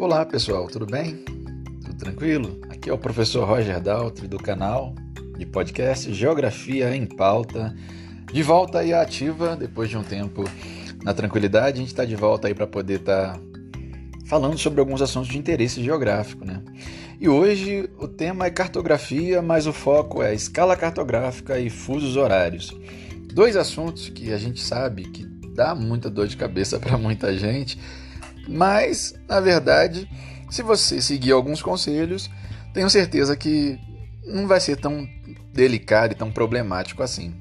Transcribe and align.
Olá 0.00 0.24
pessoal, 0.24 0.66
tudo 0.66 0.86
bem? 0.86 1.16
Tudo 1.84 1.94
tranquilo? 1.94 2.58
Aqui 2.70 2.88
é 2.88 2.92
o 2.92 2.96
professor 2.96 3.46
Roger 3.46 3.78
Daltri 3.82 4.26
do 4.26 4.38
canal 4.38 4.94
de 5.36 5.44
podcast 5.44 6.10
Geografia 6.14 6.96
em 6.96 7.04
Pauta. 7.04 7.76
De 8.32 8.42
volta 8.42 8.78
aí 8.78 8.94
ativa, 8.94 9.54
depois 9.54 9.90
de 9.90 9.98
um 9.98 10.02
tempo 10.02 10.44
na 11.04 11.12
tranquilidade, 11.12 11.76
a 11.76 11.80
gente 11.80 11.88
está 11.88 12.06
de 12.06 12.16
volta 12.16 12.48
aí 12.48 12.54
para 12.54 12.66
poder 12.66 13.00
estar 13.00 13.34
tá 13.34 13.40
falando 14.24 14.56
sobre 14.56 14.80
alguns 14.80 15.02
assuntos 15.02 15.28
de 15.28 15.36
interesse 15.36 15.84
geográfico, 15.84 16.46
né? 16.46 16.62
E 17.20 17.28
hoje 17.28 17.86
o 17.98 18.08
tema 18.08 18.46
é 18.46 18.50
cartografia, 18.50 19.42
mas 19.42 19.66
o 19.66 19.72
foco 19.72 20.22
é 20.22 20.32
escala 20.32 20.78
cartográfica 20.78 21.60
e 21.60 21.68
fusos 21.68 22.16
horários. 22.16 22.74
Dois 23.34 23.54
assuntos 23.54 24.08
que 24.08 24.32
a 24.32 24.38
gente 24.38 24.62
sabe 24.62 25.02
que 25.02 25.26
dá 25.54 25.74
muita 25.74 26.08
dor 26.08 26.26
de 26.26 26.38
cabeça 26.38 26.80
para 26.80 26.96
muita 26.96 27.36
gente 27.36 27.78
mas, 28.48 29.14
na 29.28 29.40
verdade, 29.40 30.08
se 30.50 30.62
você 30.62 31.00
seguir 31.00 31.32
alguns 31.32 31.62
conselhos, 31.62 32.30
tenho 32.72 32.90
certeza 32.90 33.36
que 33.36 33.78
não 34.26 34.46
vai 34.46 34.60
ser 34.60 34.76
tão 34.76 35.08
delicado 35.52 36.12
e 36.12 36.16
tão 36.16 36.30
problemático 36.30 37.02
assim. 37.02 37.34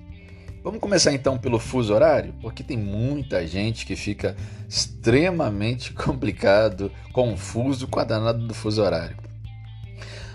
Vamos 0.63 0.81
começar 0.81 1.13
então 1.13 1.37
pelo 1.37 1.57
fuso 1.57 1.93
horário, 1.93 2.33
porque 2.41 2.63
tem 2.63 2.77
muita 2.77 3.47
gente 3.47 3.85
que 3.85 3.95
fica 3.95 4.35
extremamente 4.67 5.93
complicado, 5.93 6.91
confuso 7.13 7.87
com 7.87 7.99
a 7.99 8.03
danada 8.03 8.39
do 8.39 8.53
fuso 8.53 8.81
horário. 8.81 9.15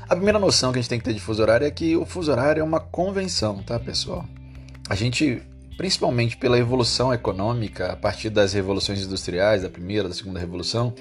A 0.09 0.15
primeira 0.15 0.39
noção 0.39 0.73
que 0.73 0.79
a 0.79 0.83
gente 0.83 0.89
tem 0.89 0.99
que 0.99 1.05
ter 1.05 1.15
de 1.15 1.21
fuso 1.21 1.43
horário 1.43 1.67
é 1.67 1.71
que 1.71 1.97
o 1.97 2.05
fuso 2.05 2.31
horário 2.31 2.61
é 2.61 2.65
uma 2.65 2.81
convenção, 2.81 3.63
tá, 3.63 3.79
pessoal? 3.79 4.25
A 4.89 4.95
gente 4.95 5.43
principalmente 5.77 6.37
pela 6.37 6.59
evolução 6.59 7.13
econômica 7.13 7.93
a 7.93 7.97
partir 7.97 8.31
das 8.31 8.53
revoluções 8.53 9.05
industriais, 9.05 9.63
da 9.63 9.69
primeira, 9.69 10.09
da 10.09 10.15
segunda 10.15 10.39
revolução, 10.39 10.95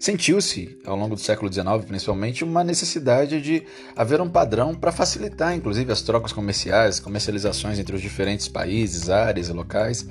sentiu-se 0.00 0.78
ao 0.84 0.96
longo 0.96 1.14
do 1.14 1.20
século 1.20 1.52
XIX, 1.52 1.84
principalmente, 1.86 2.44
uma 2.44 2.64
necessidade 2.64 3.40
de 3.40 3.62
haver 3.96 4.20
um 4.20 4.28
padrão 4.28 4.74
para 4.74 4.92
facilitar, 4.92 5.54
inclusive, 5.54 5.92
as 5.92 6.02
trocas 6.02 6.32
comerciais, 6.32 7.00
comercializações 7.00 7.78
entre 7.78 7.94
os 7.94 8.02
diferentes 8.02 8.48
países, 8.48 9.10
áreas 9.10 9.48
e 9.48 9.52
locais, 9.52 10.06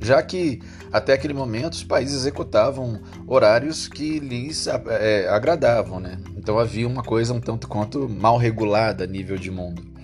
já 0.00 0.22
que 0.22 0.60
até 0.92 1.12
aquele 1.12 1.34
momento 1.34 1.74
os 1.74 1.84
países 1.84 2.14
executavam 2.14 3.00
horários 3.26 3.88
que 3.88 4.18
lhes 4.18 4.66
é, 4.66 5.28
agradavam, 5.28 6.00
né? 6.00 6.18
Então 6.36 6.58
havia 6.58 6.86
uma 6.86 7.02
coisa 7.02 7.34
um 7.34 7.40
tanto 7.40 7.68
quanto 7.68 8.08
mal 8.08 8.38
regulada 8.38 9.04
a 9.04 9.06
nível 9.06 9.36
de 9.36 9.50
mundo. 9.50 9.97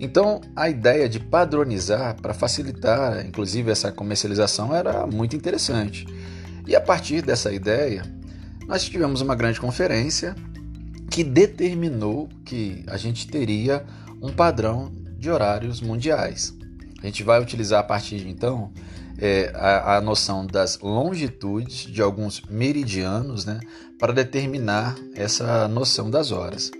Então, 0.00 0.40
a 0.54 0.68
ideia 0.68 1.08
de 1.08 1.18
padronizar 1.18 2.14
para 2.20 2.32
facilitar, 2.32 3.26
inclusive, 3.26 3.70
essa 3.70 3.90
comercialização 3.90 4.74
era 4.74 5.06
muito 5.06 5.34
interessante. 5.34 6.06
E 6.66 6.76
a 6.76 6.80
partir 6.80 7.22
dessa 7.22 7.52
ideia, 7.52 8.02
nós 8.66 8.84
tivemos 8.84 9.20
uma 9.20 9.34
grande 9.34 9.60
conferência 9.60 10.36
que 11.10 11.24
determinou 11.24 12.28
que 12.44 12.84
a 12.86 12.96
gente 12.96 13.26
teria 13.26 13.84
um 14.22 14.32
padrão 14.32 14.92
de 15.18 15.30
horários 15.30 15.80
mundiais. 15.80 16.54
A 17.02 17.06
gente 17.06 17.24
vai 17.24 17.40
utilizar 17.40 17.80
a 17.80 17.82
partir 17.82 18.18
de 18.18 18.28
então 18.28 18.70
é, 19.18 19.50
a, 19.54 19.96
a, 19.96 20.00
noção 20.00 20.46
das 20.46 20.78
longitudes 20.78 21.90
de 21.90 22.00
alguns 22.00 22.42
meridianos 22.42 23.44
né, 23.44 23.58
para 23.98 24.12
determinar 24.12 24.96
essa 25.14 25.66
noção 25.66 26.08
das 26.08 26.30
horas 26.30 26.70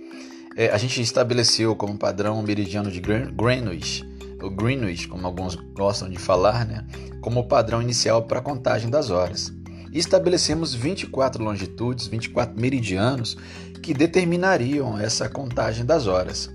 é, 0.59 0.70
a 0.70 0.77
gente 0.77 1.01
estabeleceu 1.01 1.77
como 1.77 1.97
padrão 1.97 2.41
o 2.41 2.42
meridiano 2.42 2.91
de 2.91 3.01
Greenwich, 3.01 4.05
o 4.42 4.51
Greenwich, 4.51 5.06
como 5.06 5.25
alguns 5.25 5.55
gostam 5.55 6.11
de 6.11 6.19
falar, 6.19 6.67
né, 6.67 6.84
como 7.20 7.47
padrão 7.47 7.81
inicial 7.81 8.25
para 8.25 8.41
a 8.41 8.42
contagem 8.42 8.91
das 8.91 9.09
horas. 9.09 9.53
E 9.92 9.98
estabelecemos 10.01 10.75
24 10.75 11.45
longitudes, 11.45 12.09
24 12.09 12.61
meridianos 12.61 13.36
que 13.81 13.95
determinariam 13.95 14.98
essa 14.98 15.29
contagem 15.29 15.86
das 15.86 16.08
horas. 16.08 16.51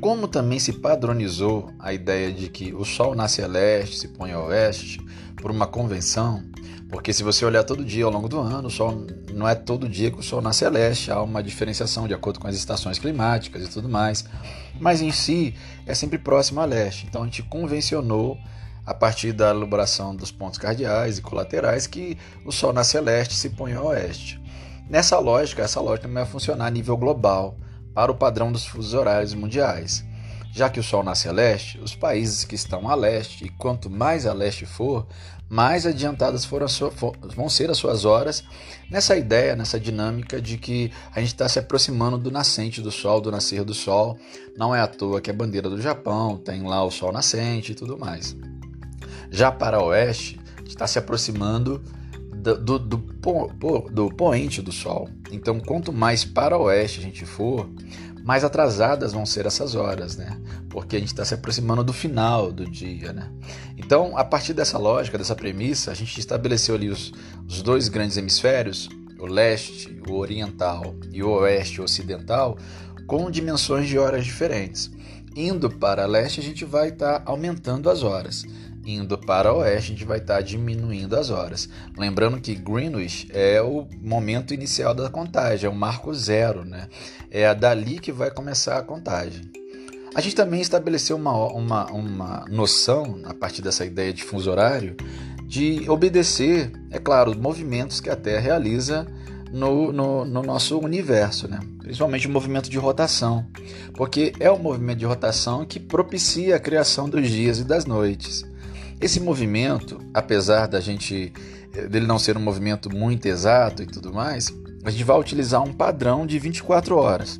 Como 0.00 0.28
também 0.28 0.58
se 0.58 0.72
padronizou 0.72 1.70
a 1.78 1.92
ideia 1.92 2.32
de 2.32 2.48
que 2.48 2.74
o 2.74 2.84
Sol 2.84 3.14
nasce 3.14 3.42
a 3.42 3.46
leste, 3.46 3.98
se 3.98 4.08
põe 4.08 4.32
a 4.32 4.40
oeste, 4.40 5.00
por 5.36 5.50
uma 5.50 5.66
convenção, 5.66 6.42
porque 6.88 7.12
se 7.12 7.22
você 7.22 7.44
olhar 7.44 7.64
todo 7.64 7.84
dia 7.84 8.04
ao 8.04 8.10
longo 8.10 8.28
do 8.28 8.38
ano, 8.38 8.68
o 8.68 8.70
Sol 8.70 9.06
não 9.32 9.48
é 9.48 9.54
todo 9.54 9.88
dia 9.88 10.10
que 10.10 10.20
o 10.20 10.22
Sol 10.22 10.40
nasce 10.40 10.64
a 10.64 10.68
leste, 10.68 11.10
há 11.10 11.20
uma 11.20 11.42
diferenciação 11.42 12.06
de 12.06 12.14
acordo 12.14 12.38
com 12.38 12.46
as 12.46 12.54
estações 12.54 12.98
climáticas 12.98 13.64
e 13.64 13.68
tudo 13.68 13.88
mais. 13.88 14.24
Mas 14.78 15.00
em 15.00 15.10
si 15.10 15.54
é 15.86 15.94
sempre 15.94 16.18
próximo 16.18 16.60
a 16.60 16.64
leste. 16.64 17.06
Então 17.06 17.22
a 17.22 17.24
gente 17.24 17.42
convencionou 17.42 18.38
a 18.86 18.94
partir 18.94 19.32
da 19.32 19.50
elaboração 19.50 20.14
dos 20.14 20.30
pontos 20.30 20.58
cardeais 20.58 21.18
e 21.18 21.22
colaterais 21.22 21.86
que 21.86 22.16
o 22.44 22.52
Sol 22.52 22.72
nasce 22.72 22.96
a 22.96 23.00
leste 23.00 23.34
se 23.34 23.50
põe 23.50 23.72
a 23.72 23.82
oeste. 23.82 24.40
Nessa 24.88 25.18
lógica, 25.18 25.62
essa 25.62 25.80
lógica 25.80 26.06
vai 26.06 26.26
funcionar 26.26 26.66
a 26.66 26.70
nível 26.70 26.96
global, 26.96 27.56
para 27.94 28.10
o 28.10 28.16
padrão 28.16 28.50
dos 28.50 28.66
fusos 28.66 28.92
horários 28.92 29.32
mundiais. 29.32 30.04
Já 30.52 30.70
que 30.70 30.78
o 30.78 30.84
Sol 30.84 31.02
nasce 31.02 31.28
a 31.28 31.32
leste, 31.32 31.78
os 31.78 31.96
países 31.96 32.44
que 32.44 32.54
estão 32.54 32.88
a 32.88 32.94
leste, 32.94 33.44
e 33.44 33.48
quanto 33.48 33.90
mais 33.90 34.24
a 34.24 34.32
leste 34.32 34.64
for, 34.64 35.06
mais 35.48 35.84
adiantadas 35.84 36.44
for, 36.44 36.64
vão 37.34 37.48
ser 37.48 37.70
as 37.70 37.76
suas 37.76 38.04
horas, 38.04 38.44
nessa 38.90 39.16
ideia, 39.16 39.56
nessa 39.56 39.78
dinâmica 39.78 40.40
de 40.40 40.56
que 40.56 40.92
a 41.12 41.20
gente 41.20 41.30
está 41.30 41.48
se 41.48 41.58
aproximando 41.58 42.18
do 42.18 42.30
nascente 42.30 42.80
do 42.80 42.90
Sol, 42.90 43.20
do 43.20 43.30
nascer 43.30 43.64
do 43.64 43.74
Sol. 43.74 44.16
Não 44.56 44.74
é 44.74 44.80
à 44.80 44.86
toa 44.86 45.20
que 45.20 45.30
a 45.30 45.34
bandeira 45.34 45.68
do 45.68 45.80
Japão 45.80 46.36
tem 46.36 46.62
lá 46.62 46.84
o 46.84 46.90
Sol 46.90 47.12
nascente 47.12 47.72
e 47.72 47.74
tudo 47.74 47.98
mais. 47.98 48.36
Já 49.30 49.50
para 49.50 49.80
o 49.80 49.86
oeste, 49.86 50.40
está 50.64 50.86
se 50.86 50.98
aproximando 50.98 51.82
do, 52.32 52.56
do, 52.56 52.78
do, 52.78 52.96
do 53.90 54.08
poente 54.14 54.62
do 54.62 54.70
Sol. 54.70 55.08
Então, 55.34 55.60
quanto 55.60 55.92
mais 55.92 56.24
para 56.24 56.56
oeste 56.56 57.00
a 57.00 57.02
gente 57.02 57.24
for, 57.26 57.68
mais 58.24 58.42
atrasadas 58.42 59.12
vão 59.12 59.26
ser 59.26 59.44
essas 59.44 59.74
horas, 59.74 60.16
né? 60.16 60.40
Porque 60.70 60.96
a 60.96 60.98
gente 60.98 61.08
está 61.08 61.24
se 61.24 61.34
aproximando 61.34 61.84
do 61.84 61.92
final 61.92 62.50
do 62.50 62.64
dia, 62.64 63.12
né? 63.12 63.30
Então, 63.76 64.16
a 64.16 64.24
partir 64.24 64.54
dessa 64.54 64.78
lógica, 64.78 65.18
dessa 65.18 65.34
premissa, 65.34 65.90
a 65.90 65.94
gente 65.94 66.18
estabeleceu 66.18 66.74
ali 66.74 66.88
os, 66.88 67.12
os 67.46 67.60
dois 67.60 67.88
grandes 67.88 68.16
hemisférios, 68.16 68.88
o 69.18 69.26
leste, 69.26 70.00
o 70.08 70.14
oriental 70.14 70.94
e 71.12 71.22
o 71.22 71.30
oeste 71.30 71.80
o 71.80 71.84
ocidental, 71.84 72.56
com 73.06 73.30
dimensões 73.30 73.88
de 73.88 73.98
horas 73.98 74.24
diferentes. 74.24 74.90
Indo 75.36 75.68
para 75.68 76.06
leste, 76.06 76.40
a 76.40 76.42
gente 76.42 76.64
vai 76.64 76.88
estar 76.88 77.20
tá 77.20 77.30
aumentando 77.30 77.90
as 77.90 78.02
horas 78.02 78.46
indo 78.84 79.16
para 79.16 79.52
oeste, 79.52 79.92
a 79.92 79.94
gente 79.94 80.04
vai 80.04 80.18
estar 80.18 80.36
tá 80.36 80.40
diminuindo 80.40 81.16
as 81.16 81.30
horas. 81.30 81.68
Lembrando 81.96 82.40
que 82.40 82.54
Greenwich 82.54 83.28
é 83.32 83.60
o 83.62 83.86
momento 84.02 84.52
inicial 84.52 84.94
da 84.94 85.08
contagem, 85.08 85.66
é 85.66 85.70
o 85.70 85.74
marco 85.74 86.12
zero, 86.14 86.64
né? 86.64 86.88
É 87.30 87.52
dali 87.54 87.98
que 87.98 88.12
vai 88.12 88.30
começar 88.30 88.78
a 88.78 88.82
contagem. 88.82 89.50
A 90.14 90.20
gente 90.20 90.36
também 90.36 90.60
estabeleceu 90.60 91.16
uma, 91.16 91.32
uma, 91.52 91.86
uma 91.90 92.44
noção, 92.48 93.20
a 93.24 93.34
partir 93.34 93.62
dessa 93.62 93.84
ideia 93.84 94.12
de 94.12 94.22
fuso 94.22 94.50
horário, 94.50 94.96
de 95.44 95.88
obedecer, 95.90 96.70
é 96.90 96.98
claro, 96.98 97.32
os 97.32 97.36
movimentos 97.36 98.00
que 98.00 98.08
a 98.08 98.16
Terra 98.16 98.40
realiza 98.40 99.06
no, 99.52 99.92
no, 99.92 100.24
no, 100.24 100.42
nosso 100.42 100.78
universo, 100.78 101.48
né? 101.48 101.60
principalmente 101.78 102.26
o 102.26 102.30
movimento 102.30 102.70
de 102.70 102.78
rotação, 102.78 103.46
porque 103.94 104.32
é 104.40 104.50
o 104.50 104.58
movimento 104.58 104.98
de 104.98 105.06
rotação 105.06 105.64
que 105.64 105.78
propicia 105.78 106.56
a 106.56 106.60
criação 106.60 107.08
dos 107.08 107.28
dias 107.28 107.58
e 107.58 107.64
das 107.64 107.84
noites. 107.84 108.44
Esse 109.04 109.20
movimento, 109.20 110.00
apesar 110.14 110.66
da 110.66 110.80
gente 110.80 111.30
eh, 111.74 111.88
dele 111.88 112.06
não 112.06 112.18
ser 112.18 112.38
um 112.38 112.40
movimento 112.40 112.88
muito 112.88 113.26
exato 113.26 113.82
e 113.82 113.86
tudo 113.86 114.14
mais, 114.14 114.50
a 114.82 114.90
gente 114.90 115.04
vai 115.04 115.20
utilizar 115.20 115.62
um 115.62 115.74
padrão 115.74 116.26
de 116.26 116.38
24 116.38 116.96
horas. 116.96 117.38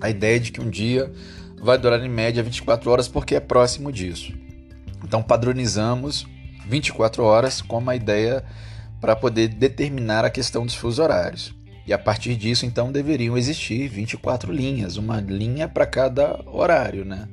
A 0.00 0.08
ideia 0.08 0.36
é 0.36 0.38
de 0.38 0.50
que 0.50 0.62
um 0.62 0.70
dia 0.70 1.12
vai 1.60 1.76
durar 1.76 2.02
em 2.02 2.08
média 2.08 2.42
24 2.42 2.90
horas 2.90 3.06
porque 3.06 3.34
é 3.34 3.40
próximo 3.40 3.92
disso. 3.92 4.32
Então 5.04 5.22
padronizamos 5.22 6.26
24 6.66 7.22
horas 7.22 7.60
como 7.60 7.90
a 7.90 7.94
ideia 7.94 8.42
para 8.98 9.14
poder 9.14 9.48
determinar 9.48 10.24
a 10.24 10.30
questão 10.30 10.64
dos 10.64 10.74
fusos 10.74 11.00
horários. 11.00 11.54
E 11.86 11.92
a 11.92 11.98
partir 11.98 12.34
disso, 12.34 12.64
então, 12.64 12.90
deveriam 12.90 13.36
existir 13.36 13.88
24 13.88 14.50
linhas, 14.50 14.96
uma 14.96 15.20
linha 15.20 15.68
para 15.68 15.84
cada 15.84 16.40
horário, 16.46 17.04
né? 17.04 17.28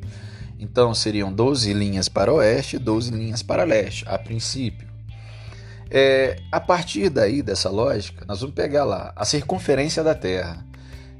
Então 0.59 0.93
seriam 0.93 1.31
12 1.31 1.73
linhas 1.73 2.09
para 2.09 2.33
oeste 2.33 2.77
e 2.77 2.79
12 2.79 3.11
linhas 3.11 3.43
para 3.43 3.63
leste, 3.63 4.05
a 4.07 4.17
princípio. 4.17 4.87
É, 5.89 6.37
a 6.51 6.59
partir 6.59 7.09
daí, 7.09 7.41
dessa 7.41 7.69
lógica, 7.69 8.25
nós 8.27 8.41
vamos 8.41 8.55
pegar 8.55 8.83
lá 8.83 9.13
a 9.15 9.23
circunferência 9.23 10.03
da 10.03 10.15
Terra. 10.15 10.64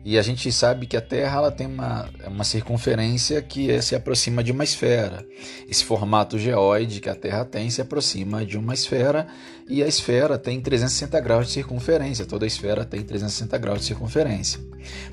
E 0.05 0.19
a 0.19 0.21
gente 0.21 0.51
sabe 0.51 0.85
que 0.85 0.95
a 0.95 1.01
Terra 1.01 1.39
ela 1.39 1.51
tem 1.51 1.65
uma, 1.65 2.07
uma 2.27 2.43
circunferência 2.43 3.41
que 3.41 3.71
é, 3.71 3.81
se 3.81 3.95
aproxima 3.95 4.43
de 4.43 4.51
uma 4.51 4.63
esfera. 4.63 5.25
Esse 5.67 5.83
formato 5.83 6.37
geóide 6.37 6.99
que 6.99 7.09
a 7.09 7.15
Terra 7.15 7.43
tem 7.43 7.71
se 7.71 7.81
aproxima 7.81 8.45
de 8.45 8.55
uma 8.55 8.75
esfera 8.75 9.25
e 9.67 9.81
a 9.81 9.87
esfera 9.87 10.37
tem 10.37 10.61
360 10.61 11.19
graus 11.21 11.47
de 11.47 11.53
circunferência. 11.53 12.23
Toda 12.23 12.45
esfera 12.45 12.85
tem 12.85 13.01
360 13.01 13.57
graus 13.57 13.79
de 13.79 13.85
circunferência. 13.85 14.59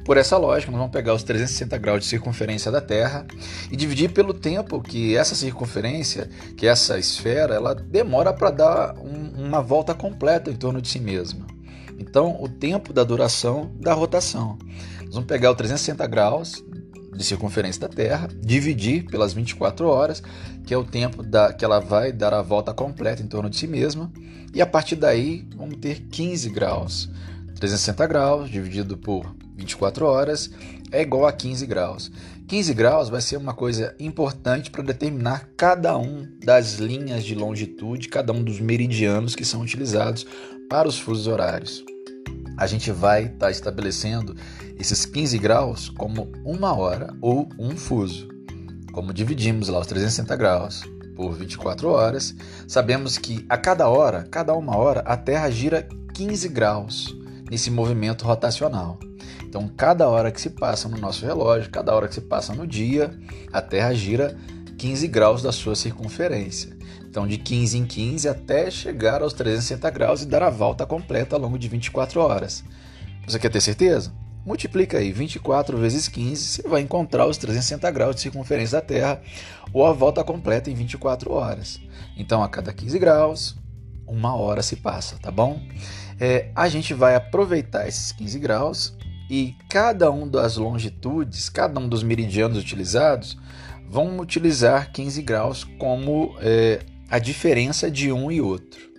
Por 0.05 0.19
essa 0.19 0.37
lógica, 0.37 0.71
nós 0.71 0.79
vamos 0.79 0.93
pegar 0.93 1.15
os 1.15 1.23
360 1.23 1.79
graus 1.79 2.01
de 2.01 2.07
circunferência 2.11 2.71
da 2.71 2.83
Terra 2.83 3.27
e 3.71 3.77
dividir 3.77 4.13
pelo 4.13 4.35
tempo 4.35 4.83
que 4.83 5.17
essa 5.17 5.35
circunferência, 5.35 6.29
que 6.55 6.67
essa 6.67 6.99
esfera, 6.99 7.55
ela 7.55 7.75
demora 7.75 8.31
para 8.31 8.51
dar 8.51 8.99
um, 8.99 9.47
uma 9.47 9.63
volta 9.63 9.95
completa 9.95 10.51
em 10.51 10.55
torno 10.55 10.83
de 10.83 10.89
si 10.89 11.01
mesma. 11.01 11.52
Então, 12.03 12.37
o 12.43 12.49
tempo 12.49 12.93
da 12.93 13.05
duração 13.05 13.71
da 13.79 13.95
rotação. 13.95 14.59
Nós 15.05 15.15
vamos 15.15 15.29
pegar 15.29 15.53
o 15.53 15.55
360 15.55 16.05
graus 16.09 16.65
de 17.17 17.23
circunferência 17.23 17.81
da 17.81 17.89
Terra, 17.89 18.29
dividir 18.41 19.05
pelas 19.05 19.33
24 19.33 19.87
horas, 19.87 20.21
que 20.67 20.75
é 20.75 20.77
o 20.77 20.83
tempo 20.83 21.23
da, 21.23 21.53
que 21.53 21.65
ela 21.65 21.79
vai 21.79 22.11
dar 22.11 22.35
a 22.35 22.43
volta 22.43 22.75
completa 22.75 23.23
em 23.23 23.29
torno 23.29 23.49
de 23.49 23.57
si 23.57 23.69
mesma, 23.69 24.11
e 24.53 24.61
a 24.61 24.67
partir 24.67 24.97
daí 24.97 25.47
vamos 25.57 25.77
ter 25.77 26.01
15 26.01 26.51
graus. 26.51 27.09
360 27.55 28.07
graus 28.09 28.51
dividido 28.51 28.97
por 28.97 29.33
24 29.55 30.05
horas 30.05 30.51
é 30.91 31.03
igual 31.03 31.27
a 31.27 31.33
15 31.33 31.65
graus. 31.67 32.11
15 32.49 32.75
graus 32.75 33.09
vai 33.09 33.21
ser 33.21 33.37
uma 33.37 33.55
coisa 33.55 33.95
importante 34.01 34.71
para 34.71 34.83
determinar 34.83 35.49
cada 35.57 35.97
um 35.97 36.27
das 36.45 36.75
linhas 36.75 37.23
de 37.23 37.37
longitude, 37.37 38.09
cada 38.09 38.33
um 38.33 38.43
dos 38.43 38.59
meridianos 38.59 39.37
que 39.37 39.45
são 39.45 39.61
utilizados 39.61 40.27
para 40.69 40.89
os 40.89 40.99
fusos 40.99 41.27
horários. 41.27 41.85
A 42.63 42.67
gente 42.69 42.93
vai 42.93 43.25
estar 43.25 43.47
tá 43.47 43.51
estabelecendo 43.51 44.37
esses 44.79 45.05
15 45.05 45.37
graus 45.37 45.89
como 45.89 46.31
uma 46.45 46.73
hora 46.73 47.13
ou 47.21 47.49
um 47.59 47.77
fuso. 47.77 48.29
Como 48.93 49.13
dividimos 49.13 49.69
lá 49.69 49.81
os 49.81 49.89
360 49.89 50.37
graus 50.37 50.85
por 51.17 51.33
24 51.33 51.89
horas, 51.89 52.33
sabemos 52.69 53.19
que 53.19 53.45
a 53.49 53.57
cada 53.57 53.89
hora, 53.89 54.29
cada 54.31 54.55
uma 54.55 54.77
hora, 54.77 55.01
a 55.01 55.17
Terra 55.17 55.51
gira 55.51 55.89
15 56.15 56.49
graus 56.51 57.17
nesse 57.51 57.69
movimento 57.69 58.25
rotacional. 58.25 58.97
Então, 59.43 59.67
cada 59.77 60.09
hora 60.09 60.31
que 60.31 60.41
se 60.41 60.51
passa 60.51 60.89
no 60.89 60.99
nosso 60.99 61.27
relógio, 61.27 61.69
cada 61.69 61.93
hora 61.93 62.07
que 62.07 62.15
se 62.15 62.21
passa 62.21 62.55
no 62.55 62.65
dia, 62.65 63.13
a 63.53 63.61
Terra 63.61 63.93
gira 63.93 64.37
15 64.79 65.09
graus 65.09 65.43
da 65.43 65.51
sua 65.51 65.75
circunferência. 65.75 66.77
Então, 67.13 67.27
de 67.27 67.37
15 67.37 67.77
em 67.77 67.85
15 67.85 68.27
até 68.27 68.71
chegar 68.71 69.21
aos 69.21 69.35
360 69.35 69.91
graus 69.91 70.23
e 70.23 70.27
dar 70.27 70.43
a 70.43 70.49
volta 70.49 70.87
completa 70.87 71.37
ao 71.37 71.43
longo 71.43 71.59
de 71.59 71.69
24 71.69 72.19
horas. 72.19 72.65
Você 73.27 73.39
quer 73.39 73.51
ter 73.51 73.61
certeza? 73.61 74.11
Multiplica 74.47 74.97
aí 74.97 75.13
24 75.13 75.77
vezes 75.77 76.09
15, 76.09 76.43
você 76.43 76.63
vai 76.67 76.81
encontrar 76.81 77.27
os 77.27 77.37
360 77.37 77.91
graus 77.91 78.15
de 78.15 78.23
circunferência 78.23 78.81
da 78.81 78.87
Terra 78.87 79.21
ou 79.75 79.85
a 79.85 79.93
volta 79.93 80.25
completa 80.25 80.71
em 80.71 80.75
24 80.75 81.31
horas. 81.31 81.79
Então, 82.17 82.43
a 82.43 82.49
cada 82.49 82.73
15 82.73 82.99
graus, 82.99 83.57
uma 84.07 84.35
hora 84.35 84.63
se 84.63 84.77
passa, 84.77 85.19
tá 85.19 85.31
bom? 85.31 85.61
É, 86.19 86.51
a 86.57 86.67
gente 86.67 86.95
vai 86.95 87.15
aproveitar 87.15 87.87
esses 87.87 88.11
15 88.13 88.39
graus 88.39 88.97
e 89.29 89.55
cada 89.69 90.11
um 90.11 90.27
das 90.27 90.57
longitudes, 90.57 91.51
cada 91.51 91.79
um 91.79 91.87
dos 91.87 92.03
meridianos 92.03 92.57
utilizados, 92.57 93.37
vão 93.87 94.19
utilizar 94.19 94.91
15 94.91 95.21
graus 95.21 95.65
como 95.79 96.35
é, 96.41 96.81
a 97.13 97.19
diferença 97.19 97.91
de 97.91 98.11
um 98.11 98.33
e 98.33 98.41
outro. 98.41 98.91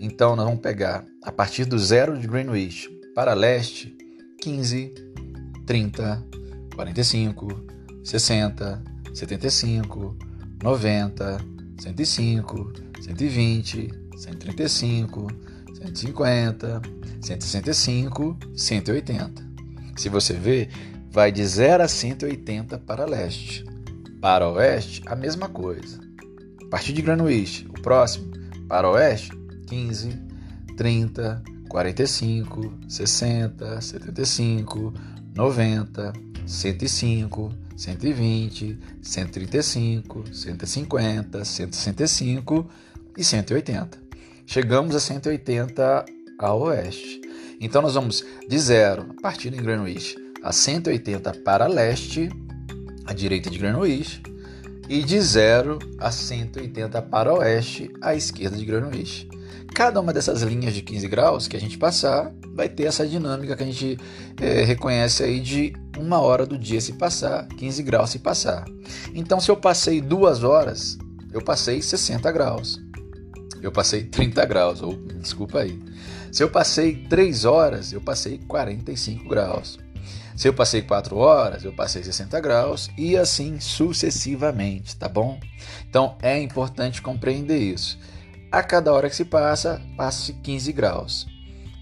Então, 0.00 0.34
nós 0.34 0.46
vamos 0.46 0.62
pegar 0.62 1.04
a 1.22 1.30
partir 1.30 1.66
do 1.66 1.78
zero 1.78 2.18
de 2.18 2.26
Greenwich 2.26 2.88
para 3.14 3.34
leste, 3.34 3.94
15, 4.40 4.94
30, 5.66 6.24
45, 6.74 7.66
60, 8.02 8.82
75, 9.12 10.16
90, 10.62 11.38
105, 11.78 12.72
120, 13.02 13.90
135, 14.16 15.26
150, 15.74 16.82
165, 17.20 18.38
180. 18.56 19.46
Se 19.94 20.08
você 20.08 20.32
ver, 20.32 20.70
vai 21.10 21.30
de 21.30 21.44
0 21.44 21.82
a 21.82 21.88
180 21.88 22.78
para 22.78 23.04
leste. 23.04 23.62
Para 24.22 24.48
oeste, 24.48 25.02
a 25.04 25.14
mesma 25.14 25.50
coisa. 25.50 26.07
Partir 26.70 26.92
de 26.92 27.00
Greenwich, 27.00 27.66
o 27.70 27.80
próximo, 27.80 28.30
para 28.68 28.90
oeste, 28.90 29.30
15, 29.66 30.10
30, 30.76 31.42
45, 31.68 32.74
60, 32.86 33.80
75, 33.80 34.94
90, 35.34 36.12
105, 36.46 37.52
120, 37.76 38.78
135, 39.00 40.24
150, 40.30 41.44
165 41.44 42.70
e 43.16 43.24
180. 43.24 43.98
Chegamos 44.46 44.94
a 44.94 45.00
180 45.00 46.04
a 46.38 46.54
oeste. 46.54 47.20
Então 47.60 47.80
nós 47.80 47.94
vamos 47.94 48.24
de 48.48 48.58
zero, 48.58 49.14
partindo 49.22 49.54
em 49.54 49.62
Greenwich, 49.62 50.16
a 50.42 50.52
180 50.52 51.32
para 51.44 51.66
leste, 51.66 52.30
à 53.06 53.12
direita 53.12 53.50
de 53.50 53.58
Greenwich, 53.58 54.22
e 54.88 55.02
de 55.02 55.20
zero 55.20 55.78
a 55.98 56.10
180 56.10 57.02
para 57.02 57.34
oeste, 57.34 57.90
à 58.00 58.14
esquerda 58.14 58.56
de 58.56 58.64
Greenwich. 58.64 59.28
Cada 59.74 60.00
uma 60.00 60.12
dessas 60.12 60.42
linhas 60.42 60.74
de 60.74 60.82
15 60.82 61.06
graus 61.08 61.46
que 61.46 61.56
a 61.56 61.60
gente 61.60 61.76
passar 61.76 62.32
vai 62.54 62.68
ter 62.68 62.84
essa 62.84 63.06
dinâmica 63.06 63.54
que 63.54 63.62
a 63.62 63.66
gente 63.66 63.98
é, 64.40 64.64
reconhece 64.64 65.22
aí 65.22 65.40
de 65.40 65.72
uma 65.96 66.20
hora 66.20 66.46
do 66.46 66.58
dia 66.58 66.80
se 66.80 66.94
passar, 66.94 67.46
15 67.46 67.82
graus 67.82 68.10
se 68.10 68.18
passar. 68.18 68.64
Então, 69.14 69.38
se 69.38 69.50
eu 69.50 69.56
passei 69.56 70.00
duas 70.00 70.42
horas, 70.42 70.98
eu 71.32 71.42
passei 71.42 71.82
60 71.82 72.32
graus. 72.32 72.80
Eu 73.60 73.70
passei 73.70 74.04
30 74.04 74.44
graus, 74.46 74.82
ou 74.82 74.96
desculpa 75.20 75.60
aí. 75.60 75.78
Se 76.32 76.42
eu 76.42 76.50
passei 76.50 76.94
3 77.08 77.44
horas, 77.44 77.92
eu 77.92 78.00
passei 78.00 78.38
45 78.48 79.28
graus. 79.28 79.78
Se 80.38 80.46
eu 80.46 80.54
passei 80.54 80.82
4 80.82 81.16
horas, 81.16 81.64
eu 81.64 81.72
passei 81.72 82.00
60 82.00 82.38
graus 82.38 82.88
e 82.96 83.16
assim 83.16 83.58
sucessivamente, 83.58 84.94
tá 84.94 85.08
bom? 85.08 85.40
Então 85.90 86.16
é 86.22 86.40
importante 86.40 87.02
compreender 87.02 87.58
isso. 87.58 87.98
A 88.48 88.62
cada 88.62 88.92
hora 88.92 89.10
que 89.10 89.16
se 89.16 89.24
passa, 89.24 89.82
passa 89.96 90.32
15 90.32 90.72
graus. 90.72 91.26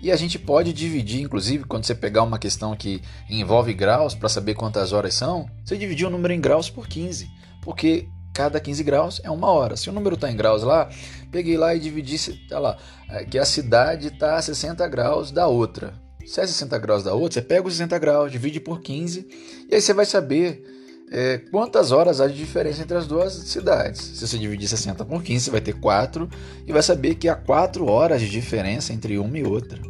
E 0.02 0.10
a 0.10 0.16
gente 0.16 0.38
pode 0.38 0.72
dividir, 0.72 1.20
inclusive, 1.20 1.64
quando 1.64 1.84
você 1.84 1.94
pegar 1.94 2.22
uma 2.22 2.38
questão 2.38 2.74
que 2.74 3.02
envolve 3.28 3.74
graus 3.74 4.14
para 4.14 4.30
saber 4.30 4.54
quantas 4.54 4.90
horas 4.90 5.12
são, 5.12 5.46
você 5.62 5.76
dividir 5.76 6.06
o 6.06 6.10
número 6.10 6.32
em 6.32 6.40
graus 6.40 6.70
por 6.70 6.88
15, 6.88 7.28
porque 7.60 8.08
cada 8.32 8.58
15 8.58 8.82
graus 8.82 9.20
é 9.22 9.30
uma 9.30 9.48
hora. 9.48 9.76
Se 9.76 9.90
o 9.90 9.92
número 9.92 10.14
está 10.14 10.32
em 10.32 10.36
graus 10.36 10.62
lá, 10.62 10.88
peguei 11.30 11.58
lá 11.58 11.74
e 11.74 11.78
dividi, 11.78 12.16
tá 12.48 12.58
lá, 12.58 12.78
é, 13.10 13.22
que 13.26 13.38
a 13.38 13.44
cidade 13.44 14.06
está 14.06 14.36
a 14.36 14.40
60 14.40 14.88
graus 14.88 15.30
da 15.30 15.46
outra. 15.46 16.05
Se 16.26 16.40
é 16.40 16.46
60 16.46 16.76
graus 16.78 17.04
da 17.04 17.14
outra, 17.14 17.34
você 17.34 17.42
pega 17.42 17.68
os 17.68 17.74
60 17.74 17.98
graus, 17.98 18.32
divide 18.32 18.58
por 18.58 18.80
15, 18.80 19.26
e 19.70 19.74
aí 19.76 19.80
você 19.80 19.94
vai 19.94 20.04
saber 20.04 20.64
é, 21.10 21.38
quantas 21.52 21.92
horas 21.92 22.20
há 22.20 22.26
de 22.26 22.34
diferença 22.34 22.82
entre 22.82 22.96
as 22.96 23.06
duas 23.06 23.32
cidades. 23.32 24.00
Se 24.02 24.26
você 24.26 24.36
dividir 24.36 24.68
60 24.68 25.04
por 25.04 25.22
15, 25.22 25.44
você 25.44 25.50
vai 25.52 25.60
ter 25.60 25.74
4, 25.74 26.28
e 26.66 26.72
vai 26.72 26.82
saber 26.82 27.14
que 27.14 27.28
há 27.28 27.36
4 27.36 27.86
horas 27.86 28.20
de 28.20 28.28
diferença 28.28 28.92
entre 28.92 29.16
uma 29.18 29.38
e 29.38 29.44
outra. 29.44 29.80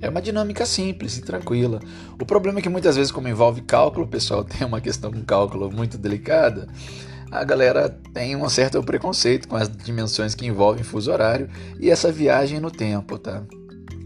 É 0.00 0.08
uma 0.08 0.22
dinâmica 0.22 0.64
simples 0.64 1.18
e 1.18 1.22
tranquila. 1.22 1.80
O 2.18 2.24
problema 2.24 2.60
é 2.60 2.62
que 2.62 2.68
muitas 2.68 2.96
vezes, 2.96 3.10
como 3.12 3.28
envolve 3.28 3.60
cálculo, 3.60 4.06
o 4.06 4.08
pessoal 4.08 4.44
tem 4.46 4.66
uma 4.66 4.80
questão 4.80 5.10
com 5.10 5.22
cálculo 5.24 5.72
muito 5.72 5.98
delicada, 5.98 6.68
a 7.32 7.42
galera 7.42 7.88
tem 8.14 8.36
um 8.36 8.48
certo 8.48 8.80
preconceito 8.82 9.48
com 9.48 9.56
as 9.56 9.68
dimensões 9.68 10.36
que 10.36 10.46
envolvem 10.46 10.84
fuso 10.84 11.10
horário 11.12 11.48
e 11.78 11.90
essa 11.90 12.10
viagem 12.10 12.60
no 12.60 12.70
tempo, 12.70 13.18
tá? 13.18 13.42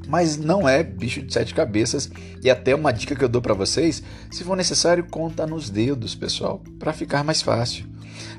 Mas 0.07 0.37
não 0.37 0.69
é 0.69 0.83
bicho 0.83 1.23
de 1.23 1.33
sete 1.33 1.55
cabeças 1.55 2.11
e 2.43 2.51
até 2.51 2.75
uma 2.75 2.93
dica 2.93 3.15
que 3.15 3.25
eu 3.25 3.29
dou 3.29 3.41
para 3.41 3.55
vocês, 3.55 4.03
se 4.31 4.45
for 4.45 4.57
necessário, 4.57 5.07
conta 5.11 5.47
nos 5.47 5.71
dedos, 5.71 6.15
pessoal, 6.15 6.63
para 6.79 6.93
ficar 6.93 7.25
mais 7.25 7.41
fácil. 7.43 7.87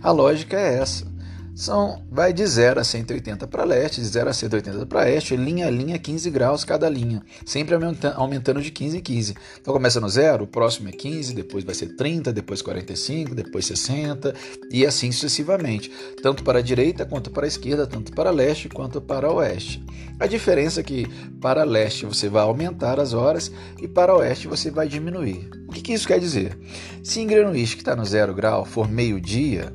A 0.01 0.11
lógica 0.11 0.57
é 0.57 0.77
essa 0.77 1.14
são, 1.55 2.03
vai 2.11 2.33
de 2.33 2.45
0 2.45 2.81
a 2.81 2.83
180 2.83 3.47
para 3.47 3.63
leste, 3.63 4.01
de 4.01 4.07
0 4.07 4.29
a 4.29 4.33
180 4.33 4.85
para 4.85 5.05
oeste, 5.05 5.37
linha 5.37 5.67
a 5.67 5.69
linha, 5.69 5.97
15 5.97 6.29
graus 6.29 6.65
cada 6.65 6.89
linha, 6.89 7.23
sempre 7.45 7.73
aumentando 8.15 8.61
de 8.61 8.69
15 8.69 8.97
em 8.97 9.01
15. 9.01 9.35
Então 9.61 9.73
começa 9.73 10.01
no 10.01 10.09
0, 10.09 10.43
o 10.43 10.47
próximo 10.47 10.89
é 10.89 10.91
15, 10.91 11.33
depois 11.33 11.63
vai 11.63 11.73
ser 11.73 11.95
30, 11.95 12.33
depois 12.33 12.61
45, 12.61 13.33
depois 13.33 13.65
60 13.65 14.35
e 14.69 14.85
assim 14.85 15.13
sucessivamente, 15.13 15.89
tanto 16.21 16.43
para 16.43 16.59
a 16.59 16.61
direita 16.61 17.05
quanto 17.05 17.31
para 17.31 17.45
a 17.45 17.47
esquerda, 17.47 17.87
tanto 17.87 18.11
para 18.11 18.31
leste 18.31 18.67
quanto 18.67 18.99
para 18.99 19.31
oeste. 19.31 19.81
A 20.19 20.27
diferença 20.27 20.81
é 20.81 20.83
que 20.83 21.07
para 21.39 21.63
leste 21.63 22.05
você 22.05 22.27
vai 22.27 22.43
aumentar 22.43 22.99
as 22.99 23.13
horas 23.13 23.49
e 23.81 23.87
para 23.87 24.15
oeste 24.15 24.47
você 24.47 24.69
vai 24.69 24.89
diminuir. 24.89 25.49
O 25.67 25.71
que, 25.71 25.81
que 25.81 25.93
isso 25.93 26.07
quer 26.07 26.19
dizer? 26.19 26.57
Se 27.01 27.21
em 27.21 27.27
Greenwich, 27.27 27.75
que 27.75 27.81
está 27.81 27.95
no 27.95 28.05
0 28.05 28.33
grau, 28.33 28.65
for 28.65 28.89
meio-dia, 28.89 29.73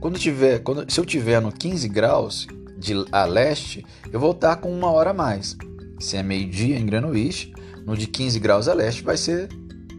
quando 0.00 0.18
tiver, 0.18 0.60
quando, 0.60 0.90
se 0.90 0.98
eu 0.98 1.04
tiver 1.04 1.40
no 1.40 1.52
15 1.52 1.88
graus 1.88 2.46
de 2.78 2.94
a 3.12 3.24
leste, 3.24 3.84
eu 4.10 4.18
vou 4.18 4.32
estar 4.32 4.56
com 4.56 4.72
uma 4.72 4.90
hora 4.90 5.10
a 5.10 5.14
mais. 5.14 5.56
Se 6.00 6.16
é 6.16 6.22
meio-dia 6.22 6.78
em 6.78 6.86
Greenwich, 6.86 7.52
no 7.84 7.96
de 7.96 8.06
15 8.06 8.40
graus 8.40 8.68
a 8.68 8.74
leste 8.74 9.02
vai 9.02 9.18
ser 9.18 9.48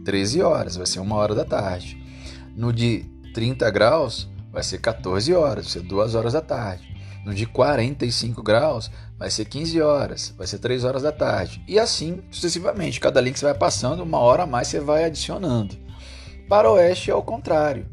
13 0.04 0.42
horas, 0.42 0.76
vai 0.76 0.86
ser 0.86 0.98
uma 0.98 1.14
hora 1.14 1.34
da 1.34 1.44
tarde. 1.44 2.02
No 2.56 2.72
de 2.72 3.04
30 3.32 3.70
graus 3.70 4.28
vai 4.50 4.64
ser 4.64 4.78
14 4.78 5.32
horas, 5.32 5.64
vai 5.66 5.72
ser 5.72 5.82
2 5.82 6.14
horas 6.16 6.32
da 6.32 6.40
tarde. 6.40 6.90
No 7.24 7.32
de 7.32 7.46
45 7.46 8.42
graus 8.42 8.90
vai 9.16 9.30
ser 9.30 9.44
15 9.44 9.80
horas, 9.80 10.34
vai 10.36 10.48
ser 10.48 10.58
3 10.58 10.82
horas 10.82 11.02
da 11.02 11.12
tarde. 11.12 11.62
E 11.68 11.78
assim 11.78 12.20
sucessivamente. 12.32 12.98
Cada 12.98 13.20
link 13.20 13.38
você 13.38 13.44
vai 13.44 13.54
passando, 13.54 14.02
uma 14.02 14.18
hora 14.18 14.42
a 14.42 14.46
mais 14.46 14.66
você 14.66 14.80
vai 14.80 15.04
adicionando. 15.04 15.76
Para 16.48 16.68
o 16.68 16.74
oeste 16.74 17.12
é 17.12 17.14
o 17.14 17.22
contrário. 17.22 17.86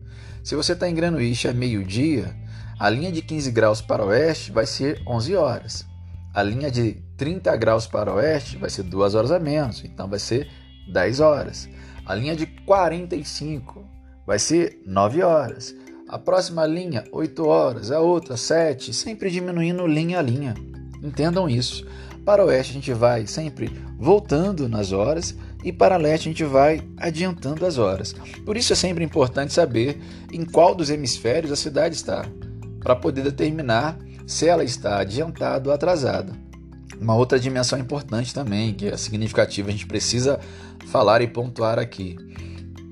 Se 0.49 0.55
você 0.55 0.73
está 0.73 0.89
em 0.89 0.95
Greenwich 0.95 1.47
a 1.47 1.53
meio-dia, 1.53 2.35
a 2.79 2.89
linha 2.89 3.11
de 3.11 3.21
15 3.21 3.51
graus 3.51 3.81
para 3.81 4.03
oeste 4.03 4.51
vai 4.51 4.65
ser 4.65 4.99
11 5.05 5.35
horas. 5.35 5.85
A 6.33 6.41
linha 6.41 6.71
de 6.71 6.93
30 7.17 7.55
graus 7.55 7.85
para 7.85 8.11
oeste 8.15 8.57
vai 8.57 8.67
ser 8.67 8.81
2 8.81 9.13
horas 9.13 9.29
a 9.29 9.37
menos, 9.37 9.85
então 9.85 10.09
vai 10.09 10.17
ser 10.17 10.49
10 10.91 11.19
horas. 11.19 11.69
A 12.03 12.15
linha 12.15 12.35
de 12.35 12.47
45 12.47 13.85
vai 14.25 14.39
ser 14.39 14.81
9 14.87 15.21
horas. 15.21 15.75
A 16.07 16.17
próxima 16.17 16.65
linha, 16.65 17.03
8 17.11 17.45
horas. 17.45 17.91
A 17.91 17.99
outra, 17.99 18.35
7, 18.35 18.91
sempre 18.91 19.29
diminuindo 19.29 19.85
linha 19.85 20.17
a 20.17 20.23
linha. 20.23 20.55
Entendam 21.03 21.47
isso. 21.47 21.85
Para 22.25 22.43
oeste 22.43 22.71
a 22.71 22.73
gente 22.73 22.91
vai 22.91 23.27
sempre 23.27 23.71
voltando 23.99 24.67
nas 24.67 24.93
horas 24.93 25.35
e 25.63 25.71
para 25.71 25.97
leste 25.97 26.29
a 26.29 26.31
gente 26.31 26.43
vai 26.43 26.81
adiantando 26.97 27.65
as 27.65 27.77
horas. 27.77 28.13
Por 28.45 28.55
isso 28.55 28.73
é 28.73 28.75
sempre 28.75 29.03
importante 29.03 29.53
saber 29.53 29.99
em 30.31 30.45
qual 30.45 30.73
dos 30.73 30.89
hemisférios 30.89 31.51
a 31.51 31.55
cidade 31.55 31.95
está, 31.95 32.25
para 32.79 32.95
poder 32.95 33.23
determinar 33.23 33.97
se 34.25 34.47
ela 34.47 34.63
está 34.63 34.99
adiantada 34.99 35.69
ou 35.69 35.75
atrasada. 35.75 36.33
Uma 36.99 37.15
outra 37.15 37.39
dimensão 37.39 37.79
importante 37.79 38.33
também, 38.33 38.73
que 38.73 38.87
é 38.87 38.97
significativa, 38.97 39.69
a 39.69 39.71
gente 39.71 39.87
precisa 39.87 40.39
falar 40.87 41.21
e 41.21 41.27
pontuar 41.27 41.79
aqui. 41.79 42.15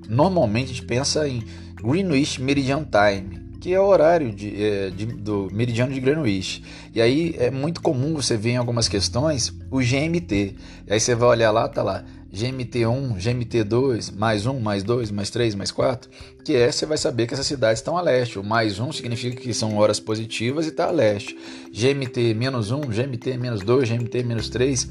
Normalmente 0.08 0.72
a 0.72 0.74
gente 0.74 0.86
pensa 0.86 1.28
em 1.28 1.44
Greenwich 1.76 2.42
Meridian 2.42 2.86
Time, 2.86 3.48
que 3.60 3.74
é 3.74 3.80
o 3.80 3.86
horário 3.86 4.32
de, 4.32 4.64
é, 4.64 4.90
de, 4.90 5.06
do 5.06 5.50
meridiano 5.52 5.94
de 5.94 6.00
Greenwich. 6.00 6.64
E 6.94 7.02
aí 7.02 7.36
é 7.38 7.52
muito 7.52 7.82
comum 7.82 8.14
você 8.14 8.38
ver 8.38 8.52
em 8.52 8.58
algumas 8.58 8.88
questões 8.88 9.54
o 9.70 9.80
GMT. 9.80 10.56
E 10.88 10.94
aí 10.94 11.00
você 11.00 11.14
vai 11.14 11.30
olhar 11.30 11.52
lá, 11.52 11.68
tá 11.68 11.84
lá 11.84 12.06
GMT1, 12.34 13.18
GMT2, 13.18 14.14
mais 14.16 14.46
1, 14.46 14.60
mais 14.60 14.84
2, 14.84 15.12
mais 15.12 15.30
3, 15.30 15.56
mais 15.56 15.72
4, 15.72 16.10
que 16.44 16.56
é 16.56 16.72
você 16.72 16.86
vai 16.86 16.98
saber 16.98 17.28
que 17.28 17.34
essas 17.34 17.48
cidades 17.48 17.80
estão 17.80 17.98
a 17.98 18.02
leste. 18.02 18.40
O 18.40 18.44
mais 18.44 18.80
1 18.80 18.92
significa 18.92 19.42
que 19.42 19.54
são 19.54 19.78
horas 19.78 20.00
positivas 20.00 20.66
e 20.66 20.70
está 20.70 20.88
a 20.88 20.92
leste. 20.92 21.38
GMT 21.72 22.34
menos 22.34 22.72
1, 22.72 22.82
GMT 22.82 23.38
menos 23.38 23.62
2, 23.62 23.90
GMT 23.90 24.24
menos 24.24 24.50
3 24.50 24.88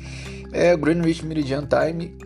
é 0.53 0.77
Greenwich 0.77 1.25
Meridian 1.25 1.67
Time 1.67 2.17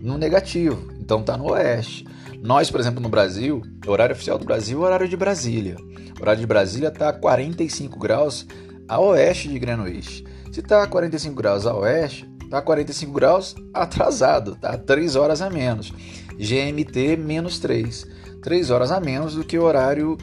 no 0.00 0.16
negativo, 0.16 0.88
então 1.00 1.20
está 1.20 1.36
no 1.36 1.50
oeste. 1.50 2.06
Nós, 2.42 2.70
por 2.70 2.80
exemplo, 2.80 3.02
no 3.02 3.08
Brasil, 3.08 3.62
horário 3.86 4.14
oficial 4.14 4.38
do 4.38 4.44
Brasil 4.44 4.78
é 4.78 4.80
o 4.80 4.84
horário 4.84 5.08
de 5.08 5.16
Brasília. 5.16 5.76
O 6.18 6.22
horário 6.22 6.40
de 6.40 6.46
Brasília 6.46 6.88
está 6.88 7.08
a 7.08 7.12
45 7.12 7.98
graus 7.98 8.46
a 8.88 8.98
oeste 9.00 9.48
de 9.48 9.58
Greenwich. 9.58 10.24
Se 10.50 10.60
está 10.60 10.82
a 10.82 10.86
45 10.86 11.34
graus 11.34 11.66
a 11.66 11.74
oeste, 11.74 12.29
Tá 12.50 12.60
45 12.60 13.12
graus 13.12 13.54
atrasado, 13.72 14.56
tá 14.56 14.76
3 14.76 15.14
horas 15.14 15.40
a 15.40 15.48
menos. 15.48 15.92
GMT 16.36 17.16
menos 17.16 17.60
3. 17.60 18.06
3 18.42 18.70
horas 18.70 18.90
a 18.90 18.98
menos 18.98 19.36
do 19.36 19.44
que 19.44 19.56
o 19.56 19.62
horário 19.62 20.18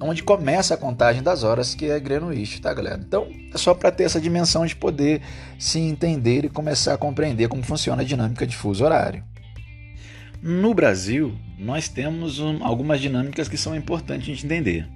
onde 0.00 0.22
começa 0.22 0.74
a 0.74 0.76
contagem 0.76 1.22
das 1.22 1.42
horas, 1.42 1.74
que 1.74 1.86
é 1.86 1.98
Greenwich, 1.98 2.60
tá, 2.60 2.72
galera? 2.72 3.00
Então, 3.04 3.26
é 3.52 3.58
só 3.58 3.74
para 3.74 3.90
ter 3.90 4.04
essa 4.04 4.20
dimensão 4.20 4.64
de 4.66 4.76
poder 4.76 5.22
se 5.58 5.78
entender 5.78 6.44
e 6.44 6.48
começar 6.48 6.94
a 6.94 6.98
compreender 6.98 7.48
como 7.48 7.62
funciona 7.62 8.02
a 8.02 8.04
dinâmica 8.04 8.46
de 8.46 8.56
fuso 8.56 8.84
horário. 8.84 9.24
No 10.42 10.74
Brasil, 10.74 11.34
nós 11.58 11.88
temos 11.88 12.38
um, 12.38 12.62
algumas 12.62 13.00
dinâmicas 13.00 13.48
que 13.48 13.56
são 13.56 13.74
importantes 13.74 14.26
gente 14.26 14.44
entender. 14.44 14.86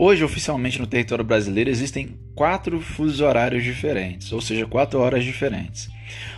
Hoje, 0.00 0.22
oficialmente 0.22 0.78
no 0.78 0.86
território 0.86 1.24
brasileiro, 1.24 1.68
existem 1.68 2.16
quatro 2.32 2.80
fusos 2.80 3.20
horários 3.20 3.64
diferentes, 3.64 4.32
ou 4.32 4.40
seja, 4.40 4.64
quatro 4.64 5.00
horas 5.00 5.24
diferentes. 5.24 5.90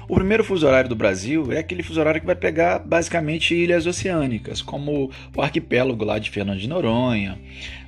O 0.08 0.14
primeiro 0.14 0.42
fuso 0.42 0.66
horário 0.66 0.88
do 0.88 0.96
Brasil 0.96 1.52
é 1.52 1.58
aquele 1.58 1.82
fuso 1.82 2.00
horário 2.00 2.22
que 2.22 2.26
vai 2.26 2.34
pegar 2.34 2.78
basicamente 2.78 3.54
ilhas 3.54 3.86
oceânicas, 3.86 4.62
como 4.62 5.10
o 5.36 5.42
arquipélago 5.42 6.02
lá 6.06 6.18
de 6.18 6.30
Fernando 6.30 6.58
de 6.58 6.66
Noronha, 6.66 7.38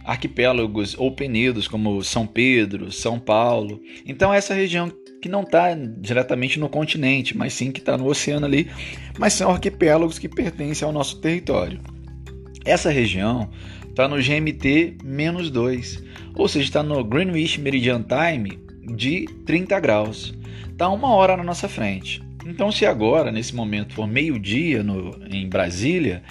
arquipélagos 0.04 0.94
ou 0.98 1.10
penedos 1.10 1.66
como 1.66 2.04
São 2.04 2.26
Pedro, 2.26 2.92
São 2.92 3.18
Paulo. 3.18 3.80
Então, 4.04 4.30
essa 4.30 4.52
região 4.52 4.92
que 5.22 5.28
não 5.30 5.40
está 5.40 5.74
diretamente 5.74 6.60
no 6.60 6.68
continente, 6.68 7.34
mas 7.34 7.54
sim 7.54 7.72
que 7.72 7.80
está 7.80 7.96
no 7.96 8.08
oceano 8.08 8.44
ali, 8.44 8.70
mas 9.18 9.32
são 9.32 9.50
arquipélagos 9.50 10.18
que 10.18 10.28
pertencem 10.28 10.84
ao 10.84 10.92
nosso 10.92 11.18
território. 11.18 11.80
Essa 12.62 12.90
região 12.90 13.50
está 13.92 14.08
no 14.08 14.16
GMT 14.16 14.96
menos 15.04 15.50
2, 15.50 16.02
ou 16.34 16.48
seja, 16.48 16.64
está 16.64 16.82
no 16.82 17.04
Greenwich 17.04 17.60
Meridian 17.60 18.02
Time 18.02 18.58
de 18.96 19.26
30 19.44 19.78
graus. 19.80 20.34
Está 20.70 20.88
uma 20.88 21.10
hora 21.10 21.36
na 21.36 21.44
nossa 21.44 21.68
frente. 21.68 22.22
Então, 22.46 22.72
se 22.72 22.86
agora, 22.86 23.30
nesse 23.30 23.54
momento, 23.54 23.94
for 23.94 24.06
meio-dia 24.06 24.84
em 25.30 25.46
Brasília, 25.46 26.22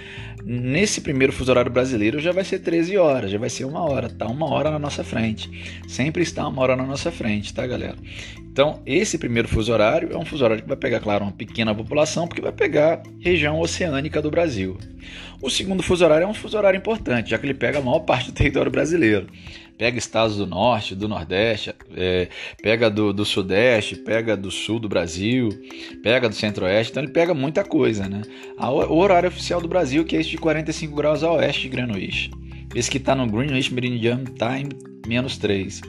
nesse 0.43 1.01
primeiro 1.01 1.33
fuso 1.33 1.51
horário 1.51 1.71
brasileiro 1.71 2.19
já 2.19 2.31
vai 2.31 2.43
ser 2.43 2.59
13 2.59 2.97
horas, 2.97 3.31
já 3.31 3.37
vai 3.37 3.49
ser 3.49 3.65
uma 3.65 3.81
hora, 3.81 4.09
tá 4.09 4.27
uma 4.27 4.49
hora 4.49 4.71
na 4.71 4.79
nossa 4.79 5.03
frente. 5.03 5.81
Sempre 5.87 6.23
está 6.23 6.47
uma 6.47 6.61
hora 6.61 6.75
na 6.75 6.85
nossa 6.85 7.11
frente, 7.11 7.53
tá, 7.53 7.65
galera? 7.65 7.97
Então, 8.39 8.81
esse 8.85 9.17
primeiro 9.17 9.47
fuso 9.47 9.71
horário 9.71 10.11
é 10.11 10.17
um 10.17 10.25
fuso 10.25 10.43
horário 10.43 10.61
que 10.61 10.67
vai 10.67 10.77
pegar, 10.77 10.99
claro, 10.99 11.23
uma 11.23 11.31
pequena 11.31 11.73
população, 11.73 12.27
porque 12.27 12.41
vai 12.41 12.51
pegar 12.51 13.01
região 13.19 13.59
oceânica 13.59 14.21
do 14.21 14.29
Brasil. 14.29 14.77
O 15.41 15.49
segundo 15.49 15.81
fuso 15.81 16.03
horário 16.03 16.25
é 16.25 16.27
um 16.27 16.33
fuso 16.33 16.57
horário 16.57 16.77
importante, 16.77 17.31
já 17.31 17.37
que 17.37 17.45
ele 17.45 17.53
pega 17.53 17.79
a 17.79 17.81
maior 17.81 18.01
parte 18.01 18.27
do 18.27 18.33
território 18.33 18.71
brasileiro. 18.71 19.27
Pega 19.81 19.97
estados 19.97 20.37
do 20.37 20.45
norte, 20.45 20.93
do 20.93 21.07
nordeste, 21.07 21.73
é, 21.97 22.27
pega 22.61 22.87
do, 22.87 23.11
do, 23.11 23.25
sudeste, 23.25 23.95
pega 23.95 24.37
do 24.37 24.51
sul 24.51 24.79
do 24.79 24.87
Brasil, 24.87 25.49
pega 26.03 26.29
do 26.29 26.35
centro-oeste, 26.35 26.91
então 26.91 27.01
ele 27.01 27.11
pega 27.11 27.33
muita 27.33 27.63
coisa, 27.63 28.07
né? 28.07 28.21
O 28.59 28.97
horário 28.97 29.27
oficial 29.27 29.59
do 29.59 29.67
Brasil, 29.67 30.05
que 30.05 30.15
é 30.15 30.19
esse 30.19 30.29
de 30.29 30.37
45 30.37 30.95
graus 30.95 31.23
a 31.23 31.31
oeste 31.31 31.63
de 31.63 31.69
Greenwich. 31.69 32.29
Esse 32.75 32.91
que 32.91 32.97
está 32.97 33.15
no 33.15 33.25
Greenwich 33.25 33.73
Meridian 33.73 34.23
Time 34.23 34.69
menos 35.07 35.39
3. 35.39 35.81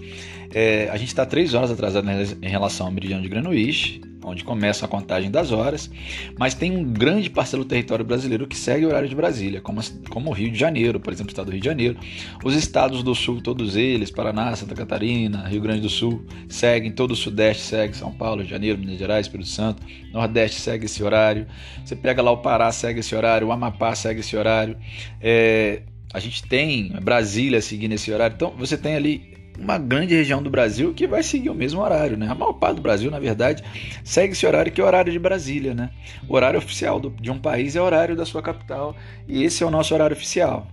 É, 0.54 0.88
a 0.90 0.96
gente 0.96 1.08
está 1.08 1.26
3 1.26 1.52
horas 1.52 1.70
atrasado 1.70 2.08
em 2.40 2.48
relação 2.48 2.86
ao 2.86 2.92
meridiano 2.92 3.22
de 3.22 3.28
Greenwich, 3.28 4.00
onde 4.24 4.44
começa 4.44 4.84
a 4.84 4.88
contagem 4.88 5.30
das 5.30 5.52
horas, 5.52 5.90
mas 6.38 6.54
tem 6.54 6.76
um 6.76 6.84
grande 6.84 7.28
parcelo 7.30 7.64
do 7.64 7.68
território 7.68 8.04
brasileiro 8.04 8.46
que 8.46 8.56
segue 8.56 8.84
o 8.84 8.88
horário 8.88 9.08
de 9.08 9.14
Brasília, 9.14 9.60
como, 9.60 9.80
como 10.10 10.30
o 10.30 10.32
Rio 10.32 10.50
de 10.50 10.58
Janeiro, 10.58 11.00
por 11.00 11.12
exemplo, 11.12 11.30
o 11.30 11.32
estado 11.32 11.46
do 11.46 11.52
Rio 11.52 11.60
de 11.60 11.66
Janeiro. 11.66 11.98
Os 12.44 12.54
estados 12.54 13.02
do 13.02 13.14
sul, 13.14 13.40
todos 13.40 13.76
eles, 13.76 14.10
Paraná, 14.10 14.54
Santa 14.54 14.74
Catarina, 14.74 15.46
Rio 15.48 15.60
Grande 15.60 15.80
do 15.80 15.88
Sul, 15.88 16.24
seguem, 16.48 16.92
todo 16.92 17.12
o 17.12 17.16
sudeste 17.16 17.62
segue, 17.62 17.96
São 17.96 18.12
Paulo, 18.12 18.36
Rio 18.38 18.46
de 18.46 18.50
Janeiro, 18.50 18.78
Minas 18.78 18.98
Gerais, 18.98 19.26
Espírito 19.26 19.48
Santo, 19.48 19.82
Nordeste 20.12 20.60
segue 20.60 20.86
esse 20.86 21.02
horário, 21.02 21.46
você 21.84 21.96
pega 21.96 22.22
lá 22.22 22.30
o 22.30 22.38
Pará, 22.38 22.70
segue 22.72 23.00
esse 23.00 23.14
horário, 23.14 23.48
o 23.48 23.52
Amapá 23.52 23.94
segue 23.94 24.20
esse 24.20 24.36
horário, 24.36 24.76
é, 25.20 25.82
a 26.12 26.20
gente 26.20 26.42
tem 26.44 26.92
Brasília 27.02 27.60
seguindo 27.60 27.92
esse 27.92 28.12
horário, 28.12 28.34
então 28.34 28.50
você 28.50 28.76
tem 28.76 28.94
ali 28.94 29.31
uma 29.58 29.78
grande 29.78 30.14
região 30.14 30.42
do 30.42 30.50
Brasil 30.50 30.92
que 30.94 31.06
vai 31.06 31.22
seguir 31.22 31.50
o 31.50 31.54
mesmo 31.54 31.80
horário, 31.80 32.16
né? 32.16 32.28
A 32.28 32.34
maior 32.34 32.54
parte 32.54 32.76
do 32.76 32.82
Brasil, 32.82 33.10
na 33.10 33.18
verdade, 33.18 33.62
segue 34.04 34.32
esse 34.32 34.46
horário 34.46 34.72
que 34.72 34.80
é 34.80 34.84
o 34.84 34.86
horário 34.86 35.12
de 35.12 35.18
Brasília, 35.18 35.74
né? 35.74 35.90
O 36.28 36.34
horário 36.34 36.58
oficial 36.58 36.98
do, 36.98 37.10
de 37.10 37.30
um 37.30 37.38
país 37.38 37.76
é 37.76 37.80
o 37.80 37.84
horário 37.84 38.16
da 38.16 38.24
sua 38.24 38.42
capital 38.42 38.96
e 39.28 39.44
esse 39.44 39.62
é 39.62 39.66
o 39.66 39.70
nosso 39.70 39.94
horário 39.94 40.16
oficial. 40.16 40.66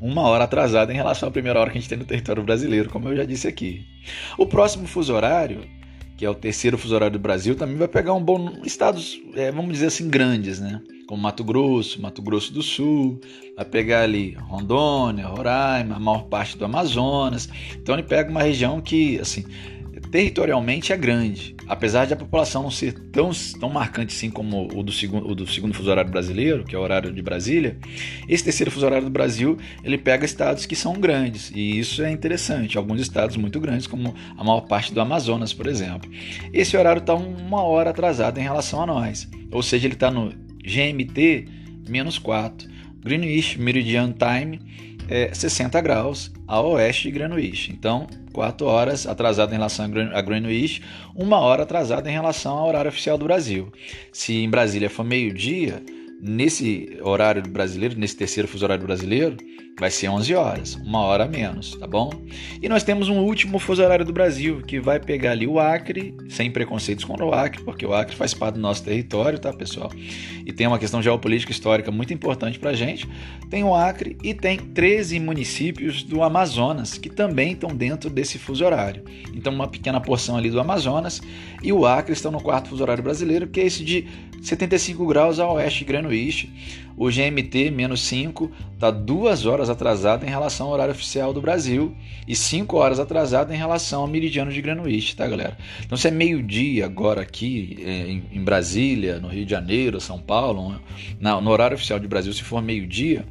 Uma 0.00 0.22
hora 0.22 0.44
atrasada 0.44 0.92
em 0.92 0.96
relação 0.96 1.28
à 1.28 1.32
primeira 1.32 1.58
hora 1.58 1.70
que 1.70 1.78
a 1.78 1.80
gente 1.80 1.88
tem 1.88 1.98
no 1.98 2.04
território 2.04 2.42
brasileiro, 2.42 2.90
como 2.90 3.08
eu 3.08 3.16
já 3.16 3.24
disse 3.24 3.48
aqui. 3.48 3.84
O 4.36 4.46
próximo 4.46 4.86
fuso 4.86 5.14
horário, 5.14 5.62
que 6.16 6.24
é 6.24 6.30
o 6.30 6.34
terceiro 6.34 6.76
fuso 6.76 6.94
horário 6.94 7.14
do 7.14 7.22
Brasil, 7.22 7.54
também 7.54 7.76
vai 7.76 7.88
pegar 7.88 8.12
um 8.12 8.22
bom 8.22 8.60
estados, 8.64 9.18
é, 9.34 9.50
vamos 9.50 9.72
dizer 9.72 9.86
assim, 9.86 10.08
grandes, 10.08 10.60
né? 10.60 10.80
como 11.06 11.22
Mato 11.22 11.44
Grosso, 11.44 12.02
Mato 12.02 12.20
Grosso 12.20 12.52
do 12.52 12.62
Sul, 12.62 13.20
vai 13.56 13.64
pegar 13.64 14.02
ali 14.02 14.36
Rondônia, 14.38 15.26
Roraima, 15.26 15.96
a 15.96 15.98
maior 15.98 16.24
parte 16.24 16.58
do 16.58 16.64
Amazonas. 16.66 17.48
Então 17.74 17.94
ele 17.94 18.02
pega 18.02 18.30
uma 18.30 18.42
região 18.42 18.82
que, 18.82 19.18
assim, 19.18 19.44
territorialmente 20.10 20.92
é 20.92 20.96
grande, 20.96 21.56
apesar 21.66 22.04
de 22.04 22.12
a 22.12 22.16
população 22.16 22.62
não 22.62 22.70
ser 22.70 22.92
tão, 23.10 23.30
tão 23.58 23.70
marcante 23.70 24.14
assim 24.14 24.30
como 24.30 24.68
o 24.78 24.82
do, 24.82 24.92
segundo, 24.92 25.26
o 25.26 25.34
do 25.34 25.46
segundo 25.46 25.72
fuso 25.72 25.90
horário 25.90 26.10
brasileiro, 26.10 26.64
que 26.64 26.76
é 26.76 26.78
o 26.78 26.82
horário 26.82 27.10
de 27.10 27.22
Brasília, 27.22 27.78
esse 28.28 28.44
terceiro 28.44 28.70
fuso 28.70 28.84
horário 28.84 29.06
do 29.06 29.10
Brasil, 29.10 29.56
ele 29.82 29.96
pega 29.96 30.26
estados 30.26 30.66
que 30.66 30.76
são 30.76 30.92
grandes, 30.92 31.50
e 31.54 31.78
isso 31.78 32.02
é 32.02 32.10
interessante, 32.10 32.76
alguns 32.76 33.00
estados 33.00 33.38
muito 33.38 33.58
grandes, 33.58 33.86
como 33.86 34.14
a 34.36 34.44
maior 34.44 34.60
parte 34.62 34.92
do 34.92 35.00
Amazonas, 35.00 35.54
por 35.54 35.66
exemplo. 35.66 36.10
Esse 36.52 36.76
horário 36.76 37.00
está 37.00 37.14
uma 37.14 37.62
hora 37.62 37.88
atrasado 37.88 38.38
em 38.38 38.42
relação 38.42 38.82
a 38.82 38.86
nós, 38.86 39.26
ou 39.50 39.62
seja, 39.62 39.86
ele 39.86 39.94
está 39.94 40.10
no 40.10 40.30
GMT, 40.62 41.48
menos 41.88 42.18
4. 42.18 42.75
Greenwich 43.06 43.60
Meridian 43.60 44.12
Time, 44.12 44.60
é 45.08 45.32
60 45.32 45.80
graus 45.80 46.32
a 46.48 46.60
oeste 46.60 47.04
de 47.04 47.12
Greenwich. 47.12 47.70
Então, 47.72 48.08
4 48.32 48.66
horas 48.66 49.06
atrasado 49.06 49.52
em 49.52 49.54
relação 49.54 49.86
a 50.12 50.20
Greenwich, 50.20 50.82
uma 51.14 51.38
hora 51.38 51.62
atrasada 51.62 52.10
em 52.10 52.12
relação 52.12 52.58
ao 52.58 52.66
horário 52.66 52.88
oficial 52.88 53.16
do 53.16 53.24
Brasil. 53.24 53.72
Se 54.12 54.34
em 54.34 54.50
Brasília 54.50 54.90
for 54.90 55.04
meio-dia, 55.04 55.80
nesse 56.20 56.98
horário 57.00 57.42
brasileiro, 57.42 57.96
nesse 57.96 58.16
terceiro 58.16 58.48
fuso 58.48 58.64
horário 58.64 58.84
brasileiro, 58.84 59.36
vai 59.78 59.90
ser 59.90 60.08
11 60.08 60.34
horas, 60.34 60.74
uma 60.76 61.00
hora 61.00 61.24
a 61.24 61.28
menos, 61.28 61.76
tá 61.76 61.86
bom? 61.86 62.10
E 62.62 62.68
nós 62.68 62.82
temos 62.82 63.10
um 63.10 63.18
último 63.18 63.58
fuso 63.58 63.82
horário 63.82 64.06
do 64.06 64.12
Brasil, 64.12 64.62
que 64.62 64.80
vai 64.80 64.98
pegar 64.98 65.32
ali 65.32 65.46
o 65.46 65.60
Acre, 65.60 66.14
sem 66.30 66.50
preconceitos 66.50 67.04
contra 67.04 67.26
o 67.26 67.34
Acre, 67.34 67.62
porque 67.62 67.84
o 67.84 67.92
Acre 67.92 68.16
faz 68.16 68.32
parte 68.32 68.54
do 68.54 68.60
nosso 68.60 68.82
território, 68.82 69.38
tá, 69.38 69.52
pessoal? 69.52 69.90
E 70.46 70.52
tem 70.52 70.66
uma 70.66 70.78
questão 70.78 71.02
geopolítica 71.02 71.52
histórica 71.52 71.90
muito 71.90 72.14
importante 72.14 72.58
pra 72.58 72.72
gente. 72.72 73.06
Tem 73.50 73.64
o 73.64 73.74
Acre 73.74 74.16
e 74.22 74.32
tem 74.32 74.56
13 74.56 75.20
municípios 75.20 76.02
do 76.02 76.22
Amazonas, 76.22 76.96
que 76.96 77.10
também 77.10 77.52
estão 77.52 77.68
dentro 77.68 78.08
desse 78.08 78.38
fuso 78.38 78.64
horário. 78.64 79.04
Então, 79.34 79.52
uma 79.52 79.68
pequena 79.68 80.00
porção 80.00 80.36
ali 80.36 80.50
do 80.50 80.58
Amazonas 80.58 81.20
e 81.62 81.70
o 81.70 81.84
Acre 81.84 82.14
estão 82.14 82.32
no 82.32 82.40
quarto 82.40 82.70
fuso 82.70 82.82
horário 82.82 83.02
brasileiro, 83.02 83.46
que 83.46 83.60
é 83.60 83.66
esse 83.66 83.84
de 83.84 84.06
75 84.40 85.04
graus 85.06 85.38
a 85.38 85.50
oeste 85.50 85.80
de 85.80 85.84
Greenwich. 85.84 86.50
O 86.96 87.10
GMT 87.10 87.70
menos 87.70 88.00
5 88.02 88.50
está 88.72 88.90
duas 88.90 89.44
horas 89.44 89.65
atrasado 89.70 90.24
em 90.24 90.28
relação 90.28 90.66
ao 90.66 90.72
horário 90.72 90.92
oficial 90.92 91.32
do 91.32 91.40
Brasil 91.40 91.94
e 92.26 92.34
5 92.34 92.76
horas 92.76 92.98
atrasado 92.98 93.52
em 93.52 93.56
relação 93.56 94.02
ao 94.02 94.06
meridiano 94.06 94.50
de 94.50 94.60
Greenwich, 94.60 95.16
tá, 95.16 95.26
galera? 95.26 95.56
Então, 95.84 95.96
se 95.96 96.08
é 96.08 96.10
meio-dia 96.10 96.84
agora 96.84 97.22
aqui 97.22 97.78
é, 97.80 98.36
em 98.36 98.42
Brasília, 98.42 99.18
no 99.18 99.28
Rio 99.28 99.44
de 99.44 99.50
Janeiro, 99.50 100.00
São 100.00 100.18
Paulo, 100.18 100.80
no 101.20 101.50
horário 101.50 101.74
oficial 101.74 101.98
de 101.98 102.08
Brasil, 102.08 102.32
se 102.32 102.42
for 102.42 102.62
meio-dia, 102.62 103.24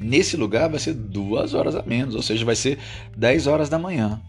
nesse 0.00 0.36
lugar 0.36 0.68
vai 0.68 0.78
ser 0.78 0.94
duas 0.94 1.54
horas 1.54 1.74
a 1.74 1.82
menos, 1.82 2.14
ou 2.14 2.22
seja, 2.22 2.44
vai 2.44 2.56
ser 2.56 2.78
10 3.16 3.46
horas 3.46 3.68
da 3.68 3.78
manhã. 3.78 4.20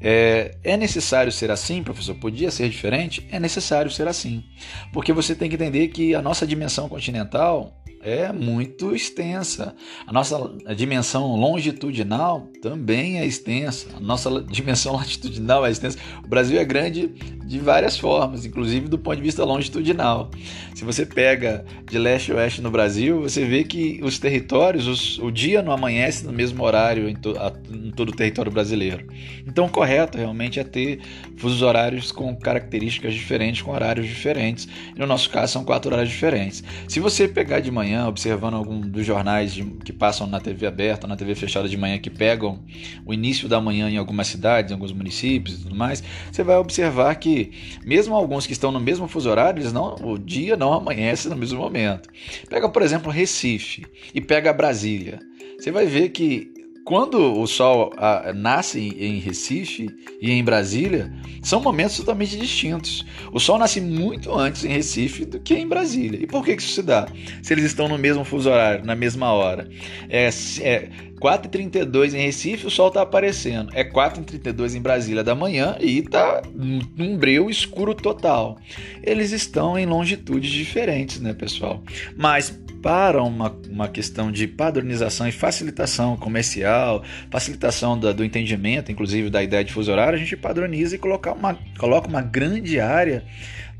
É, 0.00 0.56
é, 0.62 0.76
necessário 0.76 1.32
ser 1.32 1.50
assim, 1.50 1.82
professor? 1.82 2.14
Podia 2.16 2.50
ser 2.50 2.68
diferente? 2.68 3.26
É 3.30 3.40
necessário 3.40 3.90
ser 3.90 4.06
assim. 4.06 4.44
Porque 4.92 5.12
você 5.12 5.34
tem 5.34 5.48
que 5.48 5.54
entender 5.54 5.88
que 5.88 6.14
a 6.14 6.20
nossa 6.20 6.46
dimensão 6.46 6.88
continental 6.88 7.72
é 8.06 8.32
muito 8.32 8.94
extensa. 8.94 9.74
A 10.06 10.12
nossa 10.12 10.38
dimensão 10.76 11.34
longitudinal 11.34 12.48
também 12.62 13.18
é 13.18 13.26
extensa. 13.26 13.88
A 13.96 14.00
nossa 14.00 14.40
dimensão 14.42 14.94
latitudinal 14.96 15.66
é 15.66 15.72
extensa. 15.72 15.98
O 16.24 16.28
Brasil 16.28 16.56
é 16.60 16.64
grande 16.64 17.08
de 17.44 17.58
várias 17.58 17.98
formas, 17.98 18.46
inclusive 18.46 18.88
do 18.88 18.96
ponto 18.96 19.16
de 19.16 19.22
vista 19.22 19.44
longitudinal. 19.44 20.30
Se 20.74 20.84
você 20.84 21.04
pega 21.04 21.64
de 21.90 21.98
leste 21.98 22.30
a 22.30 22.36
oeste 22.36 22.60
no 22.60 22.70
Brasil, 22.70 23.22
você 23.22 23.44
vê 23.44 23.64
que 23.64 24.00
os 24.02 24.18
territórios, 24.18 24.86
os, 24.86 25.18
o 25.18 25.30
dia 25.32 25.60
não 25.62 25.72
amanhece 25.72 26.24
no 26.24 26.32
mesmo 26.32 26.62
horário 26.62 27.08
em, 27.08 27.14
to, 27.16 27.36
a, 27.38 27.52
em 27.72 27.90
todo 27.90 28.10
o 28.10 28.16
território 28.16 28.52
brasileiro. 28.52 29.06
Então, 29.46 29.66
o 29.66 29.68
correto 29.68 30.18
realmente 30.18 30.60
é 30.60 30.64
ter 30.64 31.00
fusos 31.36 31.62
horários 31.62 32.12
com 32.12 32.36
características 32.36 33.14
diferentes, 33.14 33.62
com 33.62 33.72
horários 33.72 34.06
diferentes. 34.06 34.68
E 34.94 34.98
no 34.98 35.06
nosso 35.06 35.30
caso, 35.30 35.54
são 35.54 35.64
quatro 35.64 35.90
horários 35.90 36.12
diferentes. 36.12 36.62
Se 36.86 37.00
você 37.00 37.26
pegar 37.26 37.60
de 37.60 37.70
manhã, 37.70 37.95
manhã, 37.96 38.06
observando 38.06 38.54
algum 38.54 38.80
dos 38.80 39.04
jornais 39.04 39.52
de, 39.52 39.64
que 39.64 39.92
passam 39.92 40.26
na 40.26 40.38
TV 40.38 40.66
aberta, 40.66 41.06
na 41.06 41.16
TV 41.16 41.34
fechada 41.34 41.68
de 41.68 41.76
manhã, 41.76 41.98
que 41.98 42.10
pegam 42.10 42.60
o 43.04 43.14
início 43.14 43.48
da 43.48 43.60
manhã 43.60 43.88
em 43.88 43.96
algumas 43.96 44.26
cidades, 44.26 44.70
em 44.70 44.74
alguns 44.74 44.92
municípios 44.92 45.60
e 45.60 45.62
tudo 45.62 45.74
mais, 45.74 46.02
você 46.30 46.44
vai 46.44 46.56
observar 46.56 47.14
que, 47.16 47.50
mesmo 47.84 48.14
alguns 48.14 48.46
que 48.46 48.52
estão 48.52 48.70
no 48.70 48.80
mesmo 48.80 49.08
fuso 49.08 49.30
horário, 49.30 49.60
eles 49.60 49.72
não, 49.72 49.94
o 50.02 50.18
dia 50.18 50.56
não 50.56 50.72
amanhece 50.72 51.28
no 51.28 51.36
mesmo 51.36 51.58
momento. 51.58 52.08
Pega, 52.48 52.68
por 52.68 52.82
exemplo, 52.82 53.10
Recife 53.10 53.86
e 54.14 54.20
pega 54.20 54.52
Brasília. 54.52 55.18
Você 55.58 55.70
vai 55.70 55.86
ver 55.86 56.10
que 56.10 56.55
quando 56.86 57.40
o 57.40 57.48
Sol 57.48 57.92
a, 57.96 58.32
nasce 58.32 58.78
em 58.96 59.18
Recife 59.18 59.90
e 60.22 60.30
em 60.30 60.42
Brasília, 60.42 61.12
são 61.42 61.60
momentos 61.60 61.96
totalmente 61.96 62.38
distintos. 62.38 63.04
O 63.32 63.40
Sol 63.40 63.58
nasce 63.58 63.80
muito 63.80 64.32
antes 64.32 64.64
em 64.64 64.68
Recife 64.68 65.24
do 65.24 65.40
que 65.40 65.54
em 65.54 65.66
Brasília. 65.66 66.22
E 66.22 66.28
por 66.28 66.44
que 66.44 66.52
isso 66.52 66.68
se 66.68 66.82
dá? 66.84 67.08
Se 67.42 67.52
eles 67.52 67.64
estão 67.64 67.88
no 67.88 67.98
mesmo 67.98 68.24
fuso 68.24 68.48
horário, 68.48 68.84
na 68.84 68.94
mesma 68.94 69.32
hora. 69.32 69.68
É, 70.08 70.30
é 70.60 70.88
4h32 71.20 72.14
em 72.14 72.22
Recife, 72.22 72.66
o 72.66 72.70
Sol 72.70 72.88
está 72.88 73.02
aparecendo. 73.02 73.70
É 73.74 73.82
4h32 73.82 74.74
em 74.74 74.80
Brasília 74.80 75.24
da 75.24 75.34
manhã 75.34 75.76
e 75.80 75.98
está 75.98 76.42
num 76.54 77.16
breu 77.16 77.48
escuro 77.50 77.94
total. 77.94 78.58
Eles 79.02 79.32
estão 79.32 79.78
em 79.78 79.86
longitudes 79.86 80.50
diferentes, 80.50 81.20
né, 81.20 81.32
pessoal? 81.32 81.82
Mas 82.16 82.50
para 82.82 83.22
uma, 83.22 83.52
uma 83.68 83.88
questão 83.88 84.30
de 84.30 84.46
padronização 84.46 85.26
e 85.26 85.32
facilitação 85.32 86.16
comercial, 86.16 87.02
facilitação 87.30 87.98
da, 87.98 88.12
do 88.12 88.24
entendimento, 88.24 88.92
inclusive 88.92 89.30
da 89.30 89.42
ideia 89.42 89.64
de 89.64 89.72
fuso 89.72 89.90
horário, 89.90 90.14
a 90.14 90.18
gente 90.18 90.36
padroniza 90.36 90.94
e 90.94 90.98
coloca 90.98 91.32
uma, 91.32 91.58
coloca 91.78 92.06
uma 92.06 92.22
grande 92.22 92.78
área 92.78 93.24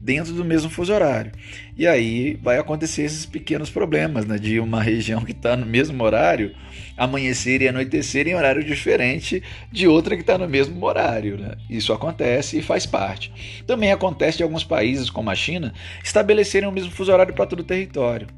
dentro 0.07 0.33
do 0.33 0.45
mesmo 0.45 0.71
fuso 0.71 0.95
horário. 0.95 1.33
E 1.77 1.85
aí 1.85 2.39
vai 2.41 2.59
acontecer 2.59 3.03
esses 3.03 3.27
pequenos 3.27 3.69
problemas, 3.69 4.25
né, 4.25 4.39
de 4.39 4.61
uma 4.61 4.81
região 4.81 5.21
que 5.23 5.33
está 5.33 5.57
no 5.57 5.67
mesmo 5.67 6.03
horário 6.05 6.55
amanhecer 6.97 7.61
e 7.61 7.69
anoitecer 7.69 8.29
em 8.29 8.35
horário 8.37 8.63
diferente 8.63 9.43
de 9.71 9.89
outra 9.89 10.15
que 10.15 10.23
está 10.23 10.39
no 10.39 10.49
mesmo 10.49 10.83
horário. 10.87 11.37
Né? 11.37 11.57
Isso 11.69 11.93
acontece 11.93 12.59
e 12.59 12.63
faz 12.63 12.87
parte. 12.87 13.65
Também 13.67 13.91
acontece 13.91 14.39
de 14.39 14.45
alguns 14.45 14.63
países, 14.63 15.11
como 15.11 15.29
a 15.29 15.35
China, 15.35 15.75
estabelecerem 16.05 16.69
o 16.69 16.73
mesmo 16.73 16.93
fuso 16.93 17.13
horário 17.13 17.35
para 17.35 17.45
todo 17.45 17.61
o 17.61 17.65
território. 17.65 18.29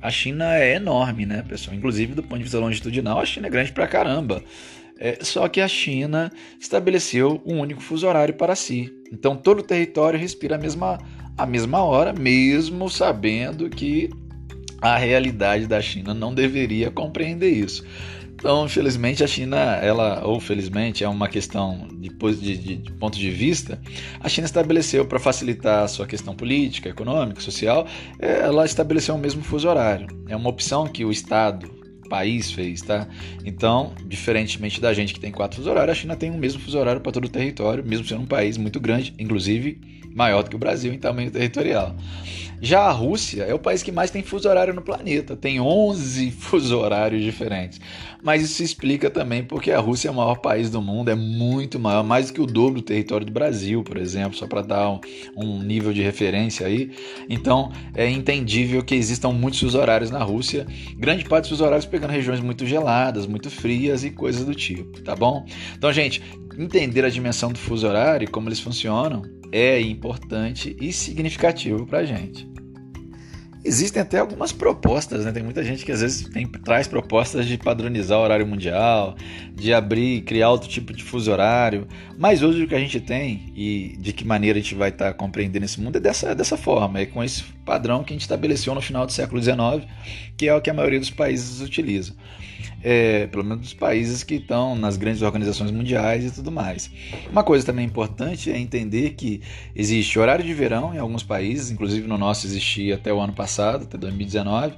A 0.00 0.10
China 0.10 0.56
é 0.56 0.76
enorme, 0.76 1.26
né, 1.26 1.44
pessoal? 1.46 1.76
Inclusive, 1.76 2.14
do 2.14 2.22
ponto 2.22 2.38
de 2.38 2.44
vista 2.44 2.58
longitudinal, 2.58 3.20
a 3.20 3.26
China 3.26 3.48
é 3.48 3.50
grande 3.50 3.72
pra 3.72 3.86
caramba. 3.86 4.42
É, 4.98 5.18
só 5.22 5.46
que 5.48 5.60
a 5.60 5.68
China 5.68 6.32
estabeleceu 6.58 7.40
um 7.46 7.60
único 7.60 7.80
fuso 7.80 8.06
horário 8.06 8.34
para 8.34 8.56
si. 8.56 8.92
Então, 9.12 9.36
todo 9.36 9.60
o 9.60 9.62
território 9.62 10.18
respira 10.18 10.56
a 10.56 10.58
mesma, 10.58 10.98
a 11.38 11.46
mesma 11.46 11.82
hora, 11.82 12.12
mesmo 12.12 12.90
sabendo 12.90 13.70
que 13.70 14.10
a 14.80 14.96
realidade 14.96 15.66
da 15.66 15.80
China 15.80 16.12
não 16.12 16.34
deveria 16.34 16.90
compreender 16.90 17.50
isso. 17.50 17.84
Então, 18.34 18.66
infelizmente, 18.66 19.24
a 19.24 19.26
China, 19.26 19.56
ela, 19.56 20.24
ou 20.24 20.38
felizmente, 20.38 21.02
é 21.02 21.08
uma 21.08 21.26
questão 21.26 21.88
de, 21.98 22.08
de, 22.08 22.76
de 22.76 22.92
ponto 22.92 23.18
de 23.18 23.30
vista, 23.30 23.80
a 24.20 24.28
China 24.28 24.44
estabeleceu 24.44 25.04
para 25.04 25.18
facilitar 25.18 25.82
a 25.82 25.88
sua 25.88 26.06
questão 26.06 26.36
política, 26.36 26.88
econômica, 26.88 27.40
social, 27.40 27.86
é, 28.18 28.42
ela 28.42 28.64
estabeleceu 28.64 29.16
o 29.16 29.18
mesmo 29.18 29.42
fuso 29.42 29.68
horário. 29.68 30.06
É 30.28 30.36
uma 30.36 30.50
opção 30.50 30.86
que 30.86 31.04
o 31.04 31.10
Estado, 31.10 31.68
país 32.08 32.50
fez, 32.50 32.82
tá? 32.82 33.06
Então, 33.44 33.92
diferentemente 34.06 34.80
da 34.80 34.92
gente 34.92 35.14
que 35.14 35.20
tem 35.20 35.30
quatro 35.30 35.56
fuso 35.56 35.70
horários, 35.70 35.96
a 35.96 36.00
China 36.00 36.16
tem 36.16 36.30
o 36.30 36.38
mesmo 36.38 36.60
fuso 36.60 36.78
horário 36.78 37.00
para 37.00 37.12
todo 37.12 37.26
o 37.26 37.28
território, 37.28 37.84
mesmo 37.84 38.06
sendo 38.06 38.22
um 38.22 38.26
país 38.26 38.56
muito 38.56 38.80
grande, 38.80 39.14
inclusive 39.18 39.80
maior 40.14 40.42
do 40.42 40.50
que 40.50 40.56
o 40.56 40.58
Brasil 40.58 40.92
em 40.92 40.98
tamanho 40.98 41.30
territorial. 41.30 41.94
Já 42.60 42.80
a 42.80 42.90
Rússia 42.90 43.44
é 43.44 43.54
o 43.54 43.58
país 43.58 43.82
que 43.82 43.92
mais 43.92 44.10
tem 44.10 44.22
fuso 44.22 44.48
horário 44.48 44.74
no 44.74 44.82
planeta, 44.82 45.36
tem 45.36 45.60
11 45.60 46.30
fuso 46.38 46.78
horários 46.78 47.22
diferentes. 47.22 47.80
Mas 48.22 48.42
isso 48.42 48.62
explica 48.62 49.08
também 49.08 49.44
porque 49.44 49.70
a 49.70 49.78
Rússia 49.78 50.08
é 50.08 50.10
o 50.10 50.14
maior 50.14 50.36
país 50.36 50.70
do 50.70 50.82
mundo, 50.82 51.08
é 51.08 51.14
muito 51.14 51.78
maior, 51.78 52.02
mais 52.02 52.26
do 52.26 52.34
que 52.34 52.40
o 52.40 52.46
dobro 52.46 52.80
do 52.80 52.84
território 52.84 53.24
do 53.24 53.32
Brasil, 53.32 53.82
por 53.84 53.96
exemplo, 53.96 54.36
só 54.36 54.46
para 54.46 54.62
dar 54.62 54.90
um, 54.90 55.00
um, 55.36 55.62
nível 55.62 55.92
de 55.92 56.02
referência 56.02 56.66
aí. 56.66 56.90
Então 57.28 57.70
é 57.94 58.10
entendível 58.10 58.82
que 58.82 58.94
existam 58.94 59.30
muitos 59.30 59.60
fuso 59.60 59.78
horários 59.78 60.10
na 60.10 60.22
Rússia, 60.22 60.66
grande 60.96 61.24
parte 61.24 61.44
dos 61.44 61.50
fuso 61.50 61.64
horários 61.64 61.86
pegando 61.86 62.10
regiões 62.10 62.40
muito 62.40 62.66
geladas, 62.66 63.26
muito 63.26 63.50
frias 63.50 64.02
e 64.04 64.10
coisas 64.10 64.44
do 64.44 64.54
tipo, 64.54 65.00
tá 65.02 65.14
bom? 65.14 65.44
Então, 65.76 65.92
gente, 65.92 66.22
entender 66.58 67.04
a 67.04 67.08
dimensão 67.08 67.52
do 67.52 67.58
fuso 67.58 67.86
horário 67.86 68.24
e 68.24 68.28
como 68.28 68.48
eles 68.48 68.58
funcionam 68.58 69.22
é 69.52 69.80
importante 69.80 70.76
e 70.80 70.92
significativo 70.92 71.86
para 71.86 71.98
a 71.98 72.04
gente. 72.04 72.47
Existem 73.64 74.00
até 74.00 74.18
algumas 74.18 74.52
propostas, 74.52 75.24
né? 75.24 75.32
Tem 75.32 75.42
muita 75.42 75.64
gente 75.64 75.84
que 75.84 75.90
às 75.90 76.00
vezes 76.00 76.30
traz 76.64 76.86
propostas 76.86 77.46
de 77.46 77.58
padronizar 77.58 78.18
o 78.18 78.22
horário 78.22 78.46
mundial, 78.46 79.16
de 79.54 79.74
abrir, 79.74 80.22
criar 80.22 80.50
outro 80.50 80.68
tipo 80.68 80.92
de 80.92 81.02
fuso 81.02 81.30
horário. 81.30 81.86
Mas 82.16 82.42
hoje 82.42 82.62
o 82.62 82.68
que 82.68 82.74
a 82.74 82.78
gente 82.78 83.00
tem 83.00 83.52
e 83.56 83.96
de 83.98 84.12
que 84.12 84.24
maneira 84.24 84.58
a 84.58 84.62
gente 84.62 84.74
vai 84.74 84.90
estar 84.90 85.06
tá 85.06 85.14
compreendendo 85.14 85.64
esse 85.64 85.80
mundo 85.80 85.96
é 85.96 86.00
dessa, 86.00 86.34
dessa 86.34 86.56
forma, 86.56 87.00
é 87.00 87.06
com 87.06 87.22
esse 87.22 87.42
padrão 87.64 88.04
que 88.04 88.12
a 88.12 88.14
gente 88.14 88.22
estabeleceu 88.22 88.74
no 88.74 88.80
final 88.80 89.04
do 89.04 89.12
século 89.12 89.42
XIX, 89.42 89.86
que 90.36 90.48
é 90.48 90.54
o 90.54 90.60
que 90.60 90.70
a 90.70 90.74
maioria 90.74 91.00
dos 91.00 91.10
países 91.10 91.60
utiliza 91.60 92.14
é, 92.82 93.26
pelo 93.26 93.44
menos 93.44 93.60
dos 93.60 93.74
países 93.74 94.22
que 94.22 94.34
estão 94.34 94.76
nas 94.76 94.96
grandes 94.96 95.22
organizações 95.22 95.70
mundiais 95.70 96.24
e 96.24 96.30
tudo 96.30 96.50
mais. 96.50 96.90
Uma 97.30 97.42
coisa 97.42 97.64
também 97.64 97.84
importante 97.84 98.50
é 98.50 98.58
entender 98.58 99.10
que 99.10 99.40
existe 99.74 100.18
horário 100.18 100.44
de 100.44 100.54
verão 100.54 100.94
em 100.94 100.98
alguns 100.98 101.22
países, 101.22 101.70
inclusive 101.70 102.06
no 102.06 102.18
nosso 102.18 102.46
existia 102.46 102.94
até 102.94 103.12
o 103.12 103.20
ano 103.20 103.32
passado, 103.32 103.84
até 103.84 103.98
2019, 103.98 104.74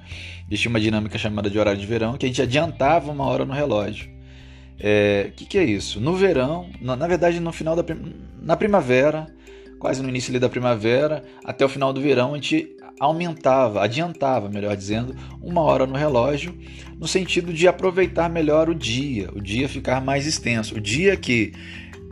existia 0.46 0.68
uma 0.68 0.80
dinâmica 0.80 1.18
chamada 1.18 1.50
de 1.50 1.58
horário 1.58 1.80
de 1.80 1.86
verão, 1.86 2.16
que 2.16 2.26
a 2.26 2.28
gente 2.28 2.42
adiantava 2.42 3.10
uma 3.10 3.24
hora 3.26 3.44
no 3.44 3.52
relógio. 3.52 4.08
O 4.08 4.82
é, 4.82 5.30
que, 5.36 5.44
que, 5.44 5.58
é 5.58 5.64
isso? 5.64 6.00
No 6.00 6.16
verão, 6.16 6.70
na, 6.80 6.96
na 6.96 7.06
verdade 7.06 7.38
no 7.38 7.52
final 7.52 7.76
da 7.76 7.84
na 8.40 8.56
primavera, 8.56 9.26
quase 9.78 10.02
no 10.02 10.08
início 10.08 10.38
da 10.40 10.48
primavera, 10.48 11.22
até 11.44 11.64
o 11.64 11.68
final 11.68 11.92
do 11.92 12.00
verão, 12.00 12.32
a 12.32 12.36
gente 12.36 12.76
aumentava, 13.00 13.82
adiantava, 13.82 14.50
melhor 14.50 14.76
dizendo, 14.76 15.16
uma 15.40 15.62
hora 15.62 15.86
no 15.86 15.96
relógio, 15.96 16.54
no 16.98 17.08
sentido 17.08 17.50
de 17.50 17.66
aproveitar 17.66 18.28
melhor 18.28 18.68
o 18.68 18.74
dia, 18.74 19.30
o 19.34 19.40
dia 19.40 19.70
ficar 19.70 20.02
mais 20.02 20.26
extenso. 20.26 20.74
O 20.74 20.80
dia 20.80 21.16
que 21.16 21.52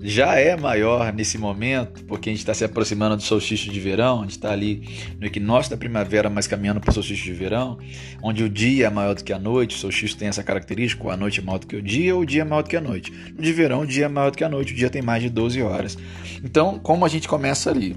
já 0.00 0.36
é 0.36 0.56
maior 0.56 1.12
nesse 1.12 1.36
momento, 1.36 2.04
porque 2.04 2.30
a 2.30 2.32
gente 2.32 2.40
está 2.40 2.54
se 2.54 2.64
aproximando 2.64 3.16
do 3.16 3.22
solstício 3.22 3.70
de 3.70 3.80
verão, 3.80 4.20
a 4.20 4.22
gente 4.22 4.30
está 4.30 4.52
ali 4.52 4.88
no 5.20 5.26
equinócio 5.26 5.70
da 5.70 5.76
primavera, 5.76 6.30
mas 6.30 6.46
caminhando 6.46 6.80
para 6.80 6.90
o 6.90 6.94
solstício 6.94 7.24
de 7.24 7.32
verão, 7.32 7.78
onde 8.22 8.42
o 8.42 8.48
dia 8.48 8.86
é 8.86 8.90
maior 8.90 9.14
do 9.14 9.22
que 9.22 9.32
a 9.32 9.38
noite, 9.38 9.76
o 9.76 9.78
solstício 9.78 10.16
tem 10.16 10.28
essa 10.28 10.42
característica, 10.42 11.06
a 11.12 11.16
noite 11.16 11.40
é 11.40 11.42
maior 11.42 11.58
do 11.58 11.66
que 11.66 11.76
o 11.76 11.82
dia, 11.82 12.14
ou 12.14 12.22
o 12.22 12.26
dia 12.26 12.42
é 12.42 12.44
maior 12.44 12.62
do 12.62 12.70
que 12.70 12.76
a 12.76 12.80
noite. 12.80 13.12
No 13.36 13.42
de 13.42 13.52
verão, 13.52 13.80
o 13.80 13.86
dia 13.86 14.06
é 14.06 14.08
maior 14.08 14.30
do 14.30 14.38
que 14.38 14.44
a 14.44 14.48
noite, 14.48 14.72
o 14.72 14.76
dia 14.76 14.88
tem 14.88 15.02
mais 15.02 15.22
de 15.22 15.28
12 15.28 15.60
horas. 15.60 15.98
Então, 16.42 16.78
como 16.78 17.04
a 17.04 17.08
gente 17.08 17.28
começa 17.28 17.68
ali, 17.68 17.96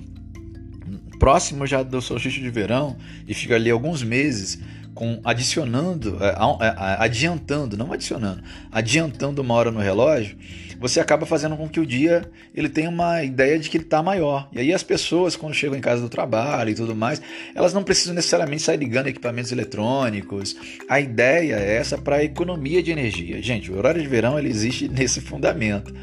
próximo 1.21 1.67
já 1.67 1.83
do 1.83 2.01
solstício 2.01 2.41
de 2.41 2.49
verão, 2.49 2.97
e 3.27 3.33
fica 3.35 3.53
ali 3.53 3.69
alguns 3.69 4.01
meses 4.01 4.59
com 4.95 5.21
adicionando, 5.23 6.17
é, 6.19 6.29
é, 6.29 6.75
adiantando, 6.97 7.77
não 7.77 7.93
adicionando, 7.93 8.41
adiantando 8.71 9.39
uma 9.39 9.53
hora 9.53 9.69
no 9.69 9.79
relógio, 9.79 10.35
você 10.79 10.99
acaba 10.99 11.27
fazendo 11.27 11.55
com 11.55 11.69
que 11.69 11.79
o 11.79 11.85
dia 11.85 12.27
ele 12.55 12.67
tenha 12.67 12.89
uma 12.89 13.23
ideia 13.23 13.59
de 13.59 13.69
que 13.69 13.77
ele 13.77 13.83
está 13.83 14.01
maior. 14.01 14.49
E 14.51 14.59
aí 14.59 14.73
as 14.73 14.81
pessoas, 14.81 15.35
quando 15.35 15.53
chegam 15.53 15.77
em 15.77 15.79
casa 15.81 16.01
do 16.01 16.09
trabalho 16.09 16.71
e 16.71 16.73
tudo 16.73 16.95
mais, 16.95 17.21
elas 17.53 17.71
não 17.71 17.83
precisam 17.83 18.15
necessariamente 18.15 18.63
sair 18.63 18.77
ligando 18.77 19.05
equipamentos 19.05 19.51
eletrônicos. 19.51 20.55
A 20.89 20.99
ideia 20.99 21.53
é 21.53 21.75
essa 21.75 21.99
para 21.99 22.23
economia 22.23 22.81
de 22.81 22.89
energia. 22.89 23.39
Gente, 23.43 23.71
o 23.71 23.77
horário 23.77 24.01
de 24.01 24.07
verão 24.07 24.39
ele 24.39 24.49
existe 24.49 24.87
nesse 24.89 25.21
fundamento, 25.21 25.93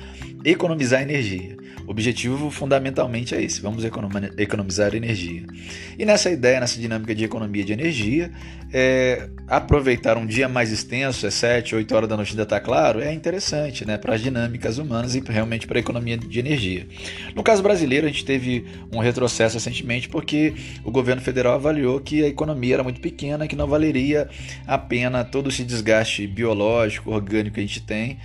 economizar 0.45 1.03
energia. 1.03 1.58
O 1.89 1.91
objetivo 1.91 2.51
fundamentalmente 2.51 3.35
é 3.35 3.43
esse: 3.43 3.63
vamos 3.63 3.83
economizar 4.37 4.95
energia. 4.95 5.45
E 5.99 6.05
nessa 6.05 6.31
ideia, 6.31 6.61
nessa 6.61 6.79
dinâmica 6.79 7.15
de 7.15 7.25
economia 7.25 7.65
de 7.65 7.73
energia, 7.73 8.31
é, 8.71 9.31
aproveitar 9.47 10.19
um 10.19 10.27
dia 10.27 10.51
mais 10.51 10.71
extenso, 10.71 11.27
é 11.27 11.31
7, 11.31 11.75
8 11.75 11.97
horas 11.97 12.07
da 12.07 12.15
noite 12.15 12.33
ainda 12.33 12.43
está 12.43 12.61
claro, 12.61 13.01
é 13.01 13.11
interessante 13.15 13.87
né, 13.87 13.97
para 13.97 14.15
as 14.15 14.21
dinâmicas 14.21 14.77
humanas 14.77 15.15
e 15.15 15.21
realmente 15.21 15.67
para 15.67 15.79
a 15.79 15.81
economia 15.81 16.19
de 16.19 16.39
energia. 16.39 16.87
No 17.35 17.43
caso 17.43 17.63
brasileiro, 17.63 18.07
a 18.07 18.11
gente 18.11 18.27
teve 18.27 18.67
um 18.93 18.99
retrocesso 18.99 19.55
recentemente 19.55 20.11
porque 20.11 20.53
o 20.85 20.91
governo 20.91 21.23
federal 21.23 21.55
avaliou 21.55 21.99
que 22.01 22.23
a 22.23 22.29
economia 22.29 22.75
era 22.75 22.85
muito 22.85 23.01
pequena, 23.01 23.49
que 23.49 23.57
não 23.57 23.67
valeria 23.67 24.29
a 24.67 24.77
pena 24.77 25.25
todo 25.25 25.49
esse 25.49 25.65
desgaste 25.65 26.27
biológico, 26.27 27.11
orgânico 27.11 27.55
que 27.55 27.61
a 27.61 27.67
gente 27.67 27.81
tem 27.81 28.19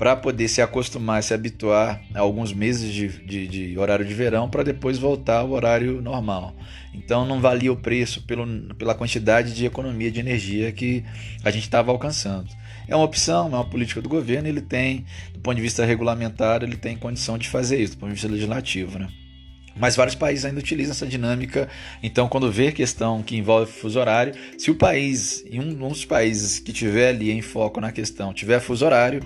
para 0.00 0.16
poder 0.16 0.48
se 0.48 0.62
acostumar, 0.62 1.22
se 1.22 1.34
habituar 1.34 2.00
a 2.14 2.20
alguns 2.20 2.54
meses 2.54 2.90
de, 2.90 3.08
de, 3.22 3.46
de 3.46 3.78
horário 3.78 4.02
de 4.02 4.14
verão 4.14 4.48
para 4.48 4.62
depois 4.62 4.96
voltar 4.96 5.40
ao 5.40 5.50
horário 5.50 6.00
normal. 6.00 6.56
Então 6.94 7.26
não 7.26 7.38
valia 7.38 7.70
o 7.70 7.76
preço 7.76 8.22
pelo, 8.22 8.46
pela 8.76 8.94
quantidade 8.94 9.52
de 9.52 9.66
economia 9.66 10.10
de 10.10 10.18
energia 10.18 10.72
que 10.72 11.04
a 11.44 11.50
gente 11.50 11.64
estava 11.64 11.92
alcançando. 11.92 12.48
É 12.88 12.96
uma 12.96 13.04
opção, 13.04 13.48
é 13.48 13.50
uma 13.50 13.68
política 13.68 14.00
do 14.00 14.08
governo, 14.08 14.48
ele 14.48 14.62
tem, 14.62 15.04
do 15.34 15.40
ponto 15.40 15.56
de 15.56 15.62
vista 15.62 15.84
regulamentar, 15.84 16.62
ele 16.62 16.78
tem 16.78 16.96
condição 16.96 17.36
de 17.36 17.46
fazer 17.46 17.78
isso, 17.78 17.92
do 17.92 17.98
ponto 17.98 18.08
de 18.08 18.14
vista 18.14 18.28
legislativo. 18.28 18.98
Né? 18.98 19.06
Mas 19.76 19.96
vários 19.96 20.14
países 20.14 20.44
ainda 20.44 20.58
utilizam 20.58 20.92
essa 20.92 21.06
dinâmica. 21.06 21.68
Então, 22.02 22.28
quando 22.28 22.50
vê 22.50 22.72
questão 22.72 23.22
que 23.22 23.36
envolve 23.36 23.70
fuso 23.70 23.98
horário, 23.98 24.34
se 24.58 24.70
o 24.70 24.74
país, 24.74 25.44
em 25.50 25.60
um, 25.60 25.88
dos 25.88 26.04
países 26.04 26.58
que 26.58 26.72
tiver 26.72 27.10
ali 27.10 27.30
em 27.30 27.42
foco 27.42 27.80
na 27.80 27.92
questão, 27.92 28.32
tiver 28.32 28.60
fuso 28.60 28.84
horário, 28.84 29.22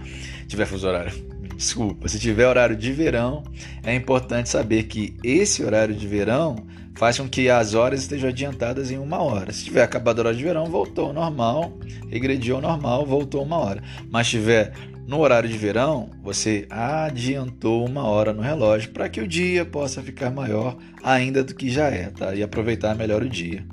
tiver 0.46 0.66
fuso 0.66 0.86
horário, 0.86 1.12
desculpa, 1.56 2.08
se 2.08 2.18
tiver 2.18 2.46
horário 2.46 2.76
de 2.76 2.92
verão, 2.92 3.42
é 3.82 3.94
importante 3.94 4.48
saber 4.48 4.84
que 4.84 5.16
esse 5.22 5.62
horário 5.62 5.94
de 5.94 6.06
verão 6.06 6.56
faz 6.94 7.18
com 7.18 7.28
que 7.28 7.50
as 7.50 7.74
horas 7.74 8.02
estejam 8.02 8.28
adiantadas 8.28 8.90
em 8.90 8.98
uma 8.98 9.20
hora. 9.20 9.52
Se 9.52 9.64
tiver 9.64 9.82
acabado 9.82 10.20
a 10.20 10.26
hora 10.26 10.34
de 10.34 10.44
verão, 10.44 10.66
voltou 10.66 11.06
ao 11.06 11.12
normal, 11.12 11.72
regrediu 12.08 12.56
ao 12.56 12.62
normal, 12.62 13.04
voltou 13.04 13.42
uma 13.42 13.58
hora. 13.58 13.82
Mas 14.10 14.28
tiver 14.28 14.72
no 15.06 15.20
horário 15.20 15.48
de 15.48 15.56
verão, 15.58 16.10
você 16.22 16.66
adiantou 16.70 17.84
uma 17.86 18.04
hora 18.04 18.32
no 18.32 18.40
relógio 18.40 18.90
para 18.90 19.08
que 19.08 19.20
o 19.20 19.28
dia 19.28 19.64
possa 19.64 20.02
ficar 20.02 20.30
maior 20.30 20.76
ainda 21.02 21.44
do 21.44 21.54
que 21.54 21.68
já 21.68 21.88
é, 21.88 22.10
tá? 22.10 22.34
E 22.34 22.42
aproveitar 22.42 22.94
melhor 22.94 23.22
o 23.22 23.28
dia. 23.28 23.64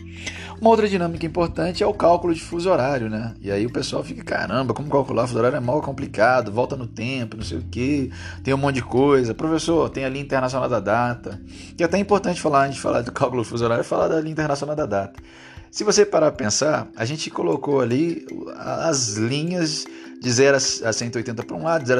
Uma 0.59 0.69
outra 0.69 0.87
dinâmica 0.87 1.25
importante 1.25 1.81
é 1.81 1.87
o 1.87 1.93
cálculo 1.93 2.35
de 2.35 2.41
fuso 2.41 2.69
horário, 2.69 3.09
né? 3.09 3.33
E 3.41 3.49
aí 3.49 3.65
o 3.65 3.71
pessoal 3.71 4.03
fica, 4.03 4.23
caramba, 4.23 4.75
como 4.75 4.89
calcular 4.89 5.25
fuso 5.25 5.39
horário 5.39 5.55
é 5.55 5.59
mal 5.59 5.81
complicado, 5.81 6.51
volta 6.51 6.75
no 6.75 6.85
tempo, 6.85 7.35
não 7.35 7.43
sei 7.43 7.57
o 7.57 7.63
que, 7.63 8.11
tem 8.43 8.53
um 8.53 8.57
monte 8.57 8.75
de 8.75 8.83
coisa. 8.83 9.33
Professor, 9.33 9.89
tem 9.89 10.05
a 10.05 10.09
linha 10.09 10.23
internacional 10.23 10.69
da 10.69 10.79
data. 10.79 11.41
Que 11.75 11.81
é 11.81 11.85
até 11.87 11.97
importante 11.97 12.39
falar, 12.39 12.65
antes 12.65 12.75
de 12.75 12.81
falar 12.81 13.01
do 13.01 13.11
cálculo 13.11 13.41
do 13.41 13.47
fuso 13.47 13.65
horário, 13.65 13.83
falar 13.83 14.07
da 14.07 14.19
linha 14.19 14.33
internacional 14.33 14.75
da 14.75 14.85
data. 14.85 15.19
Se 15.71 15.85
você 15.85 16.05
parar 16.05 16.31
para 16.31 16.43
pensar, 16.43 16.91
a 16.97 17.05
gente 17.05 17.31
colocou 17.31 17.79
ali 17.79 18.27
as 18.57 19.15
linhas 19.15 19.85
de 20.21 20.29
0 20.29 20.57
a 20.57 20.91
180 20.91 21.43
para 21.43 21.55
um 21.55 21.63
lado, 21.63 21.87
0 21.87 21.97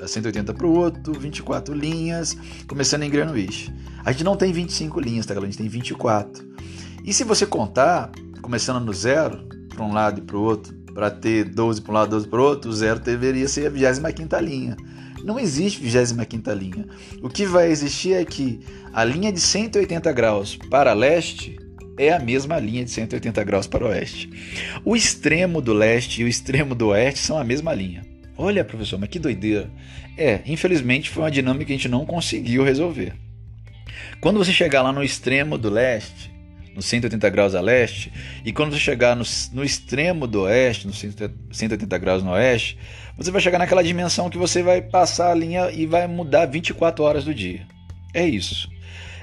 a 0.00 0.06
180 0.06 0.54
para 0.54 0.64
o 0.64 0.72
outro, 0.72 1.12
24 1.18 1.74
linhas, 1.74 2.36
começando 2.68 3.02
em 3.02 3.10
Greenwich. 3.10 3.74
A 4.04 4.12
gente 4.12 4.22
não 4.22 4.36
tem 4.36 4.52
25 4.52 5.00
linhas, 5.00 5.26
tá, 5.26 5.34
galera? 5.34 5.48
A 5.48 5.50
gente 5.50 5.58
tem 5.58 5.68
24. 5.68 6.48
E 7.04 7.12
se 7.12 7.24
você 7.24 7.44
contar, 7.44 8.12
começando 8.40 8.84
no 8.84 8.94
zero, 8.94 9.44
para 9.74 9.84
um 9.84 9.92
lado 9.92 10.20
e 10.20 10.22
para 10.22 10.36
o 10.36 10.42
outro, 10.42 10.72
para 10.94 11.10
ter 11.10 11.46
12 11.46 11.80
para 11.80 11.90
um 11.90 11.94
lado, 11.94 12.10
12 12.10 12.28
para 12.28 12.40
o 12.40 12.44
outro, 12.44 12.70
o 12.70 12.72
zero 12.72 13.00
deveria 13.00 13.48
ser 13.48 13.66
a 13.66 13.70
25 13.70 14.36
linha. 14.36 14.76
Não 15.24 15.36
existe 15.36 15.82
25 15.82 16.52
linha. 16.52 16.86
O 17.20 17.28
que 17.28 17.44
vai 17.44 17.72
existir 17.72 18.12
é 18.12 18.24
que 18.24 18.60
a 18.92 19.02
linha 19.02 19.32
de 19.32 19.40
180 19.40 20.12
graus 20.12 20.56
para 20.70 20.92
leste 20.92 21.58
é 22.00 22.12
a 22.14 22.18
mesma 22.18 22.58
linha 22.58 22.82
de 22.82 22.90
180 22.90 23.44
graus 23.44 23.66
para 23.66 23.84
o 23.84 23.88
oeste. 23.88 24.30
O 24.84 24.96
extremo 24.96 25.60
do 25.60 25.74
leste 25.74 26.22
e 26.22 26.24
o 26.24 26.28
extremo 26.28 26.74
do 26.74 26.88
oeste 26.88 27.20
são 27.20 27.38
a 27.38 27.44
mesma 27.44 27.74
linha. 27.74 28.02
Olha, 28.38 28.64
professor, 28.64 28.98
mas 28.98 29.10
que 29.10 29.18
doideira. 29.18 29.70
É, 30.16 30.40
infelizmente 30.46 31.10
foi 31.10 31.24
uma 31.24 31.30
dinâmica 31.30 31.66
que 31.66 31.72
a 31.72 31.76
gente 31.76 31.88
não 31.88 32.06
conseguiu 32.06 32.64
resolver. 32.64 33.12
Quando 34.18 34.38
você 34.38 34.50
chegar 34.50 34.80
lá 34.80 34.92
no 34.92 35.04
extremo 35.04 35.58
do 35.58 35.68
leste, 35.68 36.32
no 36.74 36.80
180 36.80 37.28
graus 37.28 37.54
a 37.54 37.60
leste, 37.60 38.10
e 38.46 38.50
quando 38.50 38.72
você 38.72 38.80
chegar 38.80 39.14
no, 39.14 39.24
no 39.52 39.62
extremo 39.62 40.26
do 40.26 40.42
oeste, 40.42 40.86
no 40.86 40.94
180 40.94 41.98
graus 41.98 42.22
no 42.22 42.30
oeste, 42.30 42.78
você 43.14 43.30
vai 43.30 43.42
chegar 43.42 43.58
naquela 43.58 43.84
dimensão 43.84 44.30
que 44.30 44.38
você 44.38 44.62
vai 44.62 44.80
passar 44.80 45.32
a 45.32 45.34
linha 45.34 45.70
e 45.70 45.84
vai 45.84 46.06
mudar 46.06 46.46
24 46.46 47.04
horas 47.04 47.24
do 47.24 47.34
dia. 47.34 47.66
É 48.14 48.26
isso 48.26 48.70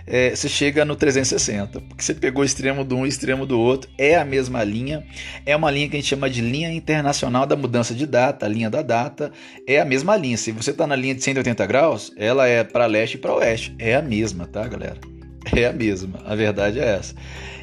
é, 0.07 0.33
você 0.33 0.47
chega 0.47 0.85
no 0.85 0.95
360, 0.95 1.81
porque 1.81 2.01
você 2.01 2.13
pegou 2.13 2.41
o 2.41 2.45
extremo 2.45 2.85
de 2.85 2.93
um 2.93 3.05
e 3.05 3.09
extremo 3.09 3.45
do 3.45 3.59
outro, 3.59 3.89
é 3.97 4.15
a 4.15 4.23
mesma 4.23 4.63
linha, 4.63 5.05
é 5.45 5.53
uma 5.53 5.69
linha 5.69 5.89
que 5.89 5.97
a 5.97 5.99
gente 5.99 6.07
chama 6.07 6.29
de 6.29 6.39
linha 6.39 6.71
internacional 6.71 7.45
da 7.45 7.57
mudança 7.57 7.93
de 7.93 8.07
data, 8.07 8.45
a 8.45 8.49
linha 8.49 8.69
da 8.69 8.81
data, 8.81 9.31
é 9.67 9.79
a 9.81 9.85
mesma 9.85 10.15
linha. 10.15 10.37
Se 10.37 10.53
você 10.53 10.71
está 10.71 10.87
na 10.87 10.95
linha 10.95 11.13
de 11.13 11.21
180 11.21 11.65
graus, 11.65 12.13
ela 12.15 12.47
é 12.47 12.63
para 12.63 12.85
leste 12.85 13.15
e 13.15 13.17
para 13.17 13.35
oeste, 13.35 13.75
é 13.77 13.95
a 13.95 14.01
mesma, 14.01 14.47
tá, 14.47 14.65
galera? 14.65 14.97
É 15.53 15.65
a 15.65 15.73
mesma, 15.73 16.19
a 16.25 16.35
verdade 16.35 16.79
é 16.79 16.97
essa. 16.97 17.13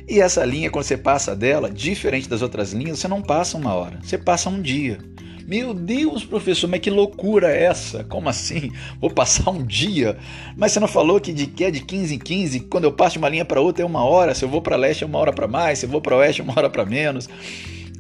E 0.07 0.21
essa 0.21 0.45
linha, 0.45 0.71
quando 0.71 0.85
você 0.85 0.99
passa 0.99 1.35
dela, 1.35 1.71
diferente 1.71 2.29
das 2.29 2.43
outras 2.43 2.75
linhas, 2.75 2.99
você 2.99 3.09
não 3.09 3.23
passa 3.23 3.57
uma 3.57 3.75
hora, 3.75 3.99
você 4.03 4.19
passa 4.19 4.51
um 4.51 4.61
dia. 4.61 4.99
Meu 5.47 5.75
Deus, 5.75 6.25
professor, 6.25 6.69
mas 6.69 6.81
que 6.81 6.89
loucura 6.89 7.51
é 7.51 7.65
essa? 7.65 8.03
Como 8.05 8.31
assim? 8.31 8.73
Vou 8.99 9.11
passar 9.11 9.51
um 9.51 9.63
dia? 9.63 10.17
Mas 10.57 10.73
você 10.73 10.81
não 10.81 10.89
falou 10.89 11.21
que 11.21 11.35
de 11.35 11.47
que 11.47 11.65
é 11.65 11.71
de 11.71 11.81
15 11.81 12.15
em 12.15 12.19
15, 12.19 12.61
quando 12.61 12.85
eu 12.85 12.93
passo 12.93 13.15
de 13.15 13.19
uma 13.19 13.29
linha 13.29 13.45
para 13.45 13.61
outra 13.61 13.83
é 13.83 13.87
uma 13.87 14.03
hora, 14.03 14.35
se 14.35 14.43
eu 14.43 14.49
vou 14.49 14.63
para 14.63 14.75
leste 14.75 15.05
é 15.05 15.07
uma 15.07 15.19
hora 15.19 15.35
para 15.35 15.47
mais, 15.47 15.81
se 15.81 15.87
eu 15.87 15.91
vou 15.91 16.01
para 16.01 16.17
oeste 16.17 16.41
é 16.41 16.45
uma 16.45 16.55
hora 16.57 16.71
para 16.71 16.87
menos. 16.87 17.29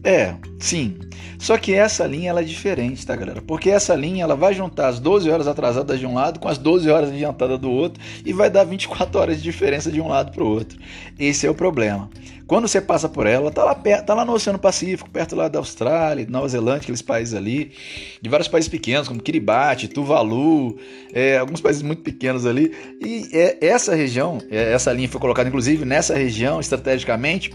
É, 0.04 0.34
sim. 0.58 0.98
Só 1.38 1.56
que 1.56 1.72
essa 1.72 2.06
linha 2.06 2.30
ela 2.30 2.40
é 2.40 2.44
diferente, 2.44 3.06
tá, 3.06 3.16
galera? 3.16 3.40
Porque 3.40 3.70
essa 3.70 3.94
linha 3.94 4.24
ela 4.24 4.36
vai 4.36 4.52
juntar 4.52 4.88
as 4.88 5.00
12 5.00 5.30
horas 5.30 5.48
atrasadas 5.48 5.98
de 5.98 6.06
um 6.06 6.14
lado 6.14 6.38
com 6.38 6.48
as 6.48 6.58
12 6.58 6.90
horas 6.90 7.08
adiantadas 7.08 7.58
do 7.58 7.70
outro 7.70 8.02
e 8.24 8.32
vai 8.32 8.50
dar 8.50 8.64
24 8.64 9.18
horas 9.18 9.36
de 9.38 9.42
diferença 9.42 9.90
de 9.90 10.00
um 10.00 10.08
lado 10.08 10.30
para 10.30 10.44
o 10.44 10.46
outro. 10.46 10.78
Esse 11.18 11.46
é 11.46 11.50
o 11.50 11.54
problema. 11.54 12.10
Quando 12.46 12.68
você 12.68 12.80
passa 12.80 13.08
por 13.08 13.26
ela, 13.26 13.50
tá 13.50 13.64
lá, 13.64 13.74
perto, 13.74 14.04
tá 14.04 14.12
lá 14.14 14.24
no 14.24 14.32
Oceano 14.34 14.58
Pacífico, 14.58 15.08
perto 15.08 15.34
lá 15.34 15.48
da 15.48 15.58
Austrália, 15.58 16.26
Nova 16.28 16.46
Zelândia, 16.46 16.82
aqueles 16.82 17.00
países 17.00 17.32
ali, 17.32 17.72
de 18.20 18.28
vários 18.28 18.48
países 18.48 18.68
pequenos, 18.68 19.08
como 19.08 19.20
Kiribati, 19.20 19.88
Tuvalu, 19.88 20.78
é, 21.14 21.38
alguns 21.38 21.62
países 21.62 21.80
muito 21.80 22.02
pequenos 22.02 22.44
ali. 22.44 22.70
E 23.00 23.28
é, 23.32 23.66
essa 23.66 23.94
região, 23.94 24.38
é, 24.50 24.72
essa 24.72 24.92
linha 24.92 25.08
foi 25.08 25.20
colocada 25.20 25.48
inclusive 25.48 25.86
nessa 25.86 26.14
região 26.14 26.60
estrategicamente 26.60 27.50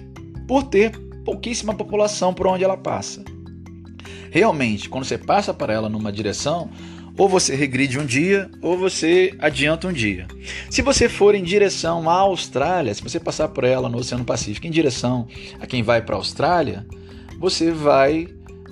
por 0.48 0.64
ter 0.64 1.09
pouquíssima 1.24 1.74
população 1.74 2.34
por 2.34 2.48
onde 2.48 2.64
ela 2.64 2.78
passa. 2.78 3.24
Realmente, 4.32 4.90
quando 4.90 5.06
você 5.06 5.18
passa 5.18 5.54
para 5.54 5.74
ela 5.74 5.90
numa 5.90 6.12
direção, 6.12 6.70
ou 7.18 7.28
você 7.28 7.54
regride 7.54 8.00
um 8.00 8.06
dia, 8.06 8.50
ou 8.62 8.78
você 8.78 9.36
adianta 9.40 9.88
um 9.88 9.92
dia. 9.92 10.26
Se 10.70 10.82
você 10.82 11.10
for 11.10 11.36
em 11.36 11.44
direção 11.44 12.10
à 12.10 12.14
Austrália, 12.14 12.94
se 12.94 13.04
você 13.04 13.20
passar 13.20 13.50
por 13.50 13.66
ela 13.66 13.90
no 13.90 13.98
Oceano 13.98 14.24
Pacífico 14.24 14.66
em 14.66 14.72
direção 14.72 15.28
a 15.60 15.68
quem 15.68 15.84
vai 15.84 16.02
para 16.02 16.16
a 16.16 16.18
Austrália, 16.18 16.86
você 17.38 17.72
vai 17.72 18.28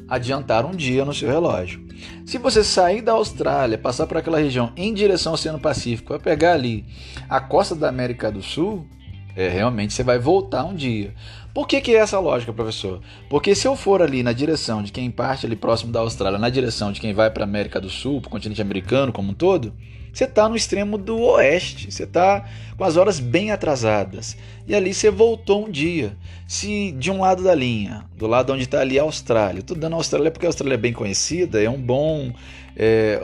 adiantar 0.08 0.66
um 0.66 0.72
dia 0.72 1.04
no 1.04 1.14
seu 1.14 1.28
relógio. 1.28 1.86
Se 2.26 2.38
você 2.38 2.64
sair 2.64 3.02
da 3.02 3.14
Austrália, 3.14 3.78
passar 3.78 4.08
por 4.08 4.18
aquela 4.18 4.40
região 4.40 4.72
em 4.78 4.94
direção 4.94 5.32
ao 5.32 5.36
Oceano 5.36 5.60
Pacífico, 5.60 6.10
vai 6.10 6.20
pegar 6.20 6.54
ali 6.54 6.86
a 7.28 7.42
costa 7.42 7.76
da 7.76 7.90
América 7.90 8.32
do 8.32 8.42
Sul, 8.42 8.88
é, 9.36 9.50
realmente 9.50 9.94
você 9.94 10.04
vai 10.04 10.18
voltar 10.18 10.64
um 10.64 10.74
dia. 10.74 11.14
Por 11.58 11.68
que, 11.68 11.82
que 11.82 11.96
é 11.96 11.98
essa 11.98 12.20
lógica, 12.20 12.54
professor? 12.54 13.02
Porque 13.28 13.56
se 13.56 13.68
eu 13.68 13.76
for 13.76 14.00
ali 14.00 14.22
na 14.22 14.32
direção 14.32 14.84
de 14.84 14.92
quem 14.92 15.10
parte 15.10 15.48
ali 15.48 15.56
próximo 15.56 15.92
da 15.92 16.02
Austrália, 16.02 16.38
na 16.38 16.52
direção 16.52 16.92
de 16.92 17.02
quem 17.02 17.16
vai 17.16 17.32
para 17.32 17.42
a 17.44 17.48
América 17.48 17.82
do 17.82 17.90
Sul, 17.90 18.22
para 18.22 18.28
o 18.28 18.32
continente 18.32 18.62
americano 18.62 19.12
como 19.12 19.32
um 19.32 19.34
todo, 19.34 19.74
você 20.14 20.26
está 20.26 20.48
no 20.48 20.56
extremo 20.56 21.00
do 21.00 21.20
oeste, 21.20 21.92
você 21.92 22.04
está 22.04 22.46
com 22.78 22.84
as 22.84 22.96
horas 22.96 23.20
bem 23.20 23.50
atrasadas. 23.50 24.38
E 24.68 24.76
ali 24.76 24.94
você 24.94 25.10
voltou 25.10 25.66
um 25.66 25.72
dia. 25.72 26.16
Se 26.48 26.92
de 26.92 27.10
um 27.10 27.22
lado 27.22 27.42
da 27.42 27.56
linha, 27.56 28.06
do 28.16 28.28
lado 28.28 28.54
onde 28.54 28.62
está 28.62 28.82
ali 28.82 29.00
a 29.00 29.02
Austrália, 29.02 29.64
tudo 29.64 29.80
dando 29.80 29.94
a 29.94 29.98
Austrália 29.98 30.30
porque 30.30 30.46
a 30.46 30.50
Austrália 30.50 30.76
é 30.76 30.78
bem 30.78 30.94
conhecida, 30.94 31.60
é 31.60 31.68
um 31.68 31.82
bom, 31.82 32.34
é, 32.78 33.20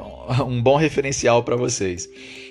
um 0.45 0.61
bom 0.61 0.75
referencial 0.75 1.43
para 1.43 1.55
vocês. 1.55 2.09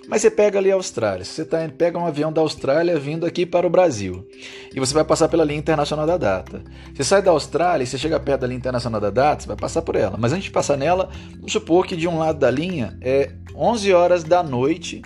Mas 0.08 0.22
você 0.22 0.30
pega 0.30 0.58
ali 0.58 0.70
a 0.70 0.74
Austrália, 0.74 1.24
você 1.24 1.44
tá, 1.44 1.58
pega 1.76 1.98
um 1.98 2.06
avião 2.06 2.32
da 2.32 2.40
Austrália 2.40 2.98
vindo 2.98 3.24
aqui 3.24 3.46
para 3.46 3.66
o 3.66 3.70
Brasil 3.70 4.26
e 4.74 4.80
você 4.80 4.92
vai 4.92 5.04
passar 5.04 5.28
pela 5.28 5.44
linha 5.44 5.58
internacional 5.58 6.06
da 6.06 6.16
data. 6.16 6.62
Você 6.92 7.04
sai 7.04 7.22
da 7.22 7.30
Austrália 7.30 7.84
e 7.84 7.86
você 7.86 7.96
chega 7.96 8.18
perto 8.18 8.40
da 8.40 8.46
linha 8.46 8.58
internacional 8.58 9.00
da 9.00 9.10
data, 9.10 9.42
você 9.42 9.48
vai 9.48 9.56
passar 9.56 9.82
por 9.82 9.94
ela. 9.94 10.16
Mas 10.18 10.32
antes 10.32 10.44
de 10.44 10.50
passar 10.50 10.76
nela, 10.76 11.08
vamos 11.36 11.52
supor 11.52 11.86
que 11.86 11.96
de 11.96 12.08
um 12.08 12.18
lado 12.18 12.38
da 12.38 12.50
linha 12.50 12.96
é 13.00 13.30
11 13.54 13.92
horas 13.92 14.24
da 14.24 14.42
noite 14.42 15.02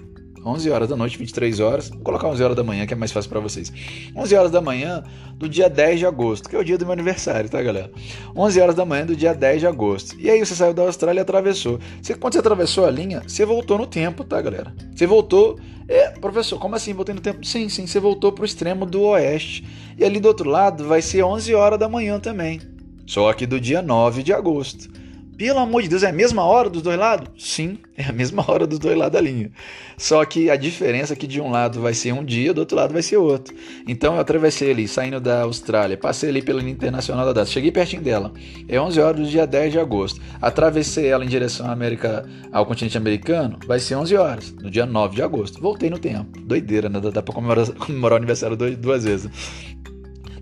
11 0.46 0.70
horas 0.70 0.88
da 0.88 0.96
noite, 0.96 1.18
23 1.18 1.58
horas. 1.58 1.88
Vou 1.88 2.00
colocar 2.00 2.28
11 2.28 2.42
horas 2.44 2.56
da 2.56 2.62
manhã, 2.62 2.86
que 2.86 2.94
é 2.94 2.96
mais 2.96 3.10
fácil 3.10 3.28
para 3.28 3.40
vocês. 3.40 3.72
11 4.14 4.34
horas 4.36 4.50
da 4.52 4.60
manhã 4.60 5.02
do 5.34 5.48
dia 5.48 5.68
10 5.68 5.98
de 5.98 6.06
agosto, 6.06 6.48
que 6.48 6.54
é 6.54 6.58
o 6.58 6.64
dia 6.64 6.78
do 6.78 6.84
meu 6.84 6.92
aniversário, 6.92 7.50
tá, 7.50 7.60
galera? 7.60 7.90
11 8.34 8.60
horas 8.60 8.74
da 8.76 8.84
manhã 8.84 9.04
do 9.04 9.16
dia 9.16 9.34
10 9.34 9.60
de 9.60 9.66
agosto. 9.66 10.16
E 10.20 10.30
aí 10.30 10.38
você 10.38 10.54
saiu 10.54 10.72
da 10.72 10.82
Austrália 10.82 11.20
e 11.20 11.22
atravessou. 11.22 11.80
Você, 12.00 12.14
quando 12.14 12.34
você 12.34 12.38
atravessou 12.38 12.86
a 12.86 12.90
linha, 12.90 13.22
você 13.26 13.44
voltou 13.44 13.76
no 13.76 13.86
tempo, 13.86 14.22
tá, 14.22 14.40
galera? 14.40 14.72
Você 14.94 15.06
voltou. 15.06 15.58
É, 15.88 16.10
professor, 16.10 16.58
como 16.60 16.76
assim? 16.76 16.92
Voltei 16.92 17.14
no 17.14 17.20
tempo? 17.20 17.44
Sim, 17.44 17.68
sim, 17.68 17.86
você 17.86 17.98
voltou 17.98 18.30
pro 18.30 18.44
extremo 18.44 18.86
do 18.86 19.02
oeste. 19.02 19.66
E 19.98 20.04
ali 20.04 20.20
do 20.20 20.28
outro 20.28 20.48
lado 20.48 20.84
vai 20.84 21.02
ser 21.02 21.24
11 21.24 21.54
horas 21.54 21.78
da 21.78 21.88
manhã 21.88 22.20
também. 22.20 22.60
Só 23.04 23.32
que 23.32 23.46
do 23.46 23.60
dia 23.60 23.82
9 23.82 24.22
de 24.22 24.32
agosto. 24.32 24.88
Pelo 25.36 25.58
amor 25.58 25.82
de 25.82 25.88
Deus, 25.88 26.02
é 26.02 26.08
a 26.08 26.12
mesma 26.12 26.42
hora 26.42 26.70
dos 26.70 26.80
dois 26.80 26.98
lados? 26.98 27.28
Sim, 27.36 27.78
é 27.94 28.04
a 28.04 28.12
mesma 28.12 28.42
hora 28.50 28.66
dos 28.66 28.78
dois 28.78 28.96
lados 28.96 29.12
da 29.12 29.20
linha. 29.20 29.50
Só 29.98 30.24
que 30.24 30.48
a 30.48 30.56
diferença 30.56 31.12
é 31.12 31.16
que 31.16 31.26
de 31.26 31.42
um 31.42 31.50
lado 31.50 31.78
vai 31.78 31.92
ser 31.92 32.12
um 32.12 32.24
dia, 32.24 32.54
do 32.54 32.60
outro 32.60 32.74
lado 32.74 32.94
vai 32.94 33.02
ser 33.02 33.18
outro. 33.18 33.54
Então 33.86 34.14
eu 34.14 34.20
atravessei 34.20 34.70
ali, 34.70 34.88
saindo 34.88 35.20
da 35.20 35.42
Austrália, 35.42 35.94
passei 35.96 36.30
ali 36.30 36.40
pela 36.40 36.60
linha 36.60 36.72
internacional 36.72 37.26
da 37.26 37.34
data, 37.34 37.50
cheguei 37.50 37.70
pertinho 37.70 38.00
dela. 38.00 38.32
É 38.66 38.80
11 38.80 38.98
horas 38.98 39.20
do 39.20 39.26
dia 39.26 39.46
10 39.46 39.72
de 39.72 39.78
agosto. 39.78 40.22
Atravessei 40.40 41.06
ela 41.08 41.22
em 41.22 41.28
direção 41.28 41.66
à 41.66 41.72
América, 41.72 42.26
ao 42.50 42.64
continente 42.64 42.96
americano, 42.96 43.58
vai 43.66 43.78
ser 43.78 43.94
11 43.94 44.16
horas, 44.16 44.52
no 44.52 44.70
dia 44.70 44.86
9 44.86 45.16
de 45.16 45.22
agosto. 45.22 45.60
Voltei 45.60 45.90
no 45.90 45.98
tempo. 45.98 46.40
Doideira, 46.40 46.88
né? 46.88 46.98
Dá 46.98 47.22
pra 47.22 47.34
comemorar, 47.34 47.70
comemorar 47.76 48.14
o 48.14 48.16
aniversário 48.16 48.56
duas 48.56 49.04
vezes. 49.04 49.30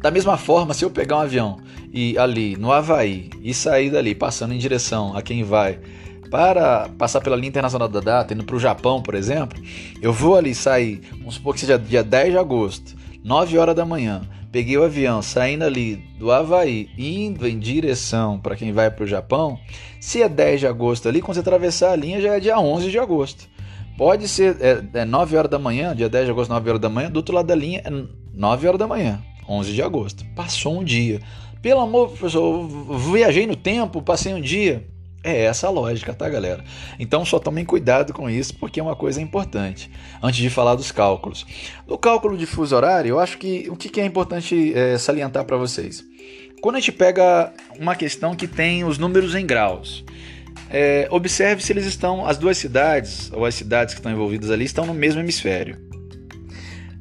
Da 0.05 0.11
mesma 0.11 0.37
forma, 0.37 0.75
se 0.75 0.85
eu 0.85 0.91
pegar 0.91 1.17
um 1.17 1.21
avião 1.21 1.57
e 1.91 2.19
ali 2.19 2.59
no 2.59 2.71
Havaí 2.71 3.31
e 3.43 3.55
sair 3.55 3.89
dali 3.89 4.15
passando 4.15 4.53
em 4.53 4.59
direção 4.59 5.17
a 5.17 5.23
quem 5.23 5.43
vai 5.43 5.79
para 6.31 6.91
passar 6.99 7.23
pela 7.23 7.35
linha 7.35 7.49
internacional 7.49 7.89
da 7.89 8.01
data, 8.01 8.35
indo 8.35 8.45
para 8.45 8.55
o 8.55 8.61
Japão, 8.61 9.01
por 9.01 9.15
exemplo, 9.15 9.59
eu 10.03 10.13
vou 10.13 10.37
ali 10.37 10.55
sair, 10.55 11.01
vamos 11.13 11.37
supor 11.37 11.55
que 11.55 11.61
seja 11.61 11.79
dia 11.79 12.05
10 12.05 12.33
de 12.33 12.37
agosto, 12.37 12.95
9 13.25 13.57
horas 13.57 13.75
da 13.75 13.87
manhã, 13.87 14.21
peguei 14.53 14.77
o 14.77 14.85
avião 14.85 15.23
saindo 15.23 15.65
ali 15.65 15.97
do 16.19 16.31
Havaí, 16.31 16.91
indo 16.99 17.49
em 17.49 17.59
direção 17.59 18.39
para 18.39 18.57
quem 18.57 18.73
vai 18.73 18.91
para 18.91 19.05
o 19.05 19.09
Japão, 19.09 19.59
se 19.99 20.21
é 20.21 20.29
10 20.29 20.61
de 20.61 20.67
agosto 20.67 21.09
ali, 21.09 21.23
quando 21.23 21.37
você 21.37 21.41
atravessar 21.41 21.93
a 21.93 21.97
linha 21.97 22.21
já 22.21 22.35
é 22.35 22.41
dia 22.41 22.59
11 22.59 22.91
de 22.91 22.99
agosto. 22.99 23.49
Pode 23.97 24.29
ser 24.29 24.59
é, 24.61 25.01
é 25.01 25.05
9 25.07 25.35
horas 25.35 25.51
da 25.51 25.59
manhã, 25.59 25.97
dia 25.97 26.11
10 26.11 26.27
de 26.27 26.31
agosto, 26.31 26.51
9 26.51 26.69
horas 26.69 26.83
da 26.83 26.91
manhã, 26.91 27.11
do 27.11 27.17
outro 27.17 27.35
lado 27.35 27.47
da 27.47 27.55
linha 27.55 27.81
é 27.83 27.91
9 28.35 28.69
horas 28.69 28.79
da 28.79 28.87
manhã. 28.87 29.23
11 29.49 29.73
de 29.73 29.83
agosto. 29.83 30.25
Passou 30.35 30.81
um 30.81 30.85
dia. 30.85 31.21
Pelo 31.61 31.81
amor, 31.81 32.09
professor, 32.11 32.69
viajei 32.99 33.47
no 33.47 33.57
tempo, 33.57 34.03
passei 34.03 34.35
um 34.35 34.41
dia. 34.41 34.87
É 35.23 35.45
essa 35.45 35.69
a 35.69 35.71
lógica, 35.71 36.13
tá, 36.13 36.29
galera? 36.29 36.63
Então 36.99 37.25
só 37.25 37.39
tomem 37.39 37.65
cuidado 37.65 38.13
com 38.13 38.29
isso, 38.29 38.55
porque 38.59 38.79
é 38.79 38.83
uma 38.83 38.95
coisa 38.95 39.23
importante. 39.23 39.91
Antes 40.23 40.41
de 40.41 40.51
falar 40.51 40.75
dos 40.75 40.93
cálculos. 40.93 41.47
No 41.89 41.97
cálculo 41.97 42.37
de 42.37 42.45
fuso 42.45 42.77
horário, 42.77 43.09
eu 43.09 43.19
acho 43.19 43.39
que 43.39 43.67
o 43.71 43.77
que 43.77 43.99
é 43.99 44.05
importante 44.05 44.75
é, 44.75 44.99
salientar 44.99 45.47
para 45.47 45.57
vocês. 45.57 46.05
Quando 46.61 46.77
a 46.77 46.81
gente 46.81 46.93
pega 46.93 47.53
uma 47.79 47.95
questão 47.95 48.35
que 48.35 48.47
tem 48.47 48.85
os 48.85 48.99
números 48.99 49.35
em 49.35 49.47
graus, 49.47 50.05
é, 50.69 51.09
observe 51.11 51.63
se 51.63 51.73
eles 51.73 51.87
estão, 51.87 52.27
as 52.27 52.37
duas 52.37 52.59
cidades, 52.59 53.31
ou 53.33 53.45
as 53.47 53.55
cidades 53.55 53.95
que 53.95 54.01
estão 54.01 54.13
envolvidas 54.13 54.51
ali, 54.51 54.65
estão 54.65 54.85
no 54.85 54.95
mesmo 54.95 55.21
hemisfério. 55.21 55.79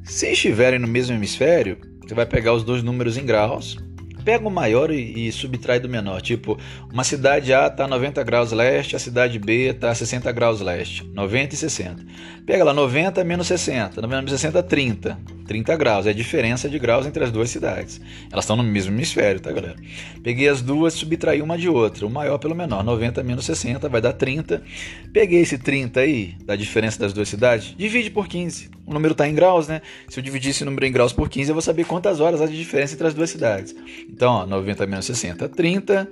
Se 0.03 0.31
estiverem 0.31 0.79
no 0.79 0.87
mesmo 0.87 1.15
hemisfério, 1.15 1.77
você 2.05 2.13
vai 2.13 2.25
pegar 2.25 2.53
os 2.53 2.63
dois 2.63 2.83
números 2.83 3.17
em 3.17 3.25
graus, 3.25 3.77
pega 4.23 4.47
o 4.47 4.51
maior 4.51 4.91
e, 4.91 5.27
e 5.27 5.31
subtrai 5.31 5.79
do 5.79 5.89
menor. 5.89 6.21
Tipo, 6.21 6.57
uma 6.91 7.03
cidade 7.03 7.53
A 7.53 7.67
está 7.67 7.87
90 7.87 8.23
graus 8.23 8.51
leste, 8.51 8.95
a 8.95 8.99
cidade 8.99 9.37
B 9.39 9.69
está 9.69 9.93
60 9.93 10.31
graus 10.31 10.61
leste. 10.61 11.03
90 11.13 11.53
e 11.53 11.57
60. 11.57 12.05
Pega 12.45 12.63
lá 12.63 12.73
90 12.73 13.23
menos 13.23 13.47
60. 13.47 14.01
90 14.01 14.21
menos 14.21 14.31
60, 14.31 14.63
30. 14.63 15.19
30 15.45 15.75
graus. 15.75 16.05
É 16.05 16.09
a 16.09 16.13
diferença 16.13 16.69
de 16.69 16.77
graus 16.79 17.05
entre 17.05 17.23
as 17.23 17.31
duas 17.31 17.49
cidades. 17.49 17.99
Elas 18.31 18.45
estão 18.45 18.55
no 18.55 18.63
mesmo 18.63 18.93
hemisfério, 18.93 19.39
tá, 19.39 19.51
galera? 19.51 19.75
Peguei 20.23 20.47
as 20.47 20.61
duas, 20.61 20.93
subtraí 20.93 21.41
uma 21.41 21.57
de 21.57 21.69
outra. 21.69 22.05
O 22.05 22.09
maior 22.09 22.37
pelo 22.37 22.55
menor. 22.55 22.83
90 22.83 23.23
menos 23.23 23.45
60 23.45 23.87
vai 23.89 24.01
dar 24.01 24.13
30. 24.13 24.63
Peguei 25.11 25.41
esse 25.41 25.57
30 25.57 25.99
aí, 25.99 26.35
da 26.45 26.55
diferença 26.55 26.99
das 26.99 27.13
duas 27.13 27.29
cidades, 27.29 27.75
divide 27.77 28.09
por 28.09 28.27
15. 28.27 28.69
O 28.85 28.93
número 28.93 29.13
está 29.13 29.27
em 29.27 29.33
graus, 29.33 29.67
né? 29.67 29.81
Se 30.09 30.19
eu 30.19 30.23
dividir 30.23 30.51
esse 30.51 30.65
número 30.65 30.85
em 30.85 30.91
graus 30.91 31.13
por 31.13 31.29
15, 31.29 31.49
eu 31.49 31.55
vou 31.55 31.61
saber 31.61 31.85
quantas 31.85 32.19
horas 32.19 32.41
há 32.41 32.45
de 32.45 32.57
diferença 32.57 32.93
entre 32.93 33.07
as 33.07 33.13
duas 33.13 33.29
cidades. 33.29 33.75
Então, 34.09 34.33
ó, 34.33 34.45
90 34.45 34.85
menos 34.87 35.05
60, 35.05 35.47
30. 35.49 36.09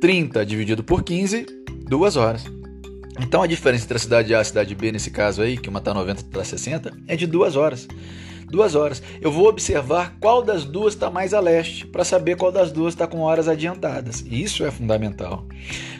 30 0.00 0.44
dividido 0.44 0.84
por 0.84 1.02
15, 1.02 1.46
2 1.88 2.16
horas. 2.16 2.44
Então 3.20 3.42
a 3.42 3.46
diferença 3.46 3.84
entre 3.84 3.96
a 3.96 4.00
cidade 4.00 4.34
A 4.34 4.38
e 4.38 4.40
a 4.40 4.44
cidade 4.44 4.74
B, 4.74 4.92
nesse 4.92 5.10
caso 5.10 5.40
aí, 5.40 5.56
que 5.56 5.68
uma 5.68 5.78
está 5.78 5.94
90 5.94 6.20
e 6.20 6.24
está 6.24 6.44
60, 6.44 6.92
é 7.06 7.16
de 7.16 7.26
2 7.26 7.56
horas. 7.56 7.88
Duas 8.46 8.74
horas. 8.74 9.02
Eu 9.20 9.30
vou 9.30 9.48
observar 9.48 10.16
qual 10.20 10.42
das 10.42 10.64
duas 10.64 10.94
está 10.94 11.10
mais 11.10 11.34
a 11.34 11.40
leste, 11.40 11.86
para 11.86 12.04
saber 12.04 12.36
qual 12.36 12.52
das 12.52 12.70
duas 12.70 12.94
está 12.94 13.06
com 13.06 13.20
horas 13.20 13.48
adiantadas. 13.48 14.24
Isso 14.30 14.64
é 14.64 14.70
fundamental. 14.70 15.46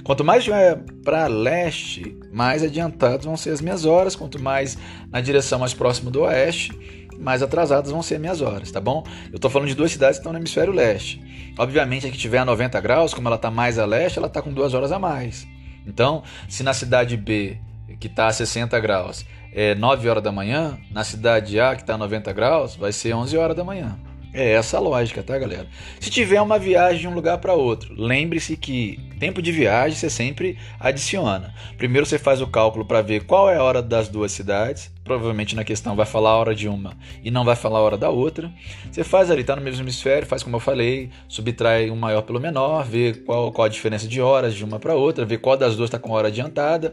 Quanto 0.02 0.24
mais 0.24 0.40
estiver 0.40 0.78
para 1.04 1.26
leste, 1.26 2.16
mais 2.32 2.62
adiantadas 2.62 3.24
vão 3.24 3.36
ser 3.36 3.50
as 3.50 3.60
minhas 3.60 3.84
horas. 3.84 4.14
Quanto 4.14 4.40
mais 4.40 4.76
na 5.10 5.20
direção 5.20 5.58
mais 5.58 5.74
próxima 5.74 6.10
do 6.10 6.22
oeste, 6.22 6.72
mais 7.18 7.42
atrasadas 7.42 7.90
vão 7.90 8.02
ser 8.02 8.18
minhas 8.18 8.40
horas, 8.40 8.70
tá 8.70 8.80
bom? 8.80 9.04
Eu 9.30 9.36
estou 9.36 9.50
falando 9.50 9.68
de 9.68 9.74
duas 9.74 9.92
cidades 9.92 10.18
que 10.18 10.20
estão 10.20 10.32
no 10.32 10.38
hemisfério 10.38 10.72
leste. 10.72 11.22
Obviamente, 11.58 12.06
a 12.06 12.10
que 12.10 12.18
tiver 12.18 12.38
a 12.38 12.44
90 12.44 12.80
graus, 12.80 13.14
como 13.14 13.28
ela 13.28 13.36
está 13.36 13.50
mais 13.50 13.78
a 13.78 13.86
leste, 13.86 14.18
ela 14.18 14.26
está 14.26 14.42
com 14.42 14.52
duas 14.52 14.74
horas 14.74 14.92
a 14.92 14.98
mais. 14.98 15.46
Então, 15.86 16.22
se 16.48 16.62
na 16.62 16.72
cidade 16.72 17.16
B, 17.16 17.58
que 18.00 18.06
está 18.06 18.26
a 18.26 18.32
60 18.32 18.78
graus, 18.80 19.24
é 19.54 19.74
9 19.74 20.08
horas 20.08 20.22
da 20.22 20.32
manhã, 20.32 20.76
na 20.90 21.04
cidade 21.04 21.60
A, 21.60 21.76
que 21.76 21.82
está 21.82 21.94
a 21.94 21.98
90 21.98 22.32
graus, 22.32 22.74
vai 22.74 22.92
ser 22.92 23.14
11 23.14 23.38
horas 23.38 23.56
da 23.56 23.62
manhã. 23.62 23.96
É 24.36 24.50
essa 24.50 24.78
a 24.78 24.80
lógica, 24.80 25.22
tá, 25.22 25.38
galera? 25.38 25.68
Se 26.00 26.10
tiver 26.10 26.42
uma 26.42 26.58
viagem 26.58 27.02
de 27.02 27.06
um 27.06 27.14
lugar 27.14 27.38
para 27.38 27.54
outro, 27.54 27.94
lembre-se 27.96 28.56
que 28.56 28.98
tempo 29.20 29.40
de 29.40 29.52
viagem 29.52 29.96
você 29.96 30.10
sempre 30.10 30.58
adiciona. 30.80 31.54
Primeiro 31.78 32.04
você 32.04 32.18
faz 32.18 32.40
o 32.40 32.48
cálculo 32.48 32.84
para 32.84 33.00
ver 33.00 33.26
qual 33.26 33.48
é 33.48 33.58
a 33.58 33.62
hora 33.62 33.80
das 33.80 34.08
duas 34.08 34.32
cidades. 34.32 34.90
Provavelmente 35.04 35.54
na 35.54 35.62
questão 35.62 35.94
vai 35.94 36.04
falar 36.04 36.30
a 36.30 36.36
hora 36.36 36.52
de 36.52 36.68
uma 36.68 36.96
e 37.22 37.30
não 37.30 37.44
vai 37.44 37.54
falar 37.54 37.78
a 37.78 37.82
hora 37.82 37.96
da 37.96 38.10
outra. 38.10 38.52
Você 38.90 39.04
faz 39.04 39.30
ali, 39.30 39.44
tá 39.44 39.54
no 39.54 39.62
mesmo 39.62 39.84
hemisfério, 39.84 40.26
faz 40.26 40.42
como 40.42 40.56
eu 40.56 40.60
falei, 40.60 41.10
subtrai 41.28 41.88
o 41.88 41.94
maior 41.94 42.22
pelo 42.22 42.40
menor, 42.40 42.84
vê 42.84 43.14
qual, 43.14 43.52
qual 43.52 43.66
a 43.66 43.68
diferença 43.68 44.08
de 44.08 44.20
horas 44.20 44.52
de 44.52 44.64
uma 44.64 44.80
para 44.80 44.96
outra, 44.96 45.24
vê 45.24 45.38
qual 45.38 45.56
das 45.56 45.76
duas 45.76 45.86
está 45.86 45.98
com 46.00 46.10
hora 46.10 46.26
adiantada, 46.26 46.92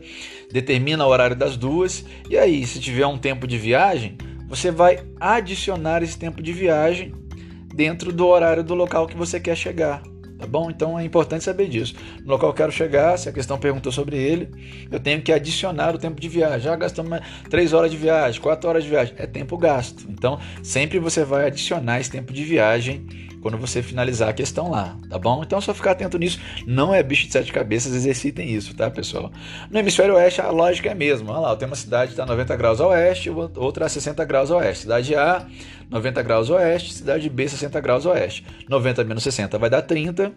determina 0.51 1.04
o 1.04 1.10
horário 1.10 1.36
das 1.36 1.58
duas. 1.58 2.06
E 2.30 2.38
aí, 2.38 2.63
se 2.67 2.80
tiver 2.80 3.08
um 3.08 3.17
tempo 3.17 3.47
de 3.47 3.58
viagem, 3.58 4.15
você 4.47 4.69
vai 4.69 4.99
adicionar 5.19 6.04
esse 6.04 6.19
tempo 6.19 6.43
de 6.43 6.54
viagem 6.54 7.19
dentro 7.82 8.13
do 8.13 8.28
horário 8.28 8.63
do 8.63 8.76
local 8.76 9.08
que 9.08 9.17
você 9.17 9.39
quer 9.39 9.58
chegar. 9.58 10.04
Tá 10.38 10.46
bom? 10.46 10.70
Então 10.70 11.00
é 11.00 11.04
importante 11.04 11.44
saber 11.44 11.67
disso. 11.67 11.96
No 12.24 12.32
local 12.32 12.54
que 12.54 12.62
eu 12.62 12.65
quero 12.65 12.72
chegar, 12.72 13.17
se 13.17 13.28
a 13.28 13.32
questão 13.32 13.58
perguntou 13.58 13.91
sobre 13.91 14.17
ele, 14.17 14.50
eu 14.91 15.00
tenho 15.00 15.20
que 15.20 15.32
adicionar 15.32 15.96
o 15.96 15.98
tempo 15.98 16.22
de 16.22 16.30
viagem. 16.30 16.62
Já 16.62 16.76
gastamos 16.76 17.20
3 17.50 17.74
horas 17.74 17.89
de 17.89 17.98
viagem, 17.98 18.39
4 18.39 18.70
horas 18.70 18.84
de 18.84 18.89
viagem. 18.89 19.15
É 19.17 19.26
tempo 19.26 19.58
gasto. 19.58 20.06
Então 20.08 20.39
sempre 20.62 21.00
você 21.00 21.24
vai 21.24 21.48
adicionar 21.48 22.00
esse 22.00 22.12
tempo 22.12 22.32
de 22.32 22.44
viagem 22.44 23.04
quando 23.41 23.58
você 23.58 23.82
finalizar 23.82 24.30
a 24.30 24.34
questão 24.34 24.70
lá, 24.70 24.96
tá 25.10 25.17
bom? 25.17 25.41
Então 25.44 25.60
só 25.60 25.74
ficar 25.74 25.91
atento 25.91 26.17
nisso, 26.20 26.39
não 26.67 26.94
é 26.94 27.02
bicho 27.02 27.26
de 27.26 27.34
sete 27.34 27.52
cabeças, 27.52 27.91
exercitem 27.96 28.48
isso, 28.48 28.76
tá, 28.76 28.89
pessoal? 28.91 29.32
No 29.72 29.80
hemisfério 29.80 30.13
oeste 30.13 30.39
a 30.41 30.52
lógica 30.52 30.89
é 30.89 30.91
a 30.91 30.96
mesma. 30.96 31.32
Olha 31.34 31.39
lá, 31.39 31.50
eu 31.52 31.58
tenho 31.58 31.72
uma 31.72 31.76
cidade 31.76 32.10
que 32.10 32.13
está 32.13 32.24
90 32.24 32.56
graus 32.56 32.80
a 32.80 32.88
oeste, 32.88 33.32
outra 33.32 33.88
a 33.88 33.89
60 33.89 34.24
graus 34.26 34.52
a 34.52 34.58
oeste. 34.58 34.84
Cidade 34.84 35.15
A, 35.15 35.48
90 35.91 36.23
graus 36.23 36.49
oeste, 36.49 36.93
cidade 36.93 37.30
B, 37.30 37.47
60 37.47 37.80
graus 37.82 38.06
oeste. 38.06 38.45
90 38.67 39.04
menos 39.04 39.23
60 39.23 39.58
vai 39.58 39.69
dar 39.69 39.82
30. 39.82 40.34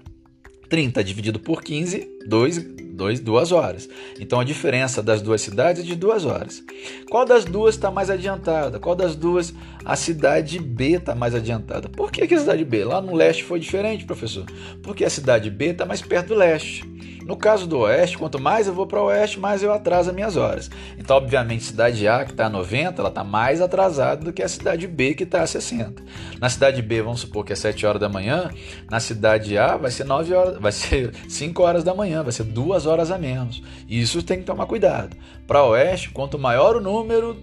30 0.68 1.04
dividido 1.04 1.38
por 1.38 1.62
15 1.62 2.13
dois, 2.26 2.58
dois, 2.58 3.20
duas 3.20 3.52
horas. 3.52 3.88
Então 4.18 4.40
a 4.40 4.44
diferença 4.44 5.02
das 5.02 5.20
duas 5.20 5.40
cidades 5.40 5.82
é 5.82 5.84
de 5.84 5.96
duas 5.96 6.24
horas. 6.24 6.62
Qual 7.10 7.24
das 7.24 7.44
duas 7.44 7.74
está 7.74 7.90
mais 7.90 8.10
adiantada? 8.10 8.78
Qual 8.78 8.94
das 8.94 9.16
duas 9.16 9.54
a 9.84 9.96
cidade 9.96 10.58
B 10.58 10.92
está 10.92 11.14
mais 11.14 11.34
adiantada? 11.34 11.88
Por 11.88 12.10
que, 12.10 12.26
que 12.26 12.34
a 12.34 12.38
cidade 12.38 12.64
B? 12.64 12.84
Lá 12.84 13.00
no 13.00 13.14
leste 13.14 13.44
foi 13.44 13.60
diferente, 13.60 14.04
professor. 14.04 14.44
Porque 14.82 15.04
a 15.04 15.10
cidade 15.10 15.50
B 15.50 15.66
está 15.66 15.84
mais 15.84 16.00
perto 16.00 16.28
do 16.28 16.34
leste. 16.34 16.94
No 17.24 17.38
caso 17.38 17.66
do 17.66 17.78
oeste, 17.78 18.18
quanto 18.18 18.38
mais 18.38 18.66
eu 18.66 18.74
vou 18.74 18.87
para 18.87 19.00
o 19.00 19.06
oeste, 19.06 19.40
mais 19.40 19.62
eu 19.62 19.72
atraso 19.72 20.10
as 20.10 20.14
minhas 20.14 20.37
horas. 20.37 20.70
Então, 20.98 21.16
obviamente, 21.16 21.64
cidade 21.64 22.06
A, 22.06 22.22
que 22.22 22.32
está 22.32 22.46
a 22.46 22.50
90, 22.50 23.00
ela 23.00 23.08
está 23.08 23.24
mais 23.24 23.62
atrasada 23.62 24.22
do 24.22 24.32
que 24.32 24.42
a 24.42 24.48
cidade 24.48 24.87
B, 24.87 25.14
que 25.14 25.22
está 25.22 25.40
a 25.40 25.46
60. 25.46 26.02
Na 26.38 26.50
cidade 26.50 26.82
B, 26.82 27.00
vamos 27.00 27.20
supor 27.20 27.42
que 27.42 27.54
é 27.54 27.56
7 27.56 27.87
horas 27.87 28.00
da 28.00 28.10
manhã, 28.10 28.50
na 28.90 29.00
cidade 29.00 29.56
A 29.56 29.78
vai 29.78 29.90
ser 29.90 30.04
9 30.04 30.34
horas, 30.34 30.58
vai 30.58 30.70
ser 30.70 31.14
5 31.26 31.62
horas 31.62 31.82
da 31.82 31.94
manhã, 31.94 32.13
vai 32.22 32.33
ser 32.33 32.44
2 32.44 32.87
horas 32.87 33.11
a 33.11 33.18
menos. 33.18 33.62
Isso 33.88 34.22
tem 34.22 34.38
que 34.38 34.44
tomar 34.44 34.66
cuidado. 34.66 35.16
Para 35.46 35.64
oeste, 35.64 36.11
quanto 36.11 36.38
maior 36.38 36.77
o 36.77 36.81
número, 36.81 37.42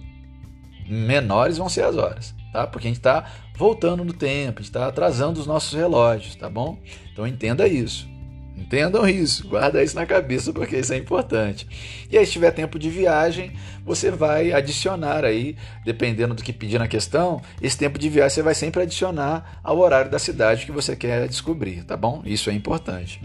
menores 0.88 1.58
vão 1.58 1.68
ser 1.68 1.84
as 1.84 1.96
horas, 1.96 2.34
tá? 2.52 2.66
Porque 2.66 2.86
a 2.86 2.90
gente 2.90 2.98
está 2.98 3.24
voltando 3.56 4.04
no 4.04 4.12
tempo, 4.12 4.60
a 4.60 4.62
gente 4.62 4.70
está 4.70 4.86
atrasando 4.86 5.40
os 5.40 5.46
nossos 5.46 5.72
relógios, 5.72 6.34
tá 6.34 6.48
bom? 6.48 6.78
Então 7.12 7.26
entenda 7.26 7.66
isso. 7.68 8.10
Entendam 8.54 9.08
isso, 9.08 9.48
guarda 9.48 9.82
isso 9.82 9.96
na 9.96 10.06
cabeça 10.06 10.52
porque 10.52 10.76
isso 10.76 10.92
é 10.92 10.96
importante. 10.96 11.66
E 12.10 12.16
aí, 12.16 12.24
se 12.24 12.32
tiver 12.32 12.50
tempo 12.52 12.78
de 12.78 12.90
viagem, 12.90 13.52
você 13.84 14.10
vai 14.10 14.52
adicionar 14.52 15.24
aí, 15.24 15.56
dependendo 15.84 16.34
do 16.34 16.42
que 16.42 16.52
pedir 16.52 16.78
na 16.78 16.86
questão, 16.86 17.40
esse 17.60 17.76
tempo 17.76 17.98
de 17.98 18.08
viagem 18.08 18.34
você 18.34 18.42
vai 18.42 18.54
sempre 18.54 18.82
adicionar 18.82 19.58
ao 19.64 19.78
horário 19.78 20.10
da 20.10 20.18
cidade 20.18 20.66
que 20.66 20.72
você 20.72 20.94
quer 20.94 21.26
descobrir, 21.28 21.82
tá 21.84 21.96
bom? 21.96 22.22
Isso 22.24 22.50
é 22.50 22.52
importante. 22.52 23.20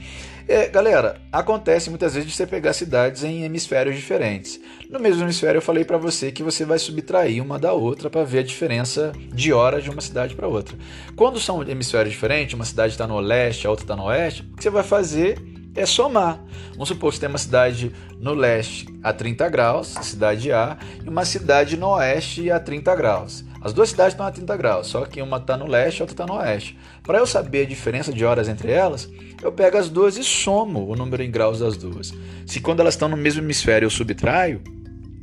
É, 0.49 0.69
galera, 0.69 1.19
acontece 1.29 1.89
muitas 1.89 2.13
vezes 2.13 2.29
de 2.29 2.33
você 2.33 2.47
pegar 2.47 2.71
cidades 2.71 3.21
em 3.21 3.43
hemisférios 3.43 3.97
diferentes. 3.97 4.57
No 4.89 4.97
mesmo 4.97 5.23
hemisfério, 5.23 5.57
eu 5.57 5.61
falei 5.61 5.83
para 5.83 5.97
você 5.97 6.31
que 6.31 6.41
você 6.41 6.63
vai 6.63 6.79
subtrair 6.79 7.43
uma 7.43 7.59
da 7.59 7.73
outra 7.73 8.09
para 8.09 8.23
ver 8.23 8.39
a 8.39 8.43
diferença 8.43 9.11
de 9.33 9.51
horas 9.51 9.83
de 9.83 9.89
uma 9.89 9.99
cidade 9.99 10.35
para 10.35 10.47
outra. 10.47 10.77
Quando 11.17 11.37
são 11.37 11.61
hemisférios 11.63 12.13
diferentes, 12.13 12.53
uma 12.53 12.63
cidade 12.63 12.93
está 12.93 13.05
no 13.05 13.19
leste, 13.19 13.67
a 13.67 13.69
outra 13.69 13.83
está 13.83 13.95
no 13.97 14.05
oeste, 14.05 14.43
o 14.53 14.55
que 14.55 14.63
você 14.63 14.69
vai 14.69 14.83
fazer 14.83 15.37
é 15.77 15.85
somar. 15.85 16.43
Vamos 16.71 16.89
supor 16.89 17.11
que 17.11 17.15
você 17.15 17.21
tem 17.21 17.29
uma 17.29 17.37
cidade 17.37 17.93
no 18.19 18.33
leste 18.33 18.87
a 19.03 19.13
30 19.13 19.47
graus, 19.49 19.87
cidade 20.01 20.51
A, 20.51 20.77
e 21.03 21.07
uma 21.07 21.23
cidade 21.23 21.77
no 21.77 21.89
oeste 21.89 22.51
a 22.51 22.59
30 22.59 22.95
graus. 22.95 23.45
As 23.61 23.73
duas 23.73 23.89
cidades 23.89 24.13
estão 24.13 24.25
a 24.25 24.31
30 24.31 24.57
graus, 24.57 24.87
só 24.87 25.05
que 25.05 25.21
uma 25.21 25.37
está 25.37 25.57
no 25.57 25.67
leste 25.67 25.99
e 25.99 26.01
outra 26.01 26.13
está 26.13 26.25
no 26.25 26.39
oeste. 26.39 26.77
Para 27.03 27.19
eu 27.19 27.25
saber 27.25 27.61
a 27.61 27.69
diferença 27.69 28.11
de 28.11 28.25
horas 28.25 28.49
entre 28.49 28.71
elas, 28.71 29.09
eu 29.41 29.51
pego 29.51 29.77
as 29.77 29.89
duas 29.89 30.17
e 30.17 30.23
somo 30.23 30.87
o 30.87 30.95
número 30.95 31.23
em 31.23 31.31
graus 31.31 31.59
das 31.59 31.77
duas. 31.77 32.13
Se 32.45 32.59
quando 32.59 32.79
elas 32.79 32.93
estão 32.93 33.09
no 33.09 33.17
mesmo 33.17 33.41
hemisfério 33.41 33.85
eu 33.85 33.89
subtraio, 33.89 34.61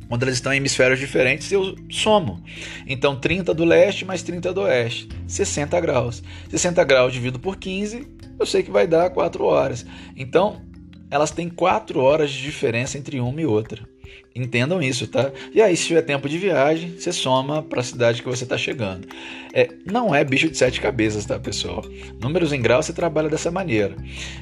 quando 0.07 0.23
elas 0.23 0.35
estão 0.35 0.53
em 0.53 0.57
hemisférios 0.57 0.99
diferentes, 0.99 1.51
eu 1.51 1.75
somo. 1.89 2.41
Então, 2.85 3.15
30 3.15 3.53
do 3.53 3.65
leste 3.65 4.05
mais 4.05 4.21
30 4.21 4.53
do 4.53 4.61
oeste, 4.61 5.09
60 5.27 5.79
graus. 5.79 6.21
60 6.49 6.83
graus 6.83 7.11
dividido 7.11 7.39
por 7.39 7.57
15, 7.57 8.07
eu 8.39 8.45
sei 8.45 8.63
que 8.63 8.71
vai 8.71 8.87
dar 8.87 9.09
4 9.09 9.43
horas. 9.43 9.85
Então, 10.15 10.61
elas 11.09 11.31
têm 11.31 11.49
4 11.49 11.99
horas 11.99 12.31
de 12.31 12.41
diferença 12.41 12.97
entre 12.97 13.19
uma 13.19 13.41
e 13.41 13.45
outra. 13.45 13.87
Entendam 14.35 14.81
isso, 14.81 15.07
tá? 15.07 15.31
E 15.53 15.61
aí, 15.61 15.77
se 15.77 15.85
tiver 15.85 16.01
tempo 16.01 16.27
de 16.27 16.37
viagem, 16.37 16.97
você 16.97 17.13
soma 17.13 17.63
para 17.63 17.79
a 17.79 17.83
cidade 17.83 18.21
que 18.21 18.27
você 18.27 18.43
está 18.43 18.57
chegando. 18.57 19.07
É, 19.53 19.69
não 19.85 20.13
é 20.13 20.25
bicho 20.25 20.49
de 20.49 20.57
sete 20.57 20.81
cabeças, 20.81 21.25
tá, 21.25 21.39
pessoal? 21.39 21.85
Números 22.21 22.51
em 22.51 22.61
grau 22.61 22.83
você 22.83 22.91
trabalha 22.91 23.29
dessa 23.29 23.49
maneira. 23.49 23.95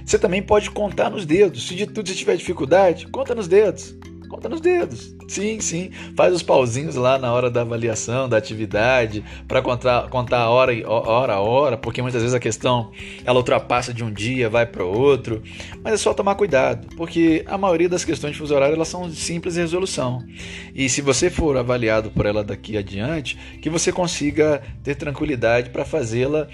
Você 0.04 0.18
também 0.18 0.42
pode 0.42 0.72
contar 0.72 1.12
nos 1.12 1.28
dedos. 1.28 1.68
Se 1.68 1.76
de 1.76 1.86
tudo 1.86 2.10
você 2.10 2.16
tiver 2.16 2.36
dificuldade, 2.36 3.08
conta 3.08 3.36
nos 3.36 3.48
dedos. 3.48 3.96
Conta 4.34 4.50
nos 4.50 4.62
dedos. 4.62 5.16
Sim, 5.28 5.60
sim. 5.60 5.92
Faz 6.18 6.34
os 6.34 6.42
pauzinhos 6.42 6.96
lá 6.96 7.20
na 7.20 7.32
hora 7.32 7.52
da 7.52 7.62
avaliação, 7.62 8.28
da 8.28 8.36
atividade, 8.36 9.24
para 9.48 9.62
contar, 9.62 10.10
contar 10.10 10.40
a 10.40 10.50
hora, 10.50 10.74
hora 10.90 11.34
a 11.36 11.40
hora, 11.40 11.78
porque 11.78 12.02
muitas 12.02 12.20
vezes 12.20 12.34
a 12.34 12.40
questão 12.40 12.92
ela 13.24 13.38
ultrapassa 13.38 13.94
de 13.94 14.04
um 14.04 14.12
dia, 14.12 14.50
vai 14.50 14.66
para 14.66 14.84
outro. 14.84 15.44
Mas 15.84 15.94
é 15.94 15.98
só 15.98 16.16
tomar 16.16 16.34
cuidado, 16.34 16.88
porque 16.98 17.44
a 17.46 17.60
maioria 17.60 17.88
das 17.88 18.04
questões 18.04 18.34
de 18.34 18.40
fuso 18.40 18.56
horário 18.56 18.74
elas 18.76 18.88
são 18.88 19.08
de 19.08 19.16
simples 19.16 19.56
resolução. 19.56 20.26
E 20.74 20.90
se 20.90 21.04
você 21.04 21.30
for 21.30 21.56
avaliado 21.56 22.10
por 22.10 22.26
ela 22.26 22.44
daqui 22.44 22.76
adiante, 22.76 23.38
que 23.62 23.70
você 23.70 23.92
consiga 23.92 24.64
ter 24.84 24.96
tranquilidade 24.96 25.70
para 25.70 25.86
fazê-la 25.86 26.48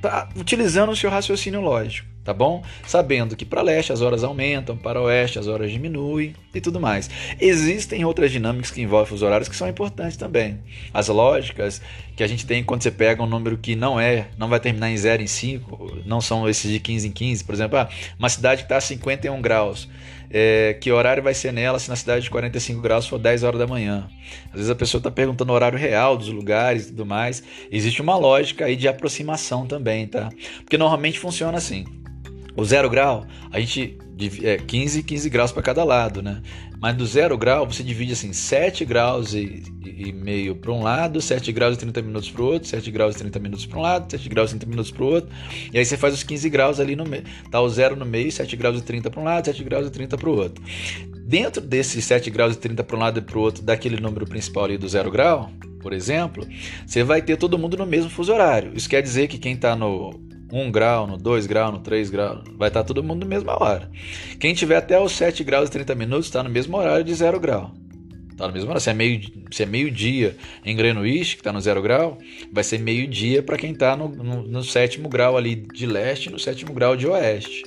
tá, 0.00 0.28
utilizando 0.36 0.90
o 0.90 0.96
seu 0.96 1.10
raciocínio 1.10 1.60
lógico 1.60 2.12
tá 2.24 2.32
bom? 2.32 2.62
Sabendo 2.86 3.34
que 3.34 3.44
para 3.44 3.62
leste 3.62 3.92
as 3.92 4.00
horas 4.00 4.22
aumentam, 4.22 4.76
para 4.76 5.00
oeste 5.00 5.38
as 5.38 5.46
horas 5.48 5.70
diminuem 5.70 6.34
e 6.54 6.60
tudo 6.60 6.80
mais. 6.80 7.10
Existem 7.40 8.04
outras 8.04 8.30
dinâmicas 8.30 8.70
que 8.70 8.80
envolvem 8.80 9.14
os 9.14 9.22
horários 9.22 9.48
que 9.48 9.56
são 9.56 9.68
importantes 9.68 10.16
também. 10.16 10.60
As 10.94 11.08
lógicas 11.08 11.82
que 12.14 12.22
a 12.22 12.26
gente 12.26 12.46
tem 12.46 12.62
quando 12.62 12.82
você 12.82 12.90
pega 12.90 13.22
um 13.22 13.26
número 13.26 13.58
que 13.58 13.74
não 13.74 13.98
é, 13.98 14.28
não 14.38 14.48
vai 14.48 14.60
terminar 14.60 14.90
em 14.90 14.96
0 14.96 15.22
em 15.22 15.26
5, 15.26 16.02
não 16.06 16.20
são 16.20 16.48
esses 16.48 16.70
de 16.70 16.78
15 16.78 17.08
em 17.08 17.10
15, 17.10 17.44
por 17.44 17.54
exemplo, 17.54 17.78
ah, 17.78 17.88
uma 18.18 18.28
cidade 18.28 18.62
que 18.62 18.66
está 18.66 18.76
a 18.76 18.80
51 18.80 19.40
graus. 19.40 19.88
É, 20.34 20.78
que 20.80 20.90
horário 20.90 21.22
vai 21.22 21.34
ser 21.34 21.52
nela 21.52 21.78
se 21.78 21.90
na 21.90 21.96
cidade 21.96 22.24
de 22.24 22.30
45 22.30 22.80
graus 22.80 23.06
for 23.06 23.18
10 23.18 23.42
horas 23.42 23.58
da 23.58 23.66
manhã? 23.66 24.08
Às 24.46 24.54
vezes 24.54 24.70
a 24.70 24.74
pessoa 24.74 24.98
está 24.98 25.10
perguntando 25.10 25.52
o 25.52 25.54
horário 25.54 25.78
real 25.78 26.16
dos 26.16 26.28
lugares 26.28 26.84
e 26.84 26.86
tudo 26.88 27.04
mais. 27.04 27.42
Existe 27.70 28.00
uma 28.00 28.16
lógica 28.16 28.64
aí 28.64 28.74
de 28.74 28.88
aproximação 28.88 29.66
também, 29.66 30.06
tá? 30.06 30.30
Porque 30.60 30.78
normalmente 30.78 31.18
funciona 31.18 31.58
assim. 31.58 31.84
O 32.56 32.64
zero 32.64 32.88
grau, 32.88 33.26
a 33.50 33.60
gente 33.60 33.98
é 34.42 34.56
15 34.56 35.02
15 35.02 35.28
graus 35.28 35.52
para 35.52 35.62
cada 35.62 35.84
lado, 35.84 36.22
né? 36.22 36.40
Mas 36.82 36.96
do 36.96 37.06
zero 37.06 37.38
grau 37.38 37.64
você 37.64 37.80
divide 37.84 38.12
assim 38.12 38.32
7 38.32 38.84
graus 38.84 39.34
e, 39.34 39.62
e 39.84 40.12
meio 40.12 40.56
para 40.56 40.72
um 40.72 40.82
lado, 40.82 41.20
7 41.20 41.52
graus 41.52 41.76
e 41.76 41.78
30 41.78 42.02
minutos 42.02 42.28
para 42.28 42.42
o 42.42 42.46
outro, 42.46 42.68
7 42.68 42.90
graus 42.90 43.14
e 43.14 43.18
30 43.20 43.38
minutos 43.38 43.64
para 43.64 43.78
um 43.78 43.82
lado, 43.82 44.10
7 44.10 44.28
graus 44.28 44.50
e 44.50 44.54
30 44.54 44.66
minutos 44.66 44.90
para 44.90 45.04
o 45.04 45.06
outro. 45.06 45.30
E 45.72 45.78
aí 45.78 45.84
você 45.84 45.96
faz 45.96 46.12
os 46.12 46.24
15 46.24 46.50
graus 46.50 46.80
ali 46.80 46.96
no 46.96 47.04
meio. 47.04 47.22
Tá 47.52 47.60
o 47.60 47.68
zero 47.68 47.94
no 47.94 48.04
meio, 48.04 48.32
7 48.32 48.56
graus 48.56 48.80
e 48.80 48.82
30 48.82 49.10
para 49.10 49.20
um 49.20 49.22
lado, 49.22 49.44
7 49.44 49.62
graus 49.62 49.86
e 49.86 49.90
30 49.90 50.18
para 50.18 50.28
o 50.28 50.36
outro. 50.36 50.64
Dentro 51.24 51.62
desses 51.62 52.04
7 52.04 52.28
graus 52.32 52.56
e 52.56 52.58
30 52.58 52.82
para 52.82 52.96
um 52.96 52.98
lado 52.98 53.20
e 53.20 53.22
para 53.22 53.38
o 53.38 53.40
outro, 53.40 53.62
daquele 53.62 54.00
número 54.00 54.26
principal 54.26 54.64
ali 54.64 54.76
do 54.76 54.88
zero 54.88 55.08
grau, 55.08 55.52
por 55.80 55.92
exemplo, 55.92 56.44
você 56.84 57.04
vai 57.04 57.22
ter 57.22 57.36
todo 57.36 57.56
mundo 57.56 57.76
no 57.76 57.86
mesmo 57.86 58.10
fuso 58.10 58.32
horário. 58.32 58.72
Isso 58.74 58.88
quer 58.88 59.02
dizer 59.02 59.28
que 59.28 59.38
quem 59.38 59.54
está 59.54 59.76
no 59.76 60.20
1 60.52 60.70
grau, 60.70 61.06
no 61.06 61.16
2 61.16 61.46
grau, 61.46 61.72
no 61.72 61.78
3 61.78 62.10
grau, 62.10 62.44
vai 62.58 62.68
estar 62.68 62.84
todo 62.84 63.02
mundo 63.02 63.20
na 63.20 63.26
mesma 63.26 63.60
hora. 63.60 63.90
Quem 64.38 64.52
tiver 64.52 64.76
até 64.76 65.00
os 65.00 65.12
7 65.12 65.42
graus 65.42 65.68
e 65.68 65.72
30 65.72 65.94
minutos 65.94 66.26
está 66.26 66.42
no 66.42 66.50
mesmo 66.50 66.76
horário 66.76 67.04
de 67.04 67.14
0 67.14 67.40
grau. 67.40 67.72
Está 68.30 68.46
no 68.46 68.52
mesmo 68.52 68.68
horário. 68.68 68.82
Se 68.82 68.90
é 68.90 68.94
meio, 68.94 69.20
se 69.50 69.62
é 69.62 69.66
meio 69.66 69.88
em 70.64 70.76
Greenwich, 70.76 71.36
que 71.36 71.40
está 71.40 71.52
no 71.52 71.60
0 71.60 71.80
grau, 71.80 72.18
vai 72.52 72.62
ser 72.62 72.78
meio 72.78 73.06
dia 73.06 73.42
para 73.42 73.56
quem 73.56 73.72
está 73.72 73.96
no, 73.96 74.08
no, 74.08 74.42
no, 74.42 74.62
sétimo 74.62 75.08
grau 75.08 75.36
ali 75.36 75.54
de 75.54 75.86
leste 75.86 76.26
e 76.26 76.32
no 76.32 76.38
sétimo 76.38 76.74
grau 76.74 76.96
de 76.96 77.06
oeste. 77.06 77.62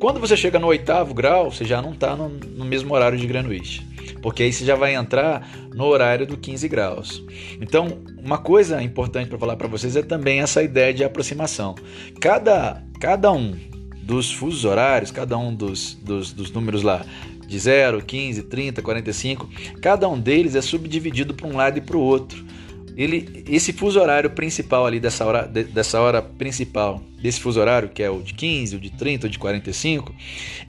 Quando 0.00 0.20
você 0.20 0.36
chega 0.36 0.58
no 0.58 0.68
oitavo 0.68 1.12
grau, 1.12 1.50
você 1.50 1.64
já 1.64 1.82
não 1.82 1.92
está 1.92 2.14
no, 2.14 2.28
no 2.28 2.64
mesmo 2.64 2.94
horário 2.94 3.18
de 3.18 3.26
Greenwich 3.26 3.88
porque 4.22 4.42
aí 4.42 4.52
você 4.52 4.64
já 4.64 4.74
vai 4.74 4.94
entrar 4.94 5.48
no 5.74 5.84
horário 5.84 6.26
do 6.26 6.36
15 6.36 6.68
graus. 6.68 7.24
Então, 7.60 7.98
uma 8.22 8.38
coisa 8.38 8.82
importante 8.82 9.28
para 9.28 9.38
falar 9.38 9.56
para 9.56 9.68
vocês 9.68 9.96
é 9.96 10.02
também 10.02 10.40
essa 10.40 10.62
ideia 10.62 10.92
de 10.92 11.04
aproximação. 11.04 11.74
Cada, 12.20 12.82
cada 13.00 13.32
um 13.32 13.56
dos 14.02 14.32
fusos 14.32 14.64
horários, 14.64 15.10
cada 15.10 15.36
um 15.36 15.54
dos, 15.54 15.94
dos, 15.94 16.32
dos 16.32 16.50
números 16.50 16.82
lá 16.82 17.04
de 17.46 17.58
0, 17.58 18.02
15, 18.04 18.42
30, 18.42 18.82
45, 18.82 19.48
cada 19.80 20.06
um 20.08 20.20
deles 20.20 20.54
é 20.54 20.60
subdividido 20.60 21.32
para 21.32 21.46
um 21.46 21.56
lado 21.56 21.78
e 21.78 21.80
para 21.80 21.96
o 21.96 22.00
outro 22.00 22.44
ele, 22.98 23.44
esse 23.48 23.72
fuso 23.72 24.00
horário 24.00 24.28
principal 24.30 24.84
ali 24.84 24.98
dessa 24.98 25.24
hora, 25.24 25.46
dessa 25.46 26.00
hora 26.00 26.20
principal, 26.20 27.00
desse 27.22 27.38
fuso 27.38 27.60
horário, 27.60 27.88
que 27.88 28.02
é 28.02 28.10
o 28.10 28.20
de 28.20 28.34
15, 28.34 28.74
o 28.74 28.80
de 28.80 28.90
30, 28.90 29.28
o 29.28 29.30
de 29.30 29.38
45, 29.38 30.12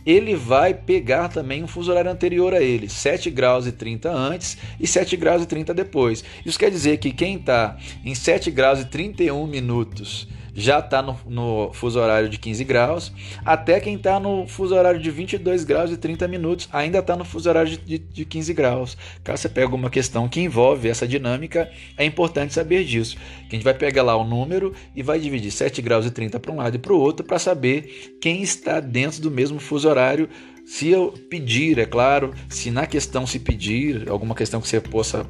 ele 0.05 0.35
vai 0.35 0.75
pegar 0.75 1.29
também 1.29 1.63
um 1.63 1.67
fuso 1.67 1.89
horário 1.89 2.11
anterior 2.11 2.53
a 2.53 2.61
ele, 2.61 2.87
7 2.87 3.31
graus 3.31 3.65
e 3.65 3.71
30 3.71 4.11
antes 4.11 4.59
e 4.79 4.85
7 4.85 5.17
graus 5.17 5.41
e 5.41 5.47
30 5.47 5.73
depois. 5.73 6.23
Isso 6.45 6.59
quer 6.59 6.69
dizer 6.69 6.99
que 6.99 7.11
quem 7.11 7.37
está 7.37 7.75
em 8.05 8.13
7 8.13 8.51
graus 8.51 8.79
e 8.79 8.85
31 8.85 9.47
minutos 9.47 10.27
já 10.53 10.79
está 10.79 11.01
no, 11.01 11.17
no, 11.25 11.71
fuso 11.73 11.99
horário 11.99 12.29
de 12.29 12.37
15 12.37 12.63
graus, 12.63 13.11
até 13.45 13.79
quem 13.79 13.95
está 13.95 14.19
no 14.19 14.47
fuso 14.47 14.75
horário 14.75 14.99
de 14.99 15.09
22 15.09 15.63
graus 15.63 15.91
e 15.91 15.97
30 15.97 16.27
minutos 16.27 16.69
ainda 16.71 16.99
está 16.99 17.15
no 17.15 17.25
fuso 17.25 17.49
horário 17.49 17.71
de, 17.71 17.77
de, 17.77 17.97
de 17.97 18.25
15 18.25 18.53
graus. 18.53 18.97
Caso 19.23 19.41
você 19.41 19.49
pegue 19.49 19.73
uma 19.73 19.89
questão 19.89 20.27
que 20.27 20.41
envolve 20.41 20.89
essa 20.89 21.07
dinâmica, 21.07 21.69
é 21.97 22.05
importante 22.05 22.53
saber 22.53 22.83
disso. 22.83 23.17
Que 23.49 23.55
a 23.55 23.57
gente 23.57 23.63
vai 23.63 23.73
pegar 23.73 24.03
lá 24.03 24.15
o 24.15 24.23
número 24.23 24.73
e 24.95 25.01
vai 25.01 25.19
dividir 25.19 25.51
7 25.51 25.81
graus 25.81 26.05
e 26.05 26.11
30 26.11 26.39
para 26.39 26.51
um 26.51 26.57
lado 26.57 26.75
e 26.75 26.79
para 26.79 26.93
o 26.93 26.99
outro 26.99 27.25
para 27.25 27.39
saber 27.39 28.17
quem 28.21 28.41
está 28.41 28.79
dentro 28.79 29.21
do 29.21 29.31
mesmo 29.31 29.59
fuso 29.59 29.89
horário 29.89 30.29
se 30.69 30.87
eu 30.87 31.11
pedir, 31.31 31.79
é 31.79 31.85
claro, 31.87 32.31
se 32.47 32.69
na 32.69 32.85
questão 32.85 33.25
se 33.25 33.39
pedir, 33.39 34.07
alguma 34.07 34.35
questão 34.35 34.61
que 34.61 34.67
você 34.67 34.79
possa 34.79 35.25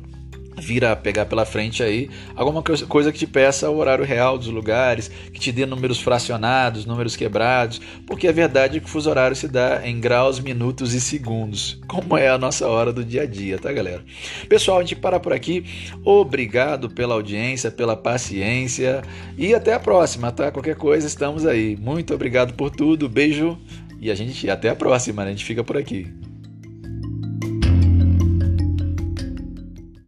vir 0.60 0.86
a 0.86 0.96
pegar 0.96 1.26
pela 1.26 1.46
frente 1.46 1.82
aí 1.82 2.10
alguma 2.36 2.62
coisa 2.62 3.12
que 3.12 3.20
te 3.20 3.28
peça 3.28 3.70
o 3.70 3.78
horário 3.78 4.06
real 4.06 4.38
dos 4.38 4.48
lugares, 4.48 5.10
que 5.34 5.40
te 5.40 5.52
dê 5.52 5.66
números 5.66 6.00
fracionados, 6.00 6.86
números 6.86 7.16
quebrados, 7.16 7.82
porque 8.06 8.28
a 8.28 8.32
verdade 8.32 8.78
é 8.78 8.80
que 8.80 8.86
o 8.86 8.90
fuso 8.90 9.10
horário 9.10 9.36
se 9.36 9.48
dá 9.48 9.82
em 9.88 10.00
graus, 10.00 10.40
minutos 10.40 10.94
e 10.94 11.02
segundos, 11.02 11.80
como 11.88 12.18
é 12.18 12.30
a 12.30 12.38
nossa 12.38 12.68
hora 12.68 12.92
do 12.92 13.04
dia 13.04 13.24
a 13.24 13.26
dia, 13.26 13.58
tá, 13.58 13.72
galera? 13.72 14.04
Pessoal, 14.48 14.80
a 14.80 14.82
gente 14.82 14.96
para 14.96 15.20
por 15.20 15.34
aqui. 15.34 15.64
Obrigado 16.04 16.90
pela 16.90 17.16
audiência, 17.16 17.72
pela 17.72 17.96
paciência 17.96 19.02
e 19.38 19.54
até 19.54 19.74
a 19.74 19.80
próxima, 19.80 20.32
tá? 20.32 20.52
Qualquer 20.52 20.76
coisa, 20.76 21.08
estamos 21.08 21.46
aí. 21.46 21.76
Muito 21.76 22.14
obrigado 22.14 22.54
por 22.54 22.70
tudo. 22.70 23.10
Beijo 23.10 23.58
e 24.00 24.10
a 24.10 24.16
gente 24.16 24.50
até 24.50 24.70
a 24.70 24.76
próxima, 24.76 25.24
né? 25.24 25.30
A 25.30 25.34
gente 25.34 25.46
fica 25.46 25.64
por 25.64 25.78
aqui. 25.78 26.08